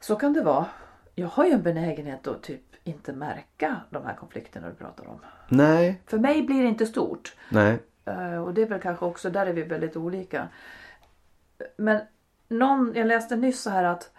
Så 0.00 0.16
kan 0.16 0.32
det 0.32 0.42
vara. 0.42 0.66
Jag 1.14 1.28
har 1.28 1.44
ju 1.44 1.50
en 1.52 1.62
benägenhet 1.62 2.26
att 2.26 2.42
typ 2.42 2.60
inte 2.84 3.12
märka 3.12 3.80
de 3.90 4.04
här 4.06 4.14
konflikterna 4.14 4.68
du 4.68 4.74
pratar 4.74 5.08
om. 5.08 5.20
Nej, 5.48 6.02
För 6.06 6.18
mig 6.18 6.42
blir 6.42 6.62
det 6.62 6.68
inte 6.68 6.86
stort. 6.86 7.36
nej. 7.48 7.78
Eh, 8.04 8.42
Och 8.42 8.54
det 8.54 8.62
är 8.62 8.66
väl 8.66 8.80
kanske 8.80 9.04
också, 9.04 9.30
där 9.30 9.46
är 9.46 9.52
vi 9.52 9.62
väldigt 9.62 9.96
olika. 9.96 10.48
Men 11.76 12.00
någon, 12.48 12.92
jag 12.94 13.06
läste 13.06 13.36
nyss 13.36 13.62
så 13.62 13.70
här 13.70 13.84
att, 13.84 14.10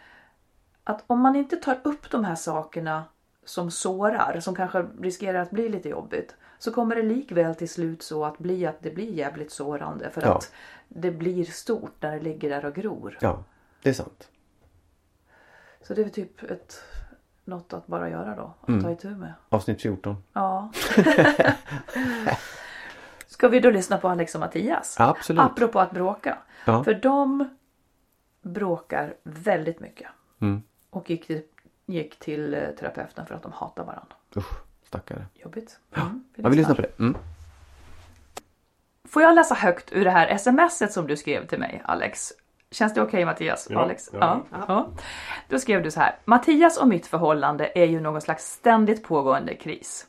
att 0.83 1.03
om 1.07 1.19
man 1.19 1.35
inte 1.35 1.55
tar 1.55 1.79
upp 1.83 2.11
de 2.11 2.23
här 2.25 2.35
sakerna 2.35 3.03
som 3.45 3.71
sårar, 3.71 4.39
som 4.39 4.55
kanske 4.55 4.85
riskerar 5.01 5.39
att 5.41 5.51
bli 5.51 5.69
lite 5.69 5.89
jobbigt. 5.89 6.35
Så 6.59 6.71
kommer 6.71 6.95
det 6.95 7.01
likväl 7.03 7.55
till 7.55 7.69
slut 7.69 8.03
så 8.03 8.25
att 8.25 8.37
bli 8.37 8.65
att 8.65 8.81
det 8.81 8.91
blir 8.91 9.11
jävligt 9.13 9.51
sårande. 9.51 10.09
För 10.09 10.21
Ja. 10.21 10.35
att 10.35 10.51
det 10.87 11.11
blir 11.11 11.45
stort 11.45 11.93
när 11.99 12.11
det 12.11 12.19
ligger 12.19 12.49
där 12.49 12.65
och 12.65 12.75
gror. 12.75 13.17
Ja, 13.21 13.43
det 13.81 13.89
är 13.89 13.93
sant. 13.93 14.29
Så 15.83 15.93
det 15.93 16.01
är 16.01 16.09
typ 16.09 16.43
ett, 16.43 16.83
något 17.45 17.73
att 17.73 17.87
bara 17.87 18.09
göra 18.09 18.35
då. 18.35 18.53
Att 18.61 18.69
Mm. 18.69 18.83
ta 18.83 18.91
itu 18.91 19.09
med. 19.15 19.33
Avsnitt 19.49 19.81
14. 19.81 20.23
Ja. 20.33 20.71
Ska 23.27 23.47
vi 23.47 23.59
då 23.59 23.69
lyssna 23.69 23.97
på 23.97 24.09
Alex 24.09 24.35
och 24.35 24.39
Mattias? 24.41 24.95
Absolut. 24.99 25.41
Apropå 25.41 25.79
att 25.79 25.91
bråka. 25.91 26.37
Ja. 26.65 26.83
För 26.83 26.93
de 26.93 27.49
bråkar 28.41 29.13
väldigt 29.23 29.79
mycket. 29.79 30.07
Mm. 30.41 30.63
Och 30.89 31.09
gick 31.09 31.27
till, 31.27 31.41
gick 31.85 32.19
till 32.19 32.53
eh, 32.53 32.59
terapeuten 32.79 33.25
för 33.25 33.35
att 33.35 33.43
de 33.43 33.51
hatar 33.51 33.83
varandra. 33.83 34.15
Usch, 34.37 34.53
stackare. 34.87 35.25
Jobbigt. 35.33 35.79
Mm, 35.95 36.23
Ja, 36.35 36.49
vi 36.49 36.55
lyssnar 36.55 36.75
på 36.75 36.81
det. 36.81 36.99
Mm. 36.99 37.17
Får 39.07 39.21
jag 39.23 39.35
läsa 39.35 39.55
högt 39.55 39.91
ur 39.93 40.05
det 40.05 40.11
här 40.11 40.37
smset 40.37 40.93
som 40.93 41.07
du 41.07 41.17
skrev 41.17 41.47
till 41.47 41.59
mig 41.59 41.81
Alex? 41.85 42.33
Känns 42.73 42.93
det 42.93 43.01
okej 43.01 43.25
Mattias? 43.25 43.67
Ja, 43.69 43.79
Alex? 43.79 44.09
ja. 44.13 44.41
ja. 44.67 44.87
Då 45.49 45.59
skrev 45.59 45.83
du 45.83 45.91
så 45.91 45.99
här. 45.99 46.15
Mattias 46.25 46.77
och 46.77 46.87
mitt 46.87 47.07
förhållande 47.07 47.71
är 47.75 47.85
ju 47.85 47.99
någon 47.99 48.21
slags 48.21 48.45
ständigt 48.51 49.03
pågående 49.03 49.55
kris. 49.55 50.07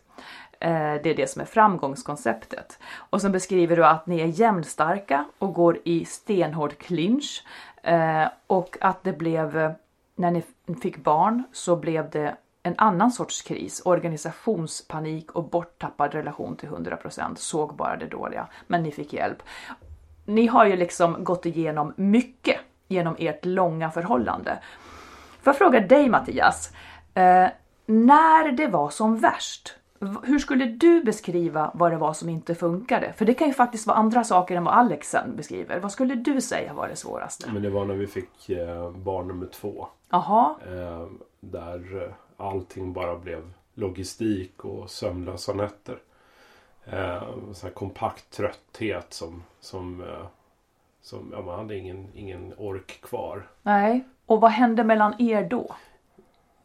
Eh, 0.60 0.70
Det 1.02 1.06
är 1.10 1.14
det 1.16 1.30
som 1.30 1.40
är 1.42 1.46
framgångskonceptet. 1.46 2.78
Och 3.10 3.20
sen 3.20 3.32
beskriver 3.32 3.76
du 3.76 3.84
att 3.86 4.06
ni 4.06 4.20
är 4.20 4.26
jämnstarka 4.26 5.24
och 5.38 5.54
går 5.54 5.78
i 5.84 6.04
stenhård 6.04 6.78
clinch. 6.78 7.44
Eh, 7.82 8.24
Och 8.46 8.76
att 8.80 9.04
det 9.04 9.12
blev, 9.12 9.74
när 10.16 10.30
ni 10.30 10.42
fick 10.82 10.96
barn 10.96 11.42
så 11.52 11.76
blev 11.76 12.10
det 12.10 12.36
en 12.62 12.74
annan 12.78 13.10
sorts 13.12 13.42
kris. 13.42 13.82
Organisationspanik 13.84 15.30
och 15.32 15.44
borttappad 15.44 16.14
relation 16.14 16.56
till 16.56 16.68
100%. 16.68 17.34
Såg 17.38 17.76
bara 17.76 17.96
det 17.96 18.06
dåliga. 18.06 18.46
Men 18.66 18.82
ni 18.82 18.90
fick 18.90 19.12
hjälp. 19.12 19.42
Ni 20.24 20.46
har 20.46 20.66
ju 20.66 20.76
liksom 20.76 21.24
gått 21.24 21.46
igenom 21.46 21.92
mycket 21.96 22.56
genom 22.88 23.16
ert 23.18 23.44
långa 23.44 23.90
förhållande. 23.90 24.58
Får 25.42 25.50
jag 25.50 25.58
fråga 25.58 25.80
dig 25.80 26.08
Mattias, 26.08 26.72
eh, 27.14 27.48
när 27.86 28.52
det 28.52 28.66
var 28.66 28.90
som 28.90 29.18
värst, 29.18 29.74
hur 30.22 30.38
skulle 30.38 30.64
du 30.66 31.04
beskriva 31.04 31.70
vad 31.74 31.92
det 31.92 31.96
var 31.96 32.12
som 32.12 32.28
inte 32.28 32.54
funkade? 32.54 33.12
För 33.12 33.24
det 33.24 33.34
kan 33.34 33.48
ju 33.48 33.54
faktiskt 33.54 33.86
vara 33.86 33.96
andra 33.96 34.24
saker 34.24 34.56
än 34.56 34.64
vad 34.64 34.74
Alex 34.74 35.10
sen 35.10 35.36
beskriver. 35.36 35.80
Vad 35.80 35.92
skulle 35.92 36.14
du 36.14 36.40
säga 36.40 36.72
var 36.72 36.88
det 36.88 36.96
svåraste? 36.96 37.50
Men 37.52 37.62
det 37.62 37.70
var 37.70 37.84
när 37.84 37.94
vi 37.94 38.06
fick 38.06 38.50
eh, 38.50 38.90
barn 38.90 39.28
nummer 39.28 39.46
två. 39.46 39.86
Jaha, 40.10 40.54
Eh, 40.66 41.06
där 41.40 42.02
eh, 42.02 42.12
allting 42.36 42.92
bara 42.92 43.18
blev 43.18 43.52
logistik 43.74 44.64
och 44.64 44.90
sömnlösa 44.90 45.52
nätter. 45.52 45.98
Eh, 46.87 47.22
så 47.53 47.66
här 47.66 47.74
kompakt 47.74 48.30
trötthet 48.30 49.12
som, 49.12 49.43
som, 49.61 50.01
eh, 50.01 50.26
som 51.03 51.30
ja, 51.32 51.43
man 51.43 51.59
hade 51.59 51.76
ingen, 51.76 52.09
ingen 52.14 52.55
ork 52.59 53.01
kvar. 53.01 53.49
nej. 53.62 54.05
Och 54.26 54.41
vad 54.41 54.51
hände 54.51 54.85
mellan 54.85 55.14
er 55.22 55.49
då? 55.49 55.74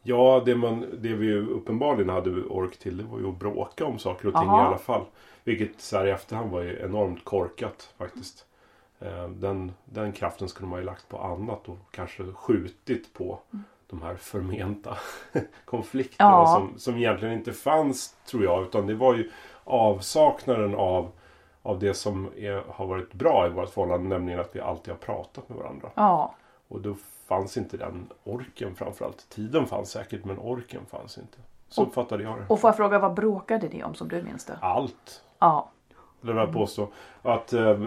Ja, 0.02 0.42
det, 0.46 0.54
man, 0.56 0.80
det 0.98 1.14
vi 1.14 1.34
uppenbarligen 1.34 2.08
hade 2.08 2.30
ork 2.30 2.78
till 2.78 2.96
det 2.96 3.04
var 3.04 3.18
ju 3.18 3.28
att 3.28 3.38
bråka 3.38 3.84
om 3.84 3.98
saker 3.98 4.28
och 4.28 4.34
ting 4.34 4.48
Aha. 4.48 4.62
i 4.62 4.66
alla 4.66 4.78
fall. 4.78 5.04
Vilket 5.44 5.80
så 5.80 5.96
här 5.98 6.06
i 6.06 6.10
efterhand 6.10 6.50
var 6.50 6.62
ju 6.62 6.80
enormt 6.84 7.24
korkat 7.24 7.94
faktiskt. 7.98 8.46
Eh, 8.98 9.28
Den, 9.28 9.72
den 9.84 10.12
kraften 10.12 10.48
skulle 10.48 10.68
man 10.68 10.78
ju 10.78 10.84
lagt 10.84 11.08
på 11.08 11.18
annat 11.18 11.68
och 11.68 11.78
kanske 11.90 12.32
skjutit 12.32 13.12
på 13.14 13.38
de 13.86 14.02
här 14.02 14.14
förmenta 14.14 14.98
konflikterna 15.64 16.30
Ja. 16.30 16.46
som, 16.46 16.78
som 16.78 16.96
egentligen 16.96 17.34
inte 17.34 17.52
fanns 17.52 18.16
tror 18.26 18.44
jag. 18.44 18.62
Utan 18.62 18.86
det 18.86 18.94
var 18.94 19.14
ju 19.14 19.30
avsaknaden 19.64 20.74
av, 20.74 21.10
av 21.62 21.78
det 21.78 21.94
som 21.94 22.28
är, 22.36 22.62
har 22.68 22.86
varit 22.86 23.12
bra 23.12 23.46
i 23.46 23.50
vårt 23.50 23.68
förhållande. 23.68 24.08
Nämligen 24.08 24.40
att 24.40 24.56
vi 24.56 24.60
alltid 24.60 24.94
har 24.94 24.98
pratat 24.98 25.48
med 25.48 25.58
varandra. 25.58 25.90
Ja, 25.94 26.34
Och 26.68 26.80
då 26.80 26.94
fanns 27.28 27.56
inte 27.56 27.76
den 27.76 28.06
orken 28.24 28.74
framförallt. 28.74 29.28
Tiden 29.28 29.66
fanns 29.66 29.90
säkert 29.90 30.24
men 30.24 30.38
orken 30.38 30.80
fanns 30.90 31.18
inte. 31.18 31.38
Så 31.68 31.82
uppfattade 31.82 32.22
jag 32.22 32.38
det. 32.38 32.44
Och 32.48 32.60
får 32.60 32.68
jag 32.68 32.76
fråga 32.76 32.98
vad 32.98 33.14
bråkade 33.14 33.68
ni 33.68 33.84
om 33.84 33.94
som 33.94 34.08
du 34.08 34.22
minns 34.22 34.44
det? 34.44 34.58
Allt. 34.60 35.22
Ja. 35.38 35.70
Det 36.20 36.26
vill 36.28 36.36
jag 36.36 36.52
påstå. 36.52 36.88
Att 37.22 37.52
eh, 37.52 37.80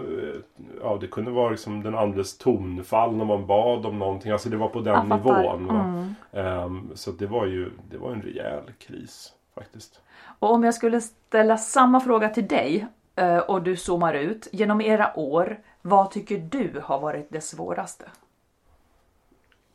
ja, 0.82 0.98
det 1.00 1.06
kunde 1.06 1.30
vara 1.30 1.50
liksom 1.50 1.82
den 1.82 1.94
andres 1.94 2.38
tonfall 2.38 3.16
när 3.16 3.24
man 3.24 3.46
bad 3.46 3.86
om 3.86 3.98
någonting. 3.98 4.32
Alltså 4.32 4.48
det 4.48 4.56
var 4.56 4.68
på 4.68 4.80
den 4.80 5.08
nivån. 5.08 5.70
Mm. 5.70 6.14
Ehm, 6.32 6.90
så 6.94 7.10
det 7.10 7.26
var 7.26 7.46
ju 7.46 7.70
det 7.90 7.98
var 7.98 8.12
en 8.12 8.22
rejäl 8.22 8.72
kris 8.78 9.32
faktiskt. 9.54 10.00
Och 10.44 10.54
om 10.54 10.64
jag 10.64 10.74
skulle 10.74 11.00
ställa 11.00 11.58
samma 11.58 12.00
fråga 12.00 12.28
till 12.28 12.48
dig 12.48 12.86
eh, 13.16 13.38
och 13.38 13.62
du 13.62 13.76
zoomar 13.76 14.14
ut. 14.14 14.48
Genom 14.52 14.80
era 14.80 15.18
år, 15.18 15.62
vad 15.82 16.10
tycker 16.10 16.38
du 16.38 16.80
har 16.84 17.00
varit 17.00 17.26
det 17.30 17.40
svåraste? 17.40 18.10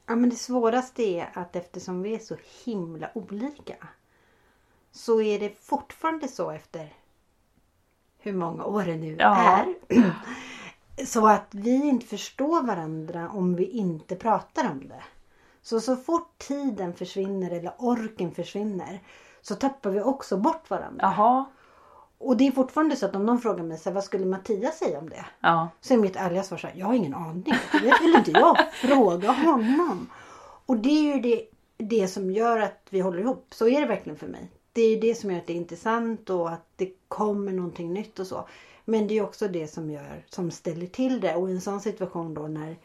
Ja 0.06 0.16
men 0.16 0.30
det 0.30 0.36
svåraste 0.36 1.04
är 1.04 1.30
att 1.34 1.56
eftersom 1.56 2.02
vi 2.02 2.16
är 2.16 2.20
så 2.20 2.36
himla 2.66 3.10
olika 3.14 3.76
så 4.92 5.22
är 5.22 5.40
det 5.40 5.62
fortfarande 5.62 6.28
så 6.28 6.52
efter 6.52 6.94
hur 8.20 8.34
många 8.34 8.66
år 8.66 8.84
det 8.84 8.96
nu 8.96 9.16
Ja. 9.20 9.36
är. 9.38 9.76
Så 11.06 11.28
att 11.28 11.48
vi 11.52 11.76
inte 11.88 12.06
förstår 12.06 12.64
varandra 12.64 13.30
om 13.30 13.56
vi 13.56 13.66
inte 13.66 14.16
pratar 14.16 14.72
om 14.72 14.88
det. 14.88 15.04
Så 15.62 15.80
så 15.80 15.96
fort 15.96 16.38
tiden 16.38 16.94
försvinner 16.94 17.52
eller 17.52 17.74
orken 17.78 18.32
försvinner 18.32 19.00
så 19.50 19.56
tappar 19.56 19.90
vi 19.90 20.02
också 20.02 20.38
bort 20.38 20.70
varandra. 20.70 21.00
Jaha. 21.02 21.46
Och 22.18 22.38
det 22.38 22.48
är 22.48 22.52
fortfarande 22.52 22.96
så 22.96 23.06
att 23.06 23.16
om 23.16 23.26
någon 23.26 23.42
frågar 23.42 23.64
mig 23.64 23.78
så 23.78 23.90
här, 23.90 23.96
vad 23.96 24.04
skulle 24.04 24.26
Mattias 24.26 24.78
säga 24.78 25.00
om 25.00 25.10
det? 25.10 25.26
Ja. 25.40 25.70
Så 25.82 25.94
är 25.94 25.98
mitt 25.98 26.16
ärliga 26.16 26.44
svar 26.44 26.58
så 26.58 26.68
här, 26.68 26.76
jag 26.76 26.86
har 26.86 26.94
ingen 26.94 27.14
aning. 27.14 27.54
Det 27.72 28.02
väl 28.02 28.16
inte 28.16 28.32
jag. 28.32 28.58
Fråga 28.74 29.32
honom. 29.32 30.10
Och 30.66 30.78
det 30.78 30.90
är 30.90 31.16
ju 31.16 31.22
det, 31.22 31.46
det 31.78 32.08
som 32.08 32.32
gör 32.32 32.60
att 32.60 32.88
vi 32.90 33.00
håller 33.00 33.20
ihop. 33.20 33.48
Så 33.50 33.68
är 33.68 33.82
det 33.82 33.88
verkligen 33.88 34.20
för 34.20 34.28
mig. 34.28 34.52
Det 34.74 34.82
är 34.82 35.02
det 35.02 35.16
som 35.16 35.32
gör 35.32 35.38
att 35.38 35.48
det 35.48 35.54
är 35.54 35.58
intressant 35.58 36.30
och 36.30 36.50
att 36.50 36.68
det 36.76 36.92
kommer 37.08 37.52
någonting 37.52 37.94
nytt 37.94 38.20
och 38.20 38.28
så. 38.28 38.48
Men 38.86 39.08
det 39.08 39.18
är 39.18 39.24
också 39.24 39.48
det 39.48 39.68
som 39.68 39.92
gör, 39.92 40.26
som 40.30 40.52
ställer 40.52 40.88
till 40.88 41.22
det. 41.22 41.36
Och 41.36 41.50
i 41.50 41.54
en 41.54 41.62
sån 41.62 41.82
situation 41.82 42.34
då 42.34 42.42
när 42.42 42.78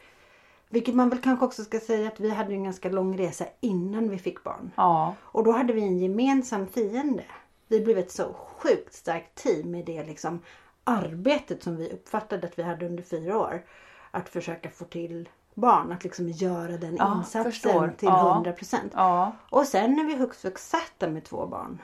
vilket 0.75 0.95
man 0.95 1.09
väl 1.09 1.19
kanske 1.21 1.45
också 1.45 1.65
ska 1.65 1.81
säga 1.81 2.09
att 2.09 2.21
vi 2.21 2.31
hade 2.31 2.53
en 2.53 2.65
ganska 2.65 2.89
lång 2.89 3.19
resa 3.19 3.45
innan 3.61 4.09
vi 4.11 4.19
fick 4.19 4.45
barn. 4.45 4.71
Ja. 4.77 5.15
Och 5.23 5.45
då 5.45 5.53
hade 5.53 5.73
vi 5.73 5.83
en 5.83 5.99
gemensam 5.99 6.67
fiende. 6.67 7.25
Vi 7.69 7.81
blev 7.81 7.99
ett 7.99 8.11
så 8.13 8.35
sjukt 8.35 8.95
starkt 8.95 9.35
team 9.35 9.71
med 9.71 9.85
det 9.85 10.05
liksom 10.05 10.41
arbetet 10.85 11.63
som 11.63 11.77
vi 11.77 11.93
uppfattade 11.93 12.47
att 12.47 12.59
vi 12.59 12.63
hade 12.63 12.87
under 12.87 13.03
fyra 13.03 13.39
år. 13.39 13.65
Att 14.11 14.29
försöka 14.29 14.71
få 14.71 14.85
till 14.85 15.29
barn, 15.55 15.93
att 15.93 16.05
liksom 16.05 16.29
göra 16.29 16.77
den 16.77 16.97
Ja, 16.97 17.19
insatsen 17.19 17.45
förstår. 17.53 17.89
till 17.99 18.09
Ja. 18.09 18.33
100 18.35 18.53
procent. 18.53 18.93
Ja. 18.97 19.33
Och 19.51 19.67
sen 19.67 19.93
när 19.95 20.05
vi 20.05 20.27
flux 20.35 20.69
satt 20.71 20.93
där 20.99 21.11
med 21.11 21.25
två 21.25 21.47
barn 21.47 21.79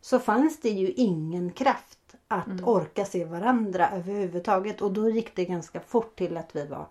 så 0.00 0.18
fanns 0.18 0.60
det 0.60 0.68
ju 0.70 0.90
ingen 0.92 1.50
kraft 1.50 1.98
att 2.28 2.46
Mm. 2.46 2.68
orka 2.68 3.04
se 3.04 3.24
varandra 3.24 3.88
överhuvudtaget. 3.90 4.80
Och 4.82 4.92
då 4.92 5.10
gick 5.10 5.36
det 5.36 5.44
ganska 5.44 5.80
fort 5.80 6.16
till 6.16 6.36
att 6.36 6.56
vi 6.56 6.66
var 6.66 6.86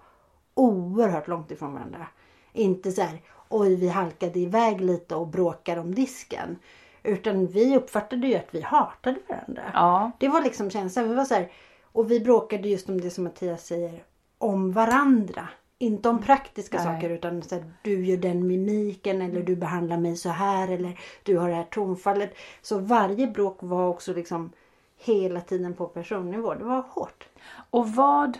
oerhört 0.55 1.27
långt 1.27 1.51
ifrån 1.51 1.73
varandra. 1.73 2.07
Inte 2.53 2.91
så 2.91 3.01
här, 3.01 3.21
oj 3.49 3.75
vi 3.75 3.89
halkade 3.89 4.39
iväg 4.39 4.81
lite 4.81 5.15
och 5.15 5.27
bråkade 5.27 5.81
om 5.81 5.95
disken. 5.95 6.59
Utan 7.03 7.47
vi 7.47 7.77
uppfattade 7.77 8.27
ju 8.27 8.35
att 8.35 8.55
vi 8.55 8.61
hatade 8.61 9.19
varandra. 9.27 9.63
Ja. 9.73 10.11
Det 10.19 10.27
var 10.27 10.41
liksom 10.41 10.69
känslan. 10.69 11.09
Vi 11.09 11.15
var 11.15 11.25
så 11.25 11.33
här, 11.33 11.51
och 11.91 12.11
vi 12.11 12.19
bråkade 12.19 12.69
just 12.69 12.89
om 12.89 13.01
det 13.01 13.09
som 13.09 13.23
Mattias 13.23 13.65
säger, 13.65 14.03
om 14.37 14.71
varandra. 14.71 15.49
Inte 15.77 16.09
om 16.09 16.21
praktiska 16.21 16.77
Nej. 16.77 16.85
saker 16.85 17.09
utan 17.09 17.43
så 17.43 17.55
här, 17.55 17.73
du 17.81 18.05
gör 18.05 18.17
den 18.17 18.47
mimiken 18.47 19.21
eller 19.21 19.43
du 19.43 19.55
behandlar 19.55 19.97
mig 19.97 20.15
så 20.15 20.29
här 20.29 20.71
eller 20.71 20.99
du 21.23 21.37
har 21.37 21.49
det 21.49 21.55
här 21.55 21.63
tonfallet. 21.63 22.35
Så 22.61 22.79
varje 22.79 23.27
bråk 23.27 23.57
var 23.59 23.87
också 23.87 24.13
liksom 24.13 24.51
hela 24.97 25.41
tiden 25.41 25.73
på 25.73 25.87
personnivå. 25.87 26.53
Det 26.53 26.63
var 26.63 26.83
hårt. 26.89 27.27
Och 27.69 27.89
vad... 27.89 28.37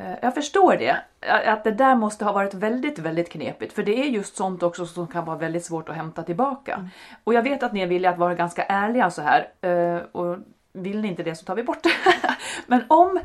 eh, 0.00 0.14
Jag 0.22 0.34
förstår 0.34 0.76
det. 0.76 0.96
Att 1.46 1.64
det 1.64 1.70
där 1.70 1.94
måste 1.94 2.24
ha 2.24 2.32
varit 2.32 2.54
väldigt, 2.54 2.98
väldigt 2.98 3.30
knepigt. 3.30 3.72
För 3.72 3.82
det 3.82 4.00
är 4.00 4.04
just 4.04 4.36
sånt 4.36 4.62
också 4.62 4.86
som 4.86 5.06
kan 5.06 5.24
vara 5.24 5.36
väldigt 5.36 5.64
svårt 5.64 5.88
att 5.88 5.96
hämta 5.96 6.22
tillbaka. 6.22 6.88
Och 7.24 7.34
jag 7.34 7.42
vet 7.42 7.62
att 7.62 7.72
ni 7.72 7.80
är 7.80 7.86
villiga 7.86 8.10
att 8.10 8.18
vara 8.18 8.34
ganska 8.34 8.62
ärliga 8.64 9.10
så 9.10 9.22
här. 9.22 9.48
eh, 9.60 10.02
Och 10.12 10.36
vill 10.72 11.00
ni 11.00 11.08
inte 11.08 11.22
det 11.22 11.34
så 11.34 11.44
tar 11.44 11.54
vi 11.54 11.62
bort 11.62 11.82
det. 11.82 11.90
Men 12.66 12.84
om, 12.88 13.20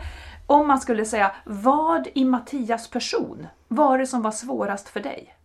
om 0.47 0.67
man 0.67 0.79
skulle 0.81 1.05
säga, 1.05 1.31
vad 1.45 2.07
i 2.13 2.25
Mattias 2.25 2.89
person 2.89 3.47
var 3.67 3.97
det 3.97 4.07
som 4.07 4.21
var 4.21 4.31
svårast 4.31 4.89
för 4.89 4.99
dig? 4.99 5.35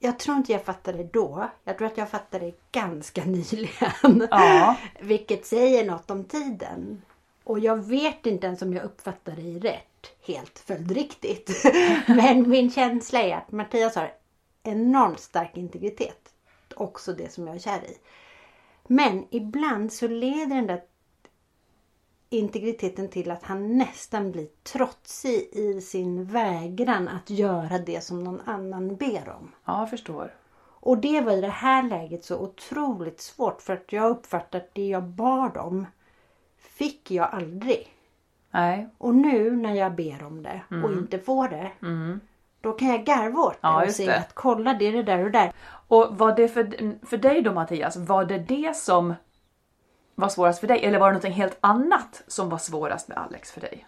Jag 0.00 0.18
tror 0.18 0.36
inte 0.36 0.52
jag 0.52 0.64
fattade 0.64 0.98
det 0.98 1.12
då. 1.12 1.50
Jag 1.64 1.78
tror 1.78 1.86
att 1.86 1.98
jag 1.98 2.08
fattade 2.08 2.44
det 2.46 2.54
ganska 2.72 3.24
nyligen. 3.24 4.28
Ja. 4.30 4.76
Vilket 5.00 5.46
säger 5.46 5.86
något 5.86 6.10
om 6.10 6.24
tiden. 6.24 7.02
Och 7.48 7.58
jag 7.58 7.76
vet 7.76 8.26
inte 8.26 8.46
ens 8.46 8.62
om 8.62 8.72
jag 8.72 8.84
uppfattar 8.84 9.32
det 9.36 9.68
rätt. 9.68 10.12
Helt 10.26 10.58
följdriktigt. 10.58 11.50
Men 12.06 12.50
min 12.50 12.70
känsla 12.70 13.22
är 13.22 13.36
att 13.36 13.52
Mattias 13.52 13.94
har 13.94 14.12
enormt 14.62 15.20
stark 15.20 15.56
integritet. 15.56 16.34
Också 16.74 17.12
det 17.12 17.32
som 17.32 17.46
jag 17.46 17.56
är 17.56 17.60
kär 17.60 17.84
i. 17.84 17.98
Men 18.86 19.26
ibland 19.30 19.92
så 19.92 20.08
leder 20.08 20.56
den 20.56 20.66
där 20.66 20.82
integriteten 22.30 23.08
till 23.08 23.30
att 23.30 23.42
han 23.42 23.78
nästan 23.78 24.32
blir 24.32 24.48
trotsig 24.62 25.48
i 25.52 25.80
sin 25.80 26.24
vägran 26.24 27.08
att 27.08 27.30
göra 27.30 27.78
det 27.78 28.04
som 28.04 28.24
någon 28.24 28.40
annan 28.40 28.96
ber 28.96 29.28
om. 29.28 29.52
Ja, 29.64 29.80
jag 29.80 29.90
förstår. 29.90 30.34
Och 30.80 30.98
det 30.98 31.20
var 31.20 31.32
i 31.32 31.40
det 31.40 31.48
här 31.48 31.82
läget 31.82 32.24
så 32.24 32.38
otroligt 32.38 33.20
svårt 33.20 33.62
för 33.62 33.72
att 33.72 33.92
jag 33.92 34.10
uppfattade 34.10 34.64
att 34.64 34.74
det 34.74 34.88
jag 34.88 35.04
bad 35.04 35.56
om 35.56 35.86
fick 36.78 37.10
jag 37.10 37.28
aldrig. 37.32 37.94
Nej. 38.50 38.88
Och 38.98 39.14
nu 39.14 39.56
när 39.56 39.74
jag 39.74 39.94
ber 39.94 40.24
om 40.24 40.42
det 40.42 40.62
och 40.82 40.92
inte 40.92 41.18
får 41.18 41.48
det. 41.48 41.70
Då 42.60 42.72
kan 42.72 42.88
jag 42.88 43.04
garva 43.04 43.40
åt 43.40 43.52
det 43.52 43.58
Ja, 43.60 43.84
och 43.84 43.90
säga 43.90 44.12
det. 44.12 44.18
att 44.18 44.34
kolla 44.34 44.74
det 44.74 44.84
är 44.86 44.92
det 44.92 45.02
där 45.02 45.24
och 45.24 45.30
där. 45.30 45.52
Och 45.88 46.18
var 46.18 46.36
det 46.36 46.48
för, 46.48 47.06
för 47.06 47.16
dig 47.16 47.42
då 47.42 47.52
Mattias, 47.52 47.96
var 47.96 48.24
det 48.24 48.38
det 48.38 48.76
som 48.76 49.14
var 50.14 50.28
svårast 50.28 50.60
för 50.60 50.66
dig? 50.66 50.84
Eller 50.84 50.98
var 50.98 51.12
det 51.12 51.14
något 51.14 51.24
helt 51.36 51.58
annat 51.60 52.22
som 52.26 52.48
var 52.48 52.58
svårast 52.58 53.08
med 53.08 53.18
Alex 53.18 53.52
för 53.52 53.60
dig? 53.60 53.86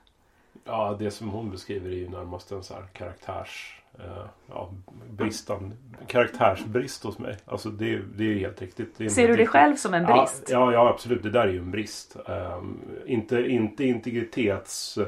Ja, 0.64 0.96
det 0.98 1.10
som 1.10 1.28
hon 1.28 1.50
beskriver 1.50 1.90
är 1.90 1.94
ju 1.94 2.08
närmast 2.08 2.52
en 2.52 2.62
så 2.62 2.74
här 2.74 2.86
karaktärs... 2.92 3.79
Eh, 3.98 4.24
ja, 4.48 4.70
bristan, 5.10 5.72
karaktärsbrist 6.06 7.04
hos 7.04 7.18
mig. 7.18 7.36
Alltså 7.44 7.68
det, 7.68 7.98
det 8.16 8.24
är 8.24 8.38
helt 8.38 8.60
riktigt. 8.62 8.98
Det 8.98 9.04
är 9.04 9.08
Ser 9.08 9.28
du 9.28 9.36
dig 9.36 9.46
själv 9.46 9.76
som 9.76 9.94
en 9.94 10.06
brist? 10.06 10.48
Ja, 10.48 10.58
ja, 10.58 10.72
ja, 10.72 10.88
absolut. 10.88 11.22
Det 11.22 11.30
där 11.30 11.48
är 11.48 11.52
ju 11.52 11.58
en 11.58 11.70
brist. 11.70 12.16
Ehm, 12.28 12.78
inte, 13.06 13.40
inte 13.40 13.84
integritets... 13.84 14.98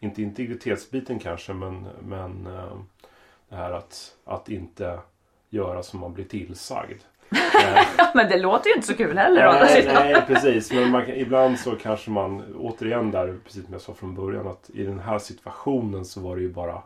Inte 0.00 0.22
integritetsbiten 0.22 1.18
kanske, 1.18 1.52
men, 1.52 1.86
men 2.02 2.46
ehm, 2.46 2.84
det 3.48 3.56
här 3.56 3.72
att, 3.72 4.14
att 4.24 4.48
inte 4.48 4.98
göra 5.50 5.82
som 5.82 6.00
man 6.00 6.14
blir 6.14 6.24
tillsagd. 6.24 7.00
Eh, 7.64 8.06
Men 8.14 8.28
det 8.28 8.38
låter 8.38 8.68
ju 8.68 8.74
inte 8.74 8.86
så 8.86 8.94
kul 8.94 9.18
heller. 9.18 9.52
Nej, 9.52 9.86
nej 9.86 10.22
precis. 10.26 10.72
Men 10.72 10.90
man, 10.90 11.08
ibland 11.10 11.58
så 11.58 11.76
kanske 11.76 12.10
man, 12.10 12.54
återigen 12.58 13.10
där, 13.10 13.38
precis 13.44 13.64
som 13.64 13.72
jag 13.72 13.82
sa 13.82 13.94
från 13.94 14.14
början, 14.14 14.46
att 14.46 14.70
i 14.74 14.82
den 14.84 14.98
här 14.98 15.18
situationen 15.18 16.04
så 16.04 16.20
var 16.20 16.36
det 16.36 16.42
ju 16.42 16.52
bara 16.52 16.82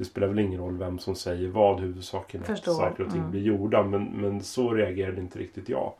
det 0.00 0.04
spelar 0.06 0.28
väl 0.28 0.38
ingen 0.38 0.60
roll 0.60 0.76
vem 0.76 0.98
som 0.98 1.14
säger 1.14 1.48
vad, 1.48 1.80
huvudsaken 1.80 2.42
är 2.46 2.52
att 2.52 2.64
saker 2.64 3.04
och 3.04 3.10
ting 3.10 3.18
Mm. 3.20 3.30
blir 3.30 3.40
gjorda. 3.42 3.82
Men, 3.82 4.04
men 4.04 4.42
så 4.42 4.74
reagerade 4.74 5.20
inte 5.20 5.38
riktigt 5.38 5.68
jag. 5.68 5.92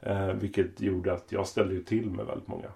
Eh, 0.00 0.26
vilket 0.26 0.80
gjorde 0.80 1.12
att 1.12 1.32
jag 1.32 1.46
ställde 1.46 1.74
ju 1.74 1.82
till 1.82 2.10
med 2.10 2.26
väldigt 2.26 2.48
många 2.48 2.68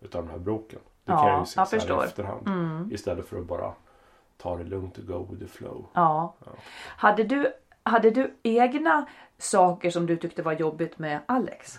utav 0.00 0.24
de 0.26 0.30
här 0.30 0.38
bråken. 0.38 0.78
Det 1.04 1.12
kan 1.12 1.18
Ja, 1.26 1.30
jag 1.30 1.40
ju 1.40 1.46
se 1.46 1.60
jag 1.60 1.68
så 1.68 1.76
här 1.76 1.80
förstår. 1.80 2.02
i 2.04 2.06
efterhand. 2.06 2.46
Mm. 2.48 2.88
Istället 2.92 3.26
för 3.26 3.38
att 3.38 3.46
bara 3.46 3.72
ta 4.36 4.56
det 4.56 4.64
lugnt 4.64 4.98
och 4.98 5.06
go 5.06 5.26
with 5.30 5.42
the 5.42 5.48
flow. 5.58 5.86
Ja. 5.92 6.34
Hade, 6.86 7.24
du, 7.24 7.52
hade 7.82 8.10
du 8.10 8.34
egna 8.42 9.06
saker 9.38 9.90
som 9.90 10.06
du 10.06 10.16
tyckte 10.16 10.42
var 10.42 10.52
jobbigt 10.52 10.98
med 10.98 11.20
Alex? 11.26 11.78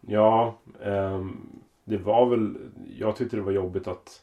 Ja, 0.00 0.54
ehm, 0.82 1.46
det 1.84 1.96
var 1.98 2.26
väl... 2.26 2.56
Jag 2.98 3.16
tyckte 3.16 3.36
det 3.36 3.42
var 3.42 3.52
jobbigt 3.52 3.88
att 3.88 4.22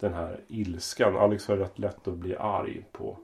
den 0.00 0.14
här 0.14 0.40
ilskan. 0.48 1.16
Alex 1.16 1.48
har 1.48 1.56
rätt 1.56 1.78
lätt 1.78 2.08
att 2.08 2.14
bli 2.14 2.36
arg 2.36 2.84
på, 2.92 3.18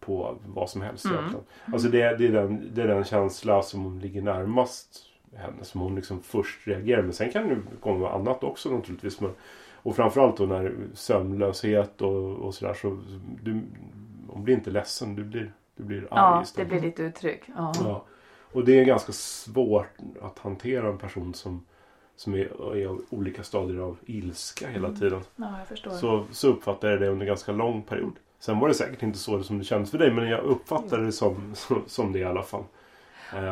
på 0.00 0.36
vad 0.46 0.70
som 0.70 0.82
helst 0.82 1.04
Mm. 1.04 1.16
egentligen. 1.18 1.44
Alltså 1.72 1.88
det, 1.88 2.16
det, 2.16 2.26
är 2.26 2.32
den, 2.32 2.70
det 2.74 2.82
är 2.82 2.88
den 2.88 3.04
känsla 3.04 3.62
som 3.62 3.98
ligger 3.98 4.22
närmast 4.22 5.06
henne. 5.36 5.64
Som 5.64 5.80
hon 5.80 5.94
liksom 5.94 6.20
först 6.22 6.66
reagerar 6.66 7.02
med. 7.02 7.14
Sen 7.14 7.30
kan 7.32 7.48
det 7.48 7.56
komma 7.80 8.10
annat 8.12 8.44
också 8.44 8.70
naturligtvis. 8.70 9.20
Men, 9.20 9.30
och 9.84 9.96
framförallt 9.96 10.36
då 10.36 10.44
när 10.46 10.74
sömnlöshet 10.94 12.02
och, 12.02 12.24
och 12.34 12.54
sådär. 12.54 12.74
Så 12.74 12.98
du, 13.42 13.60
hon 14.28 14.44
blir 14.44 14.54
inte 14.54 14.70
ledsen. 14.70 15.14
Du 15.14 15.24
blir, 15.24 15.52
du 15.76 15.82
blir 15.84 15.98
arg 15.98 16.06
Ja, 16.10 16.36
det 16.36 16.42
istället. 16.42 16.68
blir 16.68 16.80
ditt 16.80 17.00
uttryck. 17.00 17.42
Ja. 17.56 17.72
Ja. 17.84 18.04
Och 18.52 18.64
det 18.64 18.80
är 18.80 18.84
ganska 18.84 19.12
svårt 19.12 19.88
att 20.22 20.38
hantera 20.38 20.88
en 20.88 20.98
person 20.98 21.34
som, 21.34 21.64
som 22.16 22.34
är, 22.34 22.76
är 22.76 22.86
av 22.86 23.02
olika 23.10 23.42
stadier 23.42 23.80
av 23.80 23.96
ilska 24.06 24.68
hela 24.68 24.92
tiden. 24.92 25.20
Ja, 25.36 25.58
jag 25.58 25.68
förstår. 25.68 25.90
Så, 25.90 26.24
så 26.32 26.48
uppfattade 26.48 26.92
jag 26.92 27.00
det 27.00 27.08
under 27.08 27.22
en 27.22 27.28
ganska 27.28 27.52
lång 27.52 27.82
period. 27.82 28.12
Sen 28.38 28.58
var 28.58 28.68
det 28.68 28.74
säkert 28.74 29.02
inte 29.02 29.18
så 29.18 29.42
som 29.42 29.58
det 29.58 29.64
kändes 29.64 29.90
för 29.90 29.98
dig 29.98 30.10
men 30.10 30.28
jag 30.28 30.44
uppfattade 30.44 31.04
det 31.04 31.12
som, 31.12 31.54
som, 31.86 32.12
det 32.12 32.18
i 32.18 32.24
alla 32.24 32.42
fall. 32.42 32.64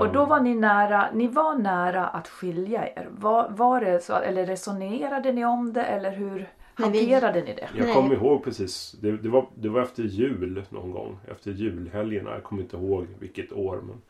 Och 0.00 0.12
då 0.12 0.24
var 0.24 0.40
ni 0.40 0.54
nära, 0.54 1.08
ni 1.12 1.26
var 1.26 1.54
nära 1.54 2.06
att 2.06 2.28
skilja 2.28 2.88
er. 2.88 3.08
Var, 3.10 3.48
var 3.48 3.80
det 3.80 4.04
så, 4.04 4.14
eller 4.14 4.46
resonerade 4.46 5.32
ni 5.32 5.44
om 5.44 5.72
det 5.72 5.82
eller 5.82 6.10
hur 6.10 6.48
hanterade 6.74 7.42
ni 7.42 7.54
det? 7.54 7.68
Jag 7.76 7.94
kommer 7.94 8.14
ihåg 8.14 8.44
precis. 8.44 8.96
Det, 9.00 9.16
det, 9.16 9.28
var, 9.28 9.46
det 9.54 9.68
var 9.68 9.82
efter 9.82 10.02
jul 10.02 10.64
någon 10.68 10.90
gång. 10.90 11.18
Efter 11.28 11.50
julhelgerna. 11.50 12.30
Jag 12.30 12.42
kommer 12.42 12.62
inte 12.62 12.76
ihåg 12.76 13.06
vilket 13.18 13.52
år. 13.52 13.80
Men 13.86 14.02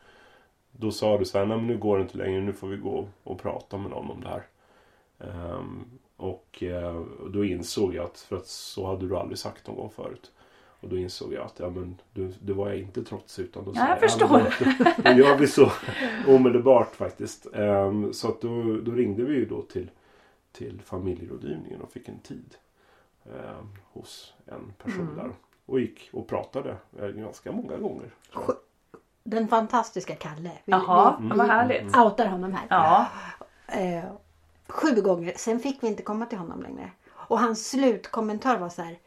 då 0.81 0.91
sa 0.91 1.17
du 1.17 1.25
så 1.25 1.37
här. 1.37 1.45
Nej 1.45 1.57
men 1.57 1.67
nu 1.67 1.77
går 1.77 1.97
det 1.97 2.01
inte 2.01 2.17
längre. 2.17 2.41
Nu 2.41 2.53
får 2.53 2.67
vi 2.67 2.77
gå 2.77 3.07
och 3.23 3.39
prata 3.39 3.77
med 3.77 3.91
någon 3.91 4.11
om 4.11 4.21
det 4.21 4.29
här. 4.29 4.43
Ehm, 5.19 5.85
och 6.17 6.63
eh, 6.63 7.01
då 7.33 7.45
insåg 7.45 7.95
jag 7.95 8.05
att. 8.05 8.19
För 8.19 8.35
att 8.35 8.47
så 8.47 8.87
hade 8.87 9.07
du 9.07 9.17
aldrig 9.17 9.37
sagt 9.37 9.67
någon 9.67 9.75
gång 9.75 9.89
förut. 9.89 10.31
Och 10.83 10.89
då 10.89 10.97
insåg 10.97 11.33
jag 11.33 11.45
att 11.45 11.59
ja, 11.59 11.69
men, 11.69 11.95
du, 12.13 12.33
det 12.41 12.53
var 12.53 12.67
jag 12.69 12.77
inte 12.79 13.03
trots 13.03 13.39
utan 13.39 13.65
då 13.65 13.73
sa 13.73 13.79
Ja, 13.79 13.89
jag 13.89 13.99
men 14.01 14.09
förstår. 14.09 15.03
Då 15.03 15.11
gör 15.11 15.37
vi 15.37 15.47
så 15.47 15.71
omedelbart 16.27 16.95
faktiskt. 16.95 17.47
Ehm, 17.53 18.13
så 18.13 18.27
att 18.27 18.41
då, 18.41 18.77
då 18.81 18.91
ringde 18.91 19.23
vi 19.23 19.33
ju 19.35 19.45
då 19.45 19.61
till, 19.61 19.91
till 20.51 20.81
familjerådgivningen 20.81 21.81
och 21.81 21.91
fick 21.91 22.07
en 22.07 22.19
tid 22.19 22.55
eh, 23.25 23.63
hos 23.93 24.33
en 24.45 24.73
person 24.83 25.01
Mm. 25.01 25.15
där. 25.15 25.31
Och 25.65 25.79
gick 25.79 26.09
och 26.13 26.27
pratade 26.27 26.75
eh, 26.99 27.07
ganska 27.07 27.51
många 27.51 27.77
gånger. 27.77 28.09
Den 29.23 29.47
fantastiska 29.47 30.15
Kalle. 30.15 30.51
Vi, 30.65 30.71
Jaha, 30.71 31.17
vi, 31.21 31.29
vad 31.29 31.47
härligt. 31.47 31.97
outar 31.97 32.25
honom 32.25 32.53
här. 32.53 32.65
Ja, 32.69 33.05
Eh, 33.67 34.03
sju 34.67 35.01
gånger. 35.01 35.33
Sen 35.37 35.59
fick 35.59 35.83
vi 35.83 35.87
inte 35.87 36.03
komma 36.03 36.25
till 36.25 36.37
honom 36.37 36.61
längre. 36.63 36.91
Och 37.11 37.39
hans 37.39 37.69
slutkommentar 37.69 38.57
var 38.57 38.69
så 38.69 38.81
här. 38.81 38.97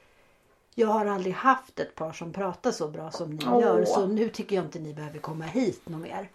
Jag 0.75 0.89
har 0.89 1.07
aldrig 1.07 1.35
haft 1.35 1.81
ett 1.81 1.95
par 1.95 2.13
som 2.13 2.33
pratar 2.33 2.71
så 2.71 2.89
bra 2.89 3.11
som 3.11 3.31
ni 3.31 3.47
Åh. 3.49 3.61
gör. 3.61 3.85
Så 3.85 4.07
nu 4.07 4.29
tycker 4.29 4.57
jag 4.57 4.65
inte 4.65 4.79
ni 4.79 4.95
behöver 4.95 5.19
komma 5.19 5.45
hit 5.45 5.89
någon 5.89 6.01
mer. 6.01 6.29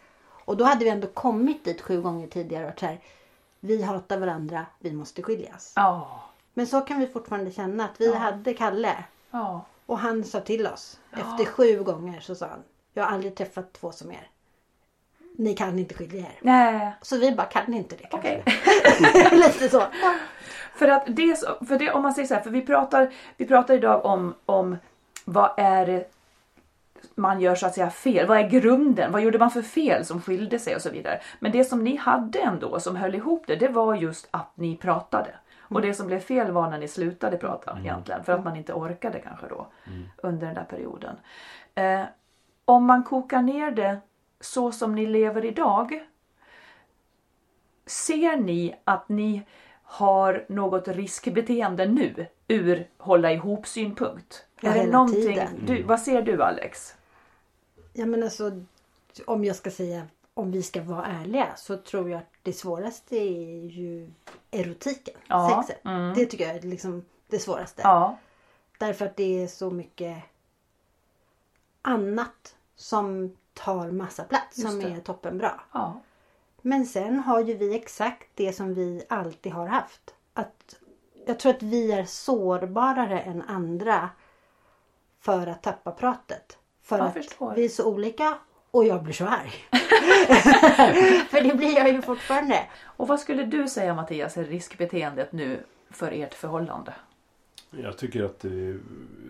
Och 0.45 0.57
då 0.57 0.63
hade 0.65 0.83
vi 0.83 0.89
ändå 0.89 1.07
kommit 1.07 1.65
dit 1.65 1.81
sju 1.81 2.01
gånger 2.01 2.27
tidigare. 2.27 2.71
Och 2.73 2.79
så 2.79 2.85
här, 2.85 2.99
vi 3.59 3.81
hatar 3.83 4.17
varandra. 4.17 4.65
Vi 4.79 4.91
måste 4.93 5.21
skiljas. 5.23 5.73
ja, 5.75 6.21
Men 6.53 6.67
så 6.67 6.81
kan 6.81 6.99
vi 6.99 7.07
fortfarande 7.07 7.51
känna 7.51 7.85
att 7.85 8.01
vi 8.01 8.15
hade 8.15 8.53
Kalle. 8.53 9.03
ja. 9.31 9.61
Och 9.85 9.99
han 9.99 10.23
sa 10.23 10.39
till 10.39 10.67
oss. 10.67 10.99
Efter 11.11 11.45
sju 11.45 11.83
gånger 11.83 12.19
så 12.19 12.35
sa 12.35 12.47
han. 12.47 12.63
Jag 12.99 13.05
har 13.05 13.13
aldrig 13.13 13.35
träffat 13.35 13.73
två 13.73 13.91
som 13.91 14.11
er. 14.11 14.27
Ni 15.37 15.53
kan 15.55 15.79
inte 15.79 15.95
skilja 15.95 16.19
er. 16.19 16.39
Nej, 16.41 16.91
Så 17.01 17.17
vi 17.17 17.31
bara 17.31 17.47
kan 17.47 17.73
inte 17.73 17.95
det 17.95 18.03
kanske. 18.03 18.43
okej. 18.43 18.43
Lite 19.31 19.69
så. 19.69 19.83
För 20.75 20.87
att 20.87 21.03
det, 21.07 21.39
för 21.67 21.79
det, 21.79 21.91
om 21.91 22.01
man 22.03 22.13
säger 22.13 22.27
så 22.27 22.33
här, 22.33 22.41
för 22.41 22.49
vi 22.49 22.61
pratar, 22.61 23.13
vi 23.37 23.45
pratar 23.45 23.73
idag 23.73 24.05
om, 24.05 24.35
om 24.45 24.77
vad 25.25 25.51
är 25.57 26.05
man 27.15 27.41
gör 27.41 27.55
så 27.55 27.65
att 27.65 27.73
säga 27.73 27.89
fel? 27.89 28.27
Vad 28.27 28.37
är 28.37 28.49
grunden? 28.49 29.11
Vad 29.11 29.21
gjorde 29.21 29.39
man 29.39 29.51
för 29.51 29.61
fel 29.61 30.05
som 30.05 30.21
skilde 30.21 30.59
sig 30.59 30.75
och 30.75 30.81
så 30.81 30.89
vidare? 30.89 31.21
Men 31.39 31.51
det 31.51 31.63
som 31.63 31.83
ni 31.83 31.95
hade 31.95 32.39
ändå 32.39 32.79
som 32.79 32.95
höll 32.95 33.15
ihop 33.15 33.43
det, 33.47 33.55
det 33.55 33.67
var 33.67 33.95
just 33.95 34.27
att 34.31 34.51
ni 34.55 34.77
pratade. 34.77 35.29
Och 35.61 35.81
det 35.81 35.93
som 35.93 36.07
blev 36.07 36.19
fel 36.19 36.51
var 36.51 36.69
när 36.69 36.77
ni 36.77 36.87
slutade 36.87 37.37
prata 37.37 37.77
egentligen. 37.79 38.23
För 38.23 38.33
att 38.33 38.43
man 38.43 38.55
inte 38.55 38.73
orkade 38.73 39.19
kanske 39.19 39.47
då 39.47 39.67
under 40.17 40.45
den 40.45 40.55
där 40.55 40.63
perioden. 40.63 41.15
Eh, 41.75 42.01
om 42.69 42.85
man 42.85 43.03
kokar 43.03 43.41
ner 43.41 43.71
det 43.71 43.99
så 44.39 44.71
som 44.71 44.95
ni 44.95 45.05
lever 45.05 45.45
idag. 45.45 46.05
Ser 47.85 48.37
ni 48.37 48.75
att 48.83 49.09
ni 49.09 49.41
har 49.83 50.45
något 50.49 50.87
riskbeteende 50.87 51.85
nu 51.85 52.25
ur 52.47 52.87
hålla 52.97 53.31
ihop 53.31 53.67
synpunkt? 53.67 54.45
Ja, 54.61 54.73
är 54.73 54.85
det 54.85 54.91
någonting, 54.91 55.39
du, 55.65 55.83
vad 55.83 55.99
ser 56.01 56.21
du 56.21 56.43
Alex? 56.43 56.95
Ja 57.93 58.05
men 58.05 58.23
alltså 58.23 58.51
om 59.25 59.45
jag 59.45 59.55
ska 59.55 59.71
säga 59.71 60.07
om 60.33 60.51
vi 60.51 60.63
ska 60.63 60.81
vara 60.81 61.05
ärliga 61.05 61.47
så 61.55 61.77
tror 61.77 62.09
jag 62.09 62.17
att 62.17 62.33
det 62.43 62.53
svåraste 62.53 63.15
är 63.15 63.65
ju 63.65 64.11
erotiken. 64.51 65.15
Ja, 65.27 65.63
Sexet. 65.67 65.85
mm. 65.85 66.13
Det 66.13 66.25
tycker 66.25 66.47
jag 66.47 66.55
är 66.55 66.61
liksom 66.61 67.05
det 67.27 67.39
svåraste. 67.39 67.81
Ja, 67.81 68.17
Därför 68.77 69.05
att 69.05 69.15
det 69.15 69.43
är 69.43 69.47
så 69.47 69.71
mycket 69.71 70.23
annat 71.81 72.55
som 72.79 73.35
tar 73.53 73.91
massa 73.91 74.23
plats 74.23 74.57
Just 74.57 74.69
som 74.71 74.79
det. 74.79 74.89
är 74.89 74.99
toppenbra. 74.99 75.59
ja, 75.71 76.01
Men 76.61 76.85
sen 76.85 77.19
har 77.19 77.39
ju 77.39 77.57
vi 77.57 77.75
exakt 77.75 78.27
det 78.35 78.53
som 78.53 78.73
vi 78.73 79.03
alltid 79.09 79.51
har 79.51 79.67
haft. 79.67 80.15
Att 80.33 80.75
jag 81.27 81.39
tror 81.39 81.53
att 81.53 81.63
vi 81.63 81.91
är 81.91 82.05
sårbarare 82.05 83.19
än 83.19 83.41
andra 83.41 84.09
för 85.19 85.47
att 85.47 85.63
tappa 85.63 85.91
pratet. 85.91 86.57
För 86.81 86.97
Jag 86.97 87.07
att 87.07 87.13
förstår. 87.13 87.53
vi 87.55 87.65
är 87.65 87.69
så 87.69 87.85
olika 87.85 88.37
och 88.71 88.85
jag 88.85 89.03
blir 89.03 89.13
så 89.13 89.25
arg. 89.25 89.51
för 91.29 91.41
det 91.41 91.55
blir 91.55 91.75
jag 91.77 91.89
ju 91.89 92.01
fortfarande. 92.01 92.67
Och 92.83 93.07
vad 93.07 93.19
skulle 93.19 93.43
du 93.43 93.67
säga 93.67 93.93
Mattias 93.93 94.37
är 94.37 94.43
riskbeteendet 94.43 95.31
nu 95.31 95.63
för 95.91 96.11
ert 96.11 96.33
förhållande? 96.33 96.93
Jag 97.71 97.97
tycker 97.97 98.23
att 98.23 98.45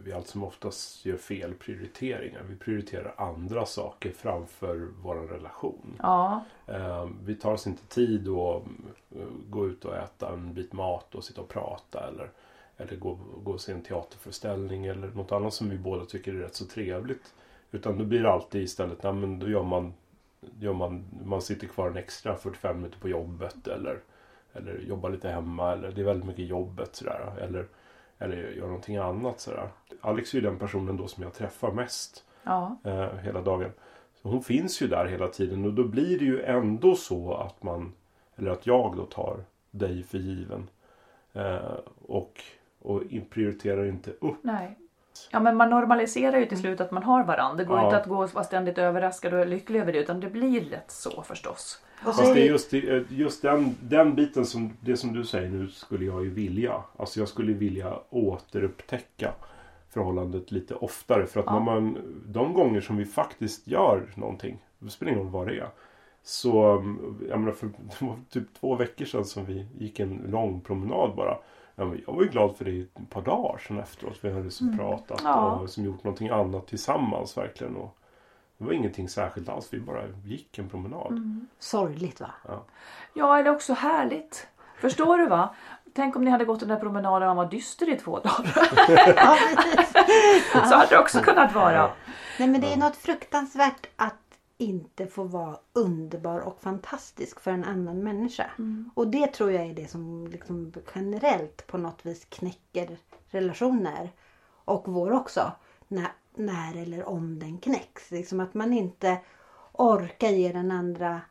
vi 0.04 0.14
allt 0.16 0.28
som 0.28 0.44
oftast 0.44 1.06
gör 1.06 1.18
fel 1.18 1.54
prioriteringar. 1.54 2.42
Vi 2.50 2.56
prioriterar 2.56 3.14
andra 3.18 3.66
saker 3.66 4.12
framför 4.12 4.88
vår 5.02 5.16
relation. 5.16 5.96
Ja, 6.02 6.44
Eh, 6.68 7.10
Vi 7.24 7.36
tar 7.36 7.52
oss 7.54 7.68
inte 7.68 7.88
tid 7.88 8.28
att 8.28 8.64
eh, 9.16 9.26
gå 9.50 9.68
ut 9.68 9.86
och 9.86 9.96
äta 9.96 10.34
en 10.34 10.54
bit 10.54 10.74
mat 10.74 11.16
och 11.16 11.24
sitta 11.24 11.42
och 11.42 11.48
prata 11.50 12.08
eller, 12.08 12.30
eller 12.78 12.96
gå, 12.96 13.20
gå 13.44 13.52
och 13.52 13.62
se 13.62 13.72
en 13.72 13.82
teaterföreställning 13.82 14.86
eller 14.86 15.08
något 15.08 15.32
annat 15.32 15.54
som 15.54 15.70
vi 15.70 15.78
båda 15.78 16.06
tycker 16.06 16.34
är 16.34 16.40
rätt 16.40 16.56
så 16.56 16.66
trevligt. 16.66 17.34
Utan 17.72 17.98
då 17.98 18.06
blir 18.06 18.24
det 18.24 18.32
alltid 18.32 18.64
istället, 18.64 19.04
nej, 19.04 19.14
men 19.14 19.40
då 19.40 19.50
gör 19.50 19.64
man, 19.64 19.94
gör 20.60 20.74
man, 20.74 21.06
man 21.26 21.42
sitter 21.42 21.68
kvar 21.68 21.88
en 21.90 21.98
extra 21.98 22.36
45 22.36 22.78
minuter 22.78 23.00
på 23.00 23.10
jobbet 23.10 23.68
eller, 23.68 24.00
eller 24.54 24.80
jobbar 24.88 25.10
lite 25.10 25.30
hemma 25.30 25.72
eller 25.74 25.92
det 25.92 26.02
är 26.02 26.06
väldigt 26.06 26.28
mycket 26.28 26.46
jobbet 26.48 26.96
sådär. 26.96 27.34
Eller, 27.42 27.66
eller 28.20 28.38
gör 28.38 28.66
någonting 28.66 28.98
annat 28.98 29.40
sådär. 29.40 29.70
Alex 30.02 30.34
är 30.34 30.38
ju 30.38 30.44
den 30.44 30.60
personen 30.60 30.98
då 30.98 31.08
som 31.08 31.24
jag 31.24 31.34
träffar 31.34 31.72
mest 31.72 32.26
ja, 32.44 32.78
eh, 32.84 33.16
hela 33.16 33.42
dagen. 33.42 33.72
Så 34.22 34.30
hon 34.30 34.44
finns 34.44 34.82
ju 34.82 34.88
där 34.88 35.06
hela 35.06 35.28
tiden 35.28 35.66
och 35.66 35.74
då 35.74 35.84
blir 35.84 36.20
det 36.20 36.26
ju 36.26 36.42
ändå 36.42 36.96
så 36.96 37.34
att 37.34 37.64
man, 37.64 37.94
eller 38.36 38.52
att 38.52 38.68
jag 38.68 38.96
då 38.96 39.06
tar 39.06 39.44
dig 39.72 40.04
för 40.04 40.18
given. 40.18 40.70
Eh, 41.34 41.78
och, 42.08 42.42
och 42.80 43.02
prioriterar 43.30 43.86
inte 43.86 44.12
upp. 44.12 44.38
nej. 44.42 44.78
Ja 45.32 45.40
men 45.40 45.58
man 45.58 45.70
normaliserar 45.70 46.38
ju 46.40 46.46
till 46.46 46.58
slut 46.60 46.82
att 46.82 46.92
man 46.92 47.04
har 47.04 47.24
varandra. 47.24 47.58
Det 47.58 47.64
går 47.66 47.78
Ja. 47.78 47.86
inte 47.86 47.98
att 47.98 48.08
gå 48.08 48.24
och 48.24 48.34
vara 48.34 48.44
ständigt 48.44 48.78
överraskad 48.78 49.34
och 49.34 49.48
lycklig 49.48 49.80
över 49.80 49.94
det 49.94 50.00
utan 50.00 50.20
det 50.20 50.30
blir 50.30 50.62
lätt 50.62 50.92
så 50.92 51.22
förstås. 51.22 51.82
Fast 52.04 52.34
det 52.34 52.42
är 52.42 52.46
just, 52.46 52.74
eh, 52.74 53.02
just 53.10 53.42
den, 53.42 53.76
den 53.82 54.16
biten 54.16 54.46
som 54.46 54.74
det 54.82 54.98
som 54.98 55.14
du 55.14 55.24
säger 55.24 55.50
nu 55.50 55.68
skulle 55.68 56.06
jag 56.06 56.24
ju 56.24 56.30
vilja. 56.30 56.84
Alltså 56.98 57.20
jag 57.20 57.30
skulle 57.30 57.54
vilja 57.54 57.94
återupptäcka 58.10 59.32
förhållandet 59.90 60.52
lite 60.52 60.76
oftare. 60.76 61.26
För 61.26 61.40
att 61.40 61.46
Ja. 61.46 61.54
när 61.54 61.60
man, 61.60 61.98
de 62.28 62.54
gånger 62.54 62.82
som 62.82 62.98
vi 62.98 63.06
faktiskt 63.06 63.68
gör 63.68 64.14
någonting, 64.16 64.58
det 64.80 64.90
spelar 64.90 65.12
ingen 65.12 65.24
roll 65.24 65.32
vad 65.32 65.48
det 65.48 65.58
är. 65.60 65.70
Så, 66.24 66.72
mm, 66.78 67.20
jag 67.30 67.40
menar 67.40 67.52
för 67.52 67.68
det 67.68 68.02
var 68.06 68.20
typ 68.30 68.54
två 68.60 68.76
veckor 68.76 69.06
sedan 69.06 69.26
som 69.26 69.46
vi 69.46 69.66
gick 69.78 70.00
en 70.00 70.18
lång 70.28 70.62
promenad 70.62 71.16
bara. 71.16 71.38
Ja, 71.80 71.86
men 71.86 72.02
Jag 72.08 72.14
var 72.14 72.24
ju 72.24 72.30
glad 72.30 72.58
för 72.58 72.66
det 72.66 72.82
ett 72.82 73.10
par 73.10 73.22
dagar 73.22 73.58
sedan 73.58 73.80
efteråt. 73.80 74.18
Vi 74.22 74.32
hade 74.32 74.44
liksom 74.44 74.78
pratat 74.78 75.20
Mm. 75.22 75.32
Ja. 75.32 75.52
och 75.52 75.70
som 75.70 75.86
gjort 75.86 76.04
någonting 76.04 76.30
annat 76.30 76.68
tillsammans 76.68 77.38
verkligen. 77.38 77.76
Och 77.76 77.98
det 78.58 78.66
var 78.66 78.72
ingenting 78.74 79.10
särskilt 79.10 79.50
alls. 79.50 79.68
Vi 79.72 79.80
bara 79.80 80.02
gick 80.26 80.58
en 80.58 80.70
promenad. 80.70 81.12
Mm. 81.12 81.48
sorgligt 81.60 82.20
va? 82.22 82.32
Ja, 83.14 83.40
eller 83.40 83.52
också 83.52 83.74
härligt. 83.74 84.48
Förstår 84.82 85.18
du 85.18 85.28
va? 85.28 85.56
Tänk 85.94 86.16
om 86.16 86.24
ni 86.24 86.32
hade 86.32 86.46
gått 86.46 86.60
den 86.60 86.70
där 86.70 86.80
promenaden 86.80 87.22
och 87.22 87.28
han 87.28 87.38
var 87.38 87.46
dyster 87.46 87.90
i 87.90 87.96
två 87.96 88.20
dagar. 88.20 88.54
Ja. 89.16 89.38
Så 90.70 90.76
hade 90.76 90.88
det 90.90 91.00
också 91.00 91.20
kunnat 91.20 91.54
vara. 91.56 91.92
Nej 92.40 92.48
men 92.48 92.62
det 92.62 92.74
är 92.74 92.78
något 92.78 92.96
fruktansvärt 92.96 93.88
att 93.96 94.14
inte 94.60 95.08
få 95.08 95.24
vara 95.24 95.60
underbar 95.74 96.40
och 96.40 96.62
fantastisk 96.62 97.40
för 97.40 97.52
en 97.52 97.64
annan 97.64 98.04
människa. 98.04 98.52
Och 98.96 99.08
det 99.08 99.28
tror 99.28 99.52
jag 99.52 99.66
är 99.66 99.74
det 99.74 99.88
som 99.88 100.28
liksom 100.28 100.74
generellt 100.96 101.68
på 101.68 101.78
något 101.78 102.06
vis 102.06 102.26
knäcker 102.26 102.98
relationer. 103.28 104.12
Och 104.66 104.88
vår 104.88 105.12
också. 105.12 105.52
När, 105.88 106.12
när 106.36 106.78
eller 106.78 107.10
om 107.10 107.40
den 107.40 107.58
knäcks. 107.58 108.12
Liksom 108.12 108.40
att 108.40 108.54
man 108.54 108.74
inte 108.74 109.18
orkar 109.72 110.30
ge 110.30 110.52
den 110.52 110.72
andra 110.72 111.22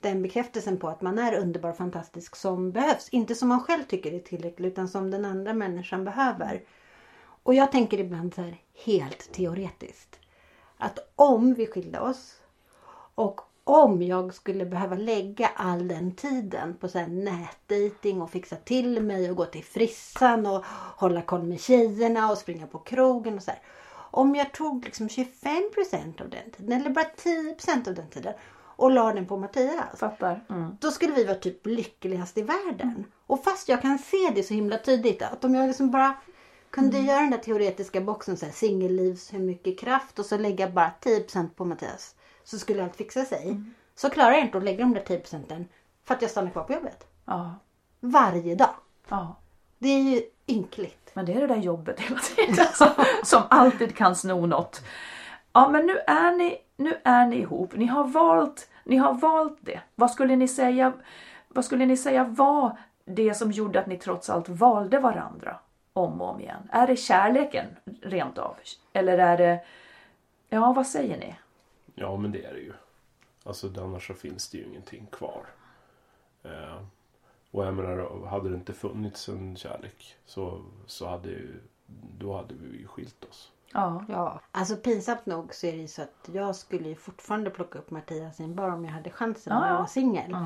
den 0.00 0.22
bekräftelsen 0.22 0.76
på 0.78 0.88
att 0.88 1.02
man 1.02 1.18
är 1.18 1.38
underbar 1.38 1.70
och 1.70 1.76
fantastisk 1.76 2.36
som 2.36 2.72
behövs. 2.72 3.08
Inte 3.08 3.34
som 3.34 3.48
man 3.48 3.60
själv 3.60 3.82
tycker 3.82 4.12
är 4.12 4.20
tillräckligt 4.20 4.72
utan 4.72 4.88
som 4.88 5.10
den 5.10 5.24
andra 5.24 5.54
människan 5.54 6.04
behöver. 6.04 6.62
Och 7.42 7.54
jag 7.54 7.72
tänker 7.72 8.00
ibland 8.00 8.34
så 8.34 8.42
här 8.42 8.62
helt 8.84 9.32
teoretiskt. 9.32 10.18
Att 10.76 10.98
om 11.16 11.54
vi 11.54 11.66
skilde 11.66 12.00
oss 12.00 12.39
och 13.14 13.40
om 13.64 14.02
jag 14.02 14.34
skulle 14.34 14.66
behöva 14.66 14.96
lägga 14.96 15.50
all 15.54 15.88
den 15.88 16.14
tiden 16.14 16.74
på 16.80 16.88
här 16.94 17.06
nätdating 17.06 18.22
och 18.22 18.30
fixa 18.30 18.56
till 18.56 19.02
mig 19.02 19.30
och 19.30 19.36
gå 19.36 19.44
till 19.44 19.64
frissan 19.64 20.46
och 20.46 20.64
hålla 20.96 21.22
koll 21.22 21.42
med 21.42 21.60
tjejerna 21.60 22.30
och 22.30 22.38
springa 22.38 22.66
på 22.66 22.78
krogen 22.78 23.36
och 23.36 23.42
så 23.42 23.50
här. 23.50 23.60
Om 24.12 24.34
jag 24.34 24.52
tog 24.52 24.84
liksom 24.84 25.08
25% 25.08 26.22
av 26.22 26.30
den 26.30 26.50
tiden 26.56 26.72
eller 26.80 26.90
bara 26.90 27.04
10% 27.04 27.88
av 27.88 27.94
den 27.94 28.08
tiden 28.08 28.34
och 28.76 28.90
la 28.90 29.12
den 29.12 29.26
på 29.26 29.36
Mattias. 29.36 29.98
Fattar. 29.98 30.44
Mm. 30.50 30.76
Då 30.80 30.90
skulle 30.90 31.12
vi 31.12 31.24
vara 31.24 31.34
typ 31.36 31.66
lyckligast 31.66 32.38
i 32.38 32.42
världen. 32.42 33.04
Och 33.26 33.44
fast 33.44 33.68
jag 33.68 33.82
kan 33.82 33.98
se 33.98 34.30
det 34.34 34.42
så 34.42 34.54
himla 34.54 34.78
tydligt 34.78 35.22
att 35.22 35.44
om 35.44 35.54
jag 35.54 35.66
liksom 35.68 35.90
bara 35.90 36.14
kunde 36.70 36.96
Mm. 36.96 37.08
göra 37.08 37.20
den 37.20 37.30
där 37.30 37.38
teoretiska 37.38 38.00
boxen 38.00 38.36
så 38.36 38.46
här 38.46 38.52
singellivs, 38.52 39.32
hur 39.32 39.38
mycket 39.38 39.78
kraft 39.80 40.18
och 40.18 40.26
så 40.26 40.36
lägga 40.36 40.70
bara 40.70 40.90
10% 41.00 41.48
på 41.56 41.64
Mattias. 41.64 42.14
Så 42.50 42.58
skulle 42.58 42.84
allt 42.84 42.96
fixa 42.96 43.24
sig. 43.24 43.42
Mm. 43.44 43.74
Så 43.94 44.10
klarar 44.10 44.32
jag 44.32 44.40
inte 44.40 44.58
att 44.58 44.64
lägga 44.64 44.84
de 44.84 44.94
där 44.94 45.00
10 45.00 45.18
procenten 45.18 45.68
för 46.04 46.14
att 46.14 46.22
jag 46.22 46.30
stannar 46.30 46.50
kvar 46.50 46.62
på 46.62 46.72
jobbet. 46.72 47.06
Ja. 47.24 47.54
Varje 48.00 48.54
dag. 48.54 48.74
ja. 49.08 49.36
Det 49.78 49.88
är 49.88 50.02
ju 50.02 50.22
ynkligt. 50.46 51.10
Men 51.14 51.26
det 51.26 51.32
är 51.32 51.40
det 51.40 51.46
där 51.46 51.56
jobbet 51.56 52.00
hela 52.00 52.20
tiden 52.36 52.66
som, 52.74 52.88
som 53.24 53.42
alltid 53.50 53.96
kan 53.96 54.16
sno 54.16 54.46
något. 54.46 54.80
Ja 55.52 55.68
men 55.68 55.86
nu 55.86 55.98
är 56.06 56.32
ni, 56.36 56.58
nu 56.76 57.00
är 57.04 57.26
ni 57.26 57.36
ihop. 57.36 57.76
Ni 57.76 57.86
har 57.86 58.04
valt, 58.04 58.70
ni 58.84 58.96
har 58.96 59.14
valt 59.14 59.58
det. 59.60 59.80
Vad 59.94 60.10
skulle 60.10 60.36
ni 60.36 60.48
säga, 60.48 60.92
vad 61.48 61.64
skulle 61.64 61.86
ni 61.86 61.96
säga 61.96 62.24
var 62.24 62.78
det 63.04 63.34
som 63.34 63.50
gjorde 63.50 63.80
att 63.80 63.86
ni 63.86 63.98
trots 63.98 64.30
allt 64.30 64.48
valde 64.48 64.98
varandra 64.98 65.56
om 65.92 66.20
och 66.20 66.28
om 66.28 66.40
igen? 66.40 66.68
Är 66.72 66.86
det 66.86 66.96
kärleken 66.96 67.66
rent 68.02 68.38
av? 68.38 68.56
Eller 68.92 69.18
är 69.18 69.38
det, 69.38 69.60
ja 70.48 70.72
vad 70.72 70.86
säger 70.86 71.18
ni? 71.18 71.34
Ja, 72.00 72.16
men 72.16 72.32
det 72.32 72.44
är 72.44 72.52
det 72.54 72.60
ju. 72.60 72.72
Alltså 73.44 73.72
annars 73.78 74.06
så 74.06 74.14
finns 74.14 74.48
det 74.48 74.58
ju 74.58 74.64
ingenting 74.64 75.06
kvar. 75.12 75.46
Eh, 76.42 76.82
och 77.50 77.66
jag 77.66 77.74
menar, 77.74 78.26
hade 78.26 78.48
det 78.48 78.54
inte 78.54 78.72
funnits 78.72 79.28
en 79.28 79.56
kärlek 79.56 80.16
så, 80.26 80.62
så 80.86 81.08
hade 81.08 81.28
ju, 81.28 81.60
då 82.18 82.36
hade 82.36 82.54
vi 82.54 82.78
ju 82.78 82.86
skilt 82.86 83.24
oss. 83.24 83.52
Ja. 83.72 84.04
Ja. 84.08 84.40
Alltså 84.52 84.76
pinsamt 84.76 85.26
nog 85.26 85.54
så 85.54 85.66
är 85.66 85.72
det 85.72 85.78
ju 85.78 85.88
så 85.88 86.02
att 86.02 86.28
jag 86.32 86.56
skulle 86.56 86.88
ju 86.88 86.94
fortfarande 86.94 87.50
plocka 87.50 87.78
upp 87.78 87.90
Mattias 87.90 88.40
in 88.40 88.54
bara 88.54 88.74
om 88.74 88.84
jag 88.84 88.92
hade 88.92 89.10
chansen 89.10 89.52
när 89.54 89.60
Ja, 89.60 89.66
jag 89.66 89.74
ja. 89.76 89.80
var 89.80 89.86
singel. 89.86 90.36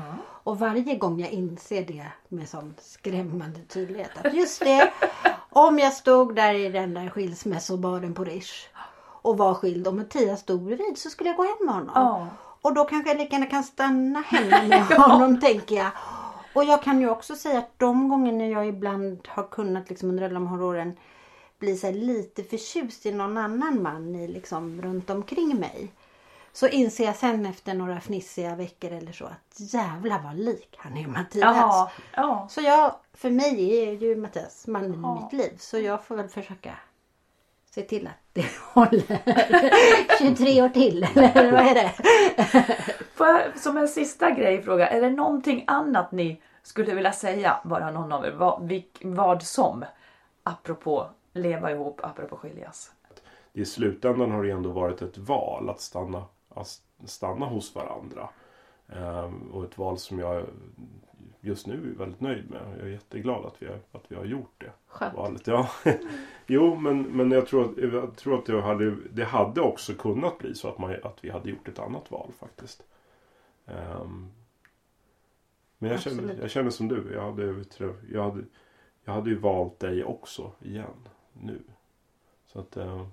Och 0.43 0.59
varje 0.59 0.95
gång 0.95 1.19
jag 1.19 1.29
inser 1.31 1.85
det 1.85 2.11
med 2.27 2.49
sån 2.49 2.75
skrämmande 2.79 3.59
tydlighet. 3.61 4.11
Att 4.25 4.33
just 4.33 4.59
det. 4.59 4.93
om 5.49 5.79
jag 5.79 5.93
stod 5.93 6.35
där 6.35 6.53
i 6.53 6.69
den 6.69 6.93
där 6.93 7.09
skilsmässobaren 7.09 8.13
på 8.13 8.23
Rish 8.23 8.69
och 9.25 9.37
var 9.37 9.53
skild 9.53 9.87
och 9.87 9.93
Mattias 9.95 10.39
stod 10.39 10.63
bredvid 10.63 10.97
så 10.97 11.09
skulle 11.09 11.29
jag 11.29 11.37
gå 11.37 11.43
hem 11.43 11.65
med 11.65 11.75
honom. 11.75 11.91
Ja. 11.95 12.27
Och 12.61 12.73
då 12.73 12.85
kanske 12.85 13.09
jag 13.09 13.17
lika 13.17 13.33
gärna 13.33 13.45
kan 13.45 13.63
stanna 13.63 14.21
hemma 14.21 14.63
med 14.67 14.97
honom 14.97 15.39
tänker 15.39 15.75
jag. 15.75 15.91
Och 16.55 16.63
jag 16.63 16.83
kan 16.83 17.01
ju 17.01 17.09
också 17.09 17.35
säga 17.35 17.59
att 17.59 17.79
de 17.79 18.09
gångerna 18.09 18.47
jag 18.47 18.67
ibland 18.67 19.27
har 19.27 19.43
kunnat 19.43 19.89
liksom 19.89 20.09
under 20.09 20.23
alla 20.23 20.33
de 20.33 20.47
här 20.47 20.63
åren 20.63 20.97
bli 21.59 21.77
så 21.77 21.91
lite 21.91 22.43
förtjust 22.43 23.05
i 23.05 23.11
någon 23.11 23.37
annan 23.37 23.81
man 23.81 24.15
i 24.15 24.27
liksom 24.27 24.81
runt 24.81 25.09
omkring 25.09 25.59
mig. 25.59 25.91
Så 26.53 26.67
inser 26.67 27.05
jag 27.05 27.15
sen 27.15 27.45
efter 27.45 27.73
några 27.73 27.99
fnissiga 28.01 28.55
veckor 28.55 28.91
eller 28.91 29.11
så 29.11 29.25
att 29.25 29.55
jävlar 29.73 30.21
vad 30.23 30.39
lik 30.39 30.75
han 30.77 30.97
är 30.97 31.07
Mattias. 31.07 31.55
Ja, 31.57 31.91
ja. 32.15 32.47
Så 32.49 32.61
jag, 32.61 32.95
för 33.13 33.29
mig 33.29 33.79
är 33.87 33.91
ju 33.91 34.15
Mattias 34.15 34.67
mannen 34.67 35.01
Ja. 35.03 35.17
i 35.17 35.23
mitt 35.23 35.33
liv. 35.33 35.57
Så 35.59 35.79
jag 35.79 36.03
får 36.03 36.15
väl 36.15 36.29
försöka 36.29 36.73
se 37.75 37.81
till 37.81 38.07
att 38.07 38.13
det 38.33 38.45
håller 38.73 40.17
23 40.17 40.61
år 40.61 40.69
till. 40.69 41.03
Eller 41.15 41.51
vad 41.51 41.61
är 41.61 41.73
det? 41.73 41.93
Jag, 43.19 43.59
som 43.59 43.77
en 43.77 43.87
sista 43.87 44.31
grej 44.31 44.61
fråga, 44.61 44.87
är 44.87 45.01
det 45.01 45.09
någonting 45.09 45.63
annat 45.67 46.11
ni 46.11 46.41
skulle 46.63 46.95
vilja 46.95 47.11
säga, 47.11 47.57
bara 47.63 47.91
någon 47.91 48.11
av 48.11 48.25
er, 48.25 48.31
vad, 48.31 48.67
vilk, 48.67 49.01
vad 49.03 49.43
som? 49.43 49.85
Apropå 50.43 51.09
leva 51.33 51.71
ihop, 51.71 51.99
apropå 52.03 52.37
skiljas. 52.37 52.91
I 53.53 53.65
slutändan 53.65 54.31
har 54.31 54.43
det 54.43 54.51
ändå 54.51 54.71
varit 54.71 55.01
ett 55.01 55.17
val 55.17 55.69
att 55.69 55.81
stanna, 55.81 56.23
att 56.49 56.81
stanna 57.05 57.45
hos 57.45 57.75
varandra. 57.75 58.29
Eh, 58.89 59.31
och 59.53 59.63
ett 59.63 59.77
val 59.77 59.97
som 59.97 60.19
jag 60.19 60.45
just 61.45 61.67
nu 61.67 61.91
är 61.91 61.99
väldigt 61.99 62.21
nöjd 62.21 62.49
med. 62.49 62.61
Jag 62.77 62.87
är 62.87 62.91
jätteglad 62.91 63.45
att 63.45 63.61
vi 63.61 63.67
har, 63.67 63.79
att 63.91 64.03
vi 64.07 64.15
har 64.15 64.25
gjort 64.25 64.53
det. 64.57 64.71
Skönt. 64.87 65.15
Valet. 65.15 65.47
Ja. 65.47 65.69
jo, 66.47 66.75
men, 66.75 67.01
men 67.01 67.31
jag 67.31 67.47
tror 67.47 67.65
att, 67.65 67.77
jag 67.77 68.15
tror 68.15 68.39
att 68.39 68.45
det, 68.45 68.61
hade, 68.61 68.95
det 69.11 69.23
hade 69.23 69.61
också 69.61 69.93
kunnat 69.93 70.37
bli 70.37 70.55
så 70.55 70.69
att, 70.69 70.77
man, 70.77 70.95
att 71.03 71.23
vi 71.23 71.29
hade 71.29 71.49
gjort 71.49 71.67
ett 71.67 71.79
annat 71.79 72.11
val 72.11 72.31
faktiskt. 72.39 72.83
Ehm, 73.65 74.31
men 75.77 75.91
jag 75.91 76.01
känner, 76.01 76.37
jag 76.41 76.51
känner 76.51 76.69
som 76.69 76.87
du. 76.87 77.13
Jag 77.13 77.21
hade, 77.31 77.63
jag, 78.11 78.23
hade, 78.23 78.43
jag 79.03 79.13
hade 79.13 79.29
ju 79.29 79.39
valt 79.39 79.79
dig 79.79 80.03
också 80.03 80.51
igen 80.61 81.07
nu. 81.33 81.61
Så 82.47 82.59
att 82.59 82.77
eh, 82.77 83.07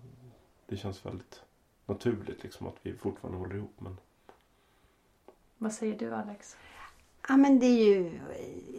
det 0.67 0.77
känns 0.77 1.07
väldigt 1.07 1.43
naturligt 1.87 2.43
liksom 2.43 2.67
att 2.67 2.77
vi 2.83 2.95
fortfarande 2.95 3.39
håller 3.39 3.57
ihop. 3.57 3.75
Men 3.79 3.97
Vad 5.59 5.73
säger 5.73 5.99
du 5.99 6.15
Alex? 6.15 6.57
Ja 7.29 7.37
men 7.37 7.59
det 7.59 7.67
är 7.67 7.85
ju 7.85 8.21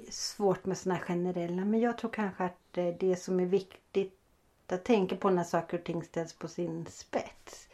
svårt 0.10 0.66
med 0.66 0.78
såna 0.78 0.96
här 0.96 1.02
generella. 1.02 1.66
Men 1.66 1.80
jag 1.80 1.98
tror 1.98 2.12
kanske 2.12 2.44
att 2.44 2.78
eh, 2.78 2.88
det 3.00 3.16
som 3.16 3.40
är 3.40 3.46
viktigt 3.46 4.20
att 4.68 4.84
tänka 4.86 5.16
på 5.16 5.30
när 5.30 5.44
saker 5.44 5.78
och 5.78 5.84
ting 5.84 6.04
ställs 6.04 6.34
på 6.34 6.48
sin 6.48 6.86
spets. 6.86 7.68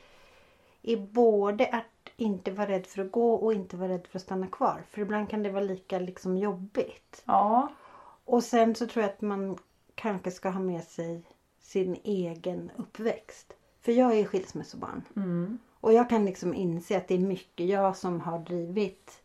Är 0.81 0.97
både 0.97 1.67
att 1.67 1.85
inte 2.17 2.51
vara 2.51 2.69
rädd 2.69 2.87
för 2.87 3.01
att 3.05 3.11
gå 3.11 3.33
och 3.33 3.53
inte 3.53 3.77
vara 3.77 3.89
rädd 3.93 4.07
för 4.07 4.17
att 4.19 4.23
stanna 4.23 4.47
kvar. 4.47 4.83
För 4.89 5.01
ibland 5.01 5.29
kan 5.29 5.43
det 5.43 5.49
vara 5.51 5.63
lika 5.63 5.99
liksom 5.99 6.37
jobbigt. 6.37 7.23
Ja, 7.25 7.69
Och 8.25 8.43
sen 8.43 8.75
så 8.75 8.87
tror 8.87 9.03
jag 9.03 9.13
att 9.13 9.21
man 9.21 9.57
kanske 9.95 10.31
ska 10.31 10.49
ha 10.49 10.59
med 10.59 10.83
sig 10.83 11.23
sin 11.59 11.97
egen 12.03 12.71
uppväxt. 12.77 13.53
För 13.81 13.91
jag 13.91 14.13
är 14.19 14.25
skilsmässobarn. 14.25 15.03
Och 15.79 15.93
jag 15.93 16.09
kan 16.09 16.25
liksom 16.25 16.53
inse 16.53 16.97
att 16.97 17.07
det 17.07 17.13
är 17.15 17.19
mycket 17.19 17.67
jag 17.67 17.97
som 17.97 18.21
har 18.21 18.39
drivit 18.39 19.21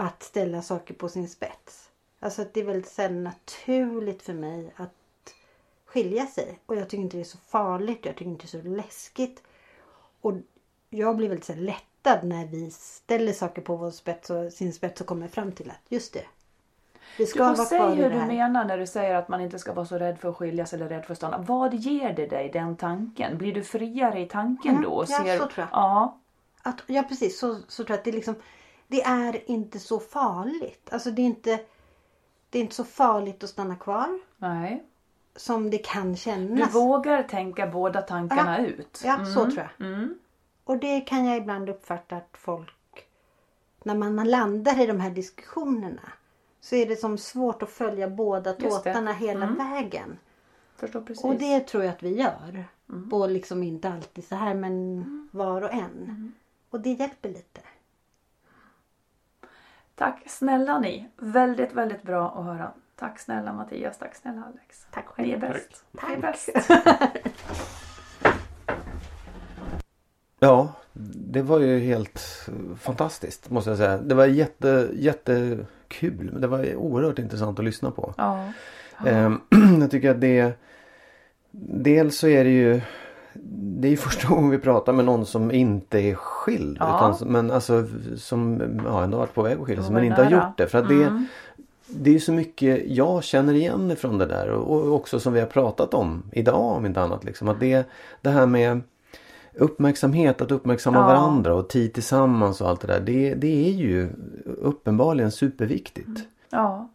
att 0.00 0.22
ställa 0.22 0.62
saker 0.62 0.94
på 0.94 1.08
sin 1.08 1.28
spets. 1.28 1.90
Alltså 2.20 2.42
att 2.42 2.54
det 2.54 2.60
är 2.60 2.64
väldigt 2.64 2.98
här 2.98 3.10
naturligt 3.10 4.22
för 4.22 4.32
mig 4.32 4.72
att 4.76 5.34
skilja 5.86 6.26
sig. 6.26 6.58
Och 6.66 6.76
jag 6.76 6.88
tycker 6.88 7.02
inte 7.02 7.16
det 7.16 7.22
är 7.22 7.24
så 7.24 7.38
farligt. 7.38 8.06
Jag 8.06 8.16
tycker 8.16 8.30
inte 8.30 8.46
det 8.46 8.58
är 8.58 8.62
så 8.62 8.68
läskigt. 8.68 9.42
Och 10.20 10.32
jag 10.90 11.16
blir 11.16 11.28
väldigt 11.28 11.44
så 11.44 11.54
lättad 11.54 12.24
när 12.24 12.46
vi 12.46 12.70
ställer 12.70 13.32
saker 13.32 13.62
på 13.62 13.76
vår 13.76 13.90
spets 13.90 14.30
och 14.30 14.52
sin 14.52 14.72
spets 14.72 15.00
och 15.00 15.06
kommer 15.06 15.28
fram 15.28 15.52
till 15.52 15.70
att 15.70 15.82
just 15.88 16.12
det. 16.12 16.24
Vi 17.18 17.24
du 17.24 17.26
ska 17.26 17.38
får 17.48 17.56
vara 17.56 17.68
kvar 17.68 17.96
hur 17.96 18.10
du 18.10 18.26
menar 18.26 18.64
när 18.64 18.78
du 18.78 18.86
säger 18.86 19.14
att 19.14 19.28
man 19.28 19.40
inte 19.40 19.58
ska 19.58 19.72
vara 19.72 19.86
så 19.86 19.98
rädd 19.98 20.18
för 20.18 20.28
att 20.28 20.36
skiljas 20.36 20.72
eller 20.72 20.88
rädd 20.88 21.04
för 21.04 21.12
att 21.12 21.18
stanna. 21.18 21.38
Vad 21.38 21.74
ger 21.74 22.12
det 22.12 22.26
dig 22.26 22.50
den 22.52 22.76
tanken? 22.76 23.38
Blir 23.38 23.54
du 23.54 23.64
friare 23.64 24.20
i 24.20 24.26
tanken 24.26 24.70
Mm, 24.70 24.82
då? 24.82 24.90
och 24.90 25.06
ja, 25.08 25.24
ser... 25.24 25.38
så 25.38 25.46
tror 25.46 25.52
jag. 25.56 25.68
Ja, 25.72 26.18
Att, 26.62 26.82
ja 26.86 27.02
precis, 27.02 27.38
så, 27.38 27.58
så 27.68 27.84
tror 27.84 27.90
jag 27.90 27.98
att 27.98 28.04
det 28.04 28.12
liksom 28.12 28.34
Det 28.88 29.02
är 29.02 29.50
inte 29.50 29.78
så 29.78 30.00
farligt. 30.00 30.88
Alltså 30.92 31.10
det 31.10 31.22
är 31.22 31.26
inte 31.26 31.60
Det 32.50 32.58
är 32.58 32.62
inte 32.62 32.74
så 32.74 32.84
farligt 32.84 33.44
att 33.44 33.50
stanna 33.50 33.76
kvar. 33.76 34.18
nej. 34.36 34.84
Som 35.36 35.70
det 35.70 35.78
kan 35.78 36.10
Du 36.12 36.16
kännas. 36.18 36.74
vågar 36.74 37.22
tänka 37.22 37.66
båda 37.66 38.02
tankarna 38.02 38.60
Ja. 38.60 38.66
ut. 38.66 39.02
Ja, 39.04 39.16
så 39.24 39.40
Mm. 39.40 39.52
tror 39.54 39.68
jag. 39.78 39.86
Mm. 39.86 40.18
Och 40.64 40.78
det 40.78 41.00
kan 41.00 41.24
jag 41.24 41.36
ibland 41.36 41.68
uppfatta 41.70 42.16
att 42.16 42.28
folk 42.32 42.74
När 43.82 43.94
man 43.94 44.28
landar 44.30 44.80
i 44.80 44.86
de 44.86 45.00
här 45.00 45.10
diskussionerna 45.10 46.12
Så 46.60 46.74
är 46.76 46.86
det 46.86 46.96
som 46.96 47.18
svårt 47.18 47.62
att 47.62 47.70
följa 47.70 48.08
båda 48.10 48.52
tåtarna 48.52 49.12
hela 49.12 49.46
Mm. 49.46 49.58
vägen. 49.72 50.18
Förstår 50.76 51.00
precis. 51.00 51.24
Och 51.24 51.34
det 51.34 51.60
tror 51.60 51.84
jag 51.84 51.92
att 51.92 52.02
vi 52.02 52.14
gör. 52.16 52.64
Mm. 52.88 53.12
Och 53.12 53.30
liksom 53.30 53.62
inte 53.62 53.88
alltid 53.88 54.24
så 54.28 54.34
här 54.34 54.54
men 54.54 55.04
var 55.32 55.62
och 55.62 55.72
en. 55.72 56.32
Och 56.70 56.80
det 56.80 56.90
hjälper 56.92 57.28
lite. 57.28 57.60
Tack 59.98 60.22
snälla 60.26 60.78
ni. 60.78 61.08
Väldigt, 61.16 61.72
väldigt 61.72 62.02
bra 62.02 62.30
att 62.38 62.44
höra. 62.44 62.72
Tack 62.96 63.18
snälla 63.18 63.52
Mattias. 63.52 63.98
Tack 63.98 64.14
snälla 64.14 64.42
Alex. 64.52 64.86
Tack 64.90 65.06
Ni 65.18 65.30
är 65.30 65.40
själv. 65.40 65.52
bäst. 65.52 65.84
Ni 65.92 66.14
är 66.14 66.20
bäst. 66.20 66.48
Ja, 70.40 70.72
det 71.14 71.42
var 71.42 71.60
ju 71.60 71.78
helt 71.78 72.48
fantastiskt 72.80 73.50
måste 73.50 73.70
jag 73.70 73.76
säga. 73.78 73.98
Det 73.98 74.14
var 74.14 74.26
jätte, 74.26 74.88
jättekul. 74.92 76.30
Men 76.32 76.40
det 76.40 76.46
var 76.46 76.74
oerhört 76.74 77.18
intressant 77.18 77.58
att 77.58 77.64
lyssna 77.64 77.90
på. 77.90 78.14
Ja. 78.16 78.44
Ehm, 79.06 79.40
jag 79.80 79.90
tycker 79.90 80.10
att 80.10 80.20
det 80.20 80.58
Dels 81.50 82.18
så 82.18 82.28
är 82.28 82.44
det 82.44 82.50
ju 82.50 82.80
Det 83.32 83.88
är 83.88 83.90
ju 83.90 83.96
första 84.06 84.28
gången 84.28 84.50
vi 84.50 84.58
pratar 84.58 84.92
med 84.92 85.04
någon 85.04 85.26
som 85.26 85.50
inte 85.50 85.98
är 86.00 86.14
skild. 86.14 86.76
Ja. 86.80 87.14
Utan, 87.14 87.32
men 87.32 87.50
alltså 87.50 87.84
som 88.16 88.62
ja, 88.86 89.04
ändå 89.04 89.18
varit 89.18 89.34
på 89.34 89.42
väg 89.42 89.58
att 89.58 89.66
skilja 89.66 89.82
sig 89.82 89.94
men 89.94 90.04
inte 90.04 90.22
har 90.24 90.30
gjort 90.30 90.56
det. 90.58 90.66
För 90.66 90.78
att 90.78 90.88
det, 90.88 91.24
det 91.86 92.14
är 92.14 92.18
så 92.18 92.32
mycket 92.32 92.82
jag 92.86 93.24
känner 93.24 93.54
igen 93.54 93.90
ifrån 93.90 94.18
det 94.18 94.26
där. 94.26 94.48
Och, 94.50 94.80
och 94.80 94.94
också 94.94 95.20
som 95.20 95.32
vi 95.32 95.40
har 95.40 95.46
pratat 95.46 95.94
om 95.94 96.22
idag 96.32 96.76
om 96.76 96.86
inte 96.86 97.02
annat. 97.02 97.24
Liksom, 97.24 97.48
att 97.48 97.60
det, 97.60 97.86
det 98.20 98.30
här 98.30 98.46
med 98.46 98.80
uppmärksamhet, 99.54 100.40
att 100.42 100.50
uppmärksamma 100.50 100.98
Ja. 100.98 101.06
varandra 101.06 101.54
och 101.54 101.68
tid 101.68 101.92
tillsammans 101.94 102.60
och 102.60 102.68
allt 102.68 102.80
det 102.80 102.86
där. 102.86 103.00
Det, 103.00 103.34
det 103.34 103.68
är 103.68 103.72
ju 103.72 104.08
uppenbarligen 104.44 105.30
superviktigt. 105.30 106.20
Ja, 106.50 106.88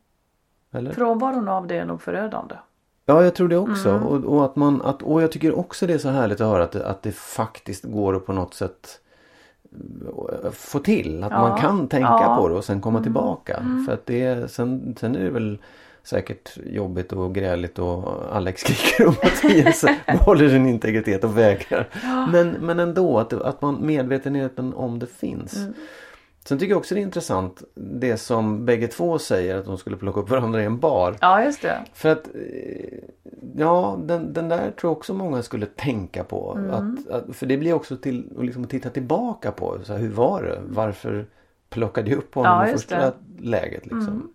Eller? 0.71 0.91
frånvaron 0.91 1.47
av 1.49 1.67
det 1.67 1.75
är 1.77 1.86
nog 1.86 2.01
förödande. 2.01 2.55
Ja, 3.06 3.24
jag 3.24 3.36
tror 3.36 3.47
det 3.47 3.58
också. 3.58 3.89
Mm. 3.89 4.04
Och, 4.04 4.24
och, 4.36 4.45
att 4.45 4.56
man, 4.56 4.82
att, 4.82 5.01
och 5.01 5.22
jag 5.24 5.32
tycker 5.32 5.58
också 5.60 5.88
det 5.88 5.93
är 5.93 5.97
så 5.97 6.10
härligt 6.10 6.41
att 6.41 6.47
höra 6.47 6.64
att 6.64 6.72
det, 6.72 6.86
att 6.88 7.01
det 7.04 7.12
faktiskt 7.12 7.84
går 7.84 8.16
att 8.16 8.26
på 8.26 8.34
något 8.34 8.54
sätt 8.54 8.99
eh, 10.43 10.51
få 10.51 10.80
till. 10.80 11.24
Att 11.24 11.32
Ja. 11.32 11.39
man 11.49 11.60
kan 11.62 11.88
tänka 11.88 12.08
Ja. 12.22 12.36
på 12.39 12.47
det 12.49 12.56
och 12.56 12.66
sen 12.66 12.82
komma 12.82 13.04
tillbaka. 13.04 13.58
Mm. 13.58 13.86
För 13.86 13.93
att 13.93 14.06
det, 14.06 14.51
sen, 14.51 14.95
sen 14.99 15.16
är 15.16 15.24
det 15.24 15.30
väl 15.30 15.58
säkert 16.04 16.58
jobbigt 16.66 17.14
och 17.14 17.36
gräligt 17.36 17.80
och 17.80 18.36
Alex 18.36 18.62
skriker 18.66 19.08
och 19.08 19.16
Mattias 19.24 19.86
håller 20.26 20.49
sin 20.49 20.66
integritet 20.68 21.24
och 21.24 21.38
vägrar. 21.38 21.88
Ja. 22.04 22.28
Men, 22.32 22.49
men 22.49 22.80
ändå 22.80 23.20
att, 23.20 23.34
att 23.34 23.62
man 23.62 23.78
medvetenheten 23.86 24.74
om 24.74 24.99
det 24.99 25.08
finns. 25.08 25.58
Mm. 25.58 25.74
Sen 26.45 26.59
tycker 26.59 26.71
jag 26.71 26.77
också 26.79 26.95
det 26.95 27.01
är 27.01 27.03
intressant 27.03 27.63
det 27.75 28.17
som 28.17 28.65
bägge 28.65 28.87
två 28.87 29.19
säger 29.19 29.57
att 29.57 29.65
de 29.65 29.77
skulle 29.77 29.97
plocka 29.97 30.19
upp 30.19 30.29
varandra 30.29 30.61
i 30.61 30.65
en 30.65 30.79
bar. 30.79 31.15
Ja, 31.21 31.43
just 31.43 31.61
det. 31.61 31.85
För 31.93 32.09
att 32.09 32.27
eh, 32.27 32.99
Ja, 33.55 33.99
den, 34.03 34.33
den 34.33 34.49
där 34.49 34.71
tror 34.71 34.89
jag 34.91 34.97
också 34.97 35.13
många 35.13 35.43
skulle 35.43 35.65
tänka 35.65 36.23
på. 36.23 36.55
Mm. 36.57 36.71
Att, 36.71 37.09
att, 37.09 37.35
för 37.35 37.45
det 37.45 37.57
blir 37.57 37.73
också 37.73 37.97
till 37.97 38.33
att 38.37 38.45
liksom 38.45 38.67
titta 38.67 38.89
tillbaka 38.89 39.51
på. 39.51 39.79
Så 39.83 39.93
här, 39.93 39.99
hur 39.99 40.09
var 40.09 40.43
det? 40.43 40.61
Varför 40.65 41.25
plockade 41.69 42.09
jag 42.09 42.17
upp 42.17 42.35
honom 42.35 42.51
Ja, 42.51 42.67
i 42.67 42.71
första 42.71 42.99
det. 42.99 43.13
läget? 43.39 43.85
Liksom? 43.85 44.07
Mm. 44.07 44.33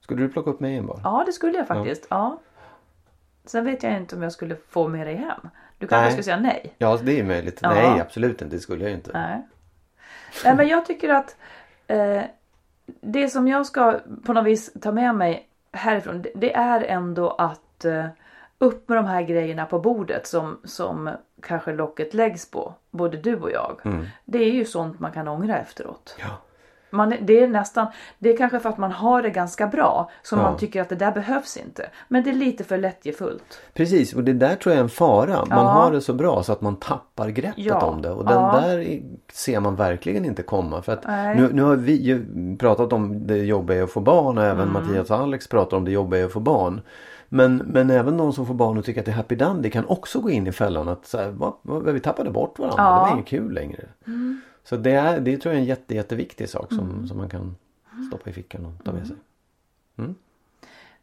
Skulle 0.00 0.22
du 0.22 0.28
plocka 0.28 0.50
upp 0.50 0.60
mig 0.60 0.74
i 0.74 0.76
en 0.76 0.86
bar? 0.86 1.00
Ja, 1.04 1.22
det 1.26 1.32
skulle 1.32 1.58
jag 1.58 1.66
faktiskt. 1.66 2.06
Ja. 2.10 2.40
Sen 3.44 3.64
vet 3.64 3.82
jag 3.82 3.96
inte 3.96 4.16
om 4.16 4.22
jag 4.22 4.32
skulle 4.32 4.56
få 4.68 4.88
med 4.88 5.06
dig 5.06 5.16
hem. 5.16 5.48
Du 5.78 5.86
kanske 5.86 6.10
skulle 6.10 6.22
säga 6.22 6.40
nej. 6.40 6.74
Ja, 6.78 6.98
det 7.02 7.20
är 7.20 7.24
möjligt. 7.24 7.58
Ja. 7.62 7.68
Nej, 7.68 8.00
absolut 8.00 8.42
inte. 8.42 8.56
Det 8.56 8.60
skulle 8.60 8.84
jag 8.84 8.92
inte. 8.92 9.10
Nej. 9.12 9.42
Nej, 10.44 10.56
men 10.56 10.68
jag 10.68 10.86
tycker 10.86 11.08
att 11.08 11.36
eh, 11.86 12.22
det 13.00 13.28
som 13.28 13.48
jag 13.48 13.66
ska 13.66 14.00
på 14.24 14.32
något 14.32 14.46
vis 14.46 14.72
ta 14.80 14.92
med 14.92 15.14
mig 15.14 15.48
härifrån, 15.72 16.24
det, 16.34 16.54
är 16.54 16.80
ändå 16.80 17.30
att 17.30 17.84
eh, 17.84 18.06
upp 18.58 18.88
med 18.88 18.98
de 18.98 19.04
här 19.04 19.22
grejerna 19.22 19.66
på 19.66 19.78
bordet 19.78 20.26
som, 20.26 20.60
som 20.64 21.10
kanske 21.42 21.72
locket 21.72 22.14
läggs 22.14 22.50
på, 22.50 22.74
både 22.90 23.16
du 23.16 23.36
och 23.40 23.50
jag. 23.50 23.80
Mm. 23.84 24.06
Det 24.24 24.38
är 24.38 24.52
ju 24.52 24.64
sånt 24.64 25.00
man 25.00 25.12
kan 25.12 25.28
ångra 25.28 25.58
efteråt. 25.58 26.16
Ja. 26.20 26.38
Man, 26.92 27.14
det 27.22 27.40
är 27.42 27.48
nästan, 27.48 27.86
det 28.18 28.32
är 28.32 28.36
kanske 28.36 28.58
för 28.60 28.68
att 28.68 28.78
man 28.78 28.92
har 28.92 29.22
det 29.22 29.30
ganska 29.30 29.66
bra 29.66 30.10
som 30.22 30.38
Ja. 30.38 30.44
man 30.44 30.56
tycker 30.58 30.82
att 30.82 30.88
det 30.88 30.94
där 30.94 31.12
behövs 31.12 31.56
inte. 31.56 31.86
Men 32.08 32.24
det 32.24 32.30
är 32.30 32.34
lite 32.34 32.64
för 32.64 32.78
lättjefullt. 32.78 33.60
Precis, 33.74 34.14
och 34.14 34.24
det 34.24 34.32
där 34.32 34.54
tror 34.56 34.72
jag 34.72 34.78
är 34.78 34.82
en 34.82 34.88
fara. 34.88 35.36
Man 35.36 35.46
Ja. 35.50 35.56
har 35.58 35.92
det 35.92 36.00
så 36.00 36.12
bra 36.12 36.42
så 36.42 36.52
att 36.52 36.60
man 36.60 36.76
tappar 36.76 37.28
greppet 37.28 37.54
Ja. 37.64 37.80
om 37.86 38.02
det. 38.02 38.10
Och 38.10 38.24
den 38.24 38.42
där 38.42 39.02
ser 39.32 39.60
man 39.60 39.76
verkligen 39.76 40.24
inte 40.24 40.42
komma. 40.42 40.82
För 40.82 40.92
att 40.92 41.06
Nej. 41.06 41.36
nu, 41.36 41.50
nu 41.52 41.62
har 41.62 41.76
vi 41.76 41.92
ju 42.02 42.26
pratat 42.56 42.92
om 42.92 43.26
det 43.26 43.36
jobbiga 43.36 43.84
att 43.84 43.90
få 43.90 44.00
barn 44.00 44.38
och 44.38 44.44
även 44.44 44.68
Mm. 44.68 44.72
Mattias 44.72 45.10
och 45.10 45.16
Alex 45.16 45.48
pratar 45.48 45.76
om 45.76 45.84
det 45.84 45.90
jobbiga 45.90 46.24
att 46.26 46.32
få 46.32 46.40
barn. 46.40 46.80
Men, 47.28 47.56
men 47.56 47.90
även 47.90 48.16
de 48.16 48.32
som 48.32 48.46
får 48.46 48.54
barn 48.54 48.78
och 48.78 48.84
tycker 48.84 49.00
att 49.00 49.04
det 49.06 49.12
är 49.12 49.16
happy 49.16 49.34
dandy 49.34 49.70
kan 49.70 49.86
också 49.86 50.20
gå 50.20 50.30
in 50.30 50.46
i 50.46 50.52
fällan 50.52 50.88
att 50.88 51.06
så 51.06 51.18
här, 51.18 51.28
va, 51.30 51.56
va, 51.62 51.78
vi 51.78 52.00
tappade 52.00 52.30
bort 52.30 52.58
varandra. 52.58 52.82
Det 52.84 52.90
var 52.90 53.12
inget 53.12 53.26
kul 53.26 53.52
längre. 53.52 53.84
Mm. 54.06 54.40
Så 54.64 54.76
det, 54.76 54.90
är, 54.92 55.20
det 55.20 55.36
tror 55.36 55.52
jag 55.54 55.58
är 55.58 55.62
en 55.62 55.68
jätte, 55.68 55.94
jätteviktig 55.94 56.48
sak 56.48 56.72
som, 56.72 56.90
Mm. 56.90 57.06
som 57.06 57.16
man 57.18 57.28
kan 57.28 57.56
stoppa 58.08 58.30
i 58.30 58.32
fickan 58.32 58.66
och 58.66 58.84
ta 58.84 58.92
med 58.92 59.06
sig. 59.06 59.16
Mm. 59.98 60.14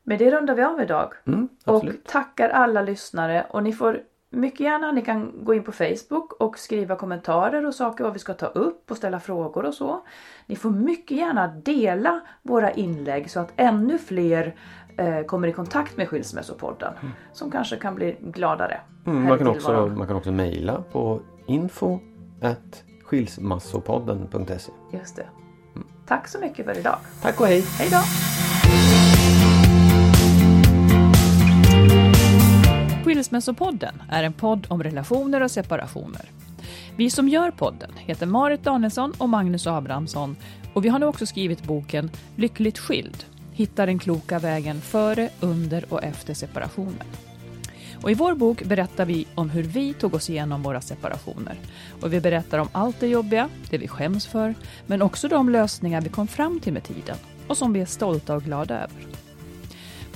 Med 0.03 0.20
det 0.20 0.32
rundar 0.32 0.55
vi 0.55 0.64
av 0.64 0.82
idag. 0.82 1.14
Mm, 1.28 1.49
och 1.66 1.84
tackar 2.05 2.49
alla 2.49 2.82
lyssnare 2.82 3.45
och 3.49 3.64
ni 3.64 3.74
får 3.74 4.01
mycket 4.30 4.60
gärna, 4.60 4.91
ni 4.91 5.01
kan 5.01 5.32
gå 5.43 5.53
in 5.53 5.64
på 5.64 5.72
Facebook 5.72 6.34
och 6.34 6.60
skriva 6.60 6.95
kommentarer 6.95 7.66
och 7.66 7.76
saker 7.76 8.03
vad 8.03 8.14
vi 8.14 8.20
ska 8.20 8.34
ta 8.34 8.45
upp 8.45 8.91
och 8.91 8.97
ställa 8.97 9.20
frågor 9.20 9.66
och 9.66 9.74
så. 9.74 10.01
Ni 10.45 10.55
får 10.55 10.70
mycket 10.70 11.18
gärna 11.18 11.47
dela 11.47 12.20
våra 12.41 12.72
inlägg 12.72 13.32
så 13.32 13.39
att 13.39 13.53
ännu 13.55 13.97
fler 13.97 14.55
eh, 14.97 15.22
kommer 15.22 15.47
i 15.47 15.53
kontakt 15.53 15.97
med 15.97 16.10
Skilsmässopodden 16.10 16.93
som 17.34 17.51
kanske 17.51 17.76
kan 17.76 17.95
bli 17.95 18.18
gladare. 18.22 18.82
Mm, 19.05 19.24
man, 19.24 19.38
kan 19.38 19.47
också, 19.47 19.88
man 19.88 20.07
kan 20.07 20.16
också 20.16 20.32
mejla 20.32 20.84
på 20.91 21.22
info 21.47 21.99
skilsmassopodden.se 23.10 24.72
Just 24.93 25.16
det. 25.16 25.26
Tack 26.07 26.28
så 26.28 26.39
mycket 26.39 26.66
för 26.66 26.78
idag. 26.78 26.97
Tack 27.22 27.41
och 27.41 27.47
hej! 27.47 27.62
Hej 27.62 27.89
då! 27.89 28.01
Skilsmässopodden 33.05 34.03
är 34.10 34.24
en 34.24 34.34
podd 34.34 34.68
om 34.70 34.84
relationer 34.84 35.41
och 35.41 35.51
separationer. 35.51 36.32
Vi 36.97 37.10
som 37.10 37.30
gör 37.30 37.51
podden 37.51 37.91
heter 37.97 38.26
Marit 38.26 38.64
Danielsson 38.64 39.14
och 39.18 39.30
Magnus 39.30 39.68
Abrahamsson 39.68 40.36
och 40.74 40.86
vi 40.86 40.89
har 40.89 40.99
nu 40.99 41.05
också 41.05 41.26
skrivit 41.26 41.64
boken 41.64 42.12
Lyckligt 42.36 42.78
skild. 42.78 43.26
Hitta 43.51 43.86
den 43.86 43.99
kloka 43.99 44.39
vägen 44.39 44.82
före, 44.82 45.30
under 45.39 45.93
och 45.93 46.03
efter 46.03 46.34
separationen. 46.34 47.05
Och 48.02 48.12
I 48.12 48.14
vår 48.14 48.36
bok 48.36 48.64
berättar 48.64 49.06
vi 49.06 49.28
om 49.36 49.50
hur 49.50 49.64
vi 49.64 49.93
tog 49.93 50.14
oss 50.14 50.30
igenom 50.30 50.64
våra 50.64 50.82
separationer. 50.82 51.56
Och 52.02 52.14
Vi 52.14 52.22
berättar 52.22 52.60
om 52.60 52.70
allt 52.72 53.00
det 53.00 53.08
jobbiga, 53.08 53.50
det 53.70 53.78
vi 53.78 53.88
skäms 53.88 54.28
för, 54.28 54.56
men 54.88 55.02
också 55.02 55.28
de 55.28 55.50
lösningar 55.50 56.02
vi 56.02 56.10
kom 56.10 56.28
fram 56.28 56.60
till 56.60 56.74
med 56.74 56.84
tiden 56.84 57.18
och 57.47 57.58
som 57.58 57.74
vi 57.74 57.82
är 57.82 57.86
stolta 57.86 58.36
och 58.36 58.43
glada 58.43 58.76
över. 58.76 59.08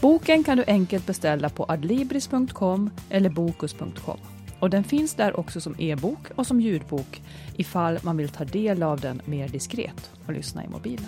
Boken 0.01 0.43
kan 0.43 0.57
du 0.57 0.63
enkelt 0.67 1.05
beställa 1.05 1.49
på 1.49 1.65
adlibris.com 1.67 2.89
eller 3.09 3.29
bokus.com. 3.29 4.17
Och 4.59 4.69
den 4.69 4.83
finns 4.83 5.13
där 5.13 5.39
också 5.39 5.61
som 5.61 5.75
e-bok 5.77 6.19
och 6.35 6.47
som 6.47 6.61
ljudbok 6.61 7.21
ifall 7.55 7.99
man 8.01 8.17
vill 8.17 8.29
ta 8.29 8.45
del 8.45 8.83
av 8.83 8.99
den 8.99 9.21
mer 9.25 9.47
diskret 9.47 10.11
och 10.25 10.33
lyssna 10.33 10.65
i 10.65 10.67
mobilen. 10.67 11.07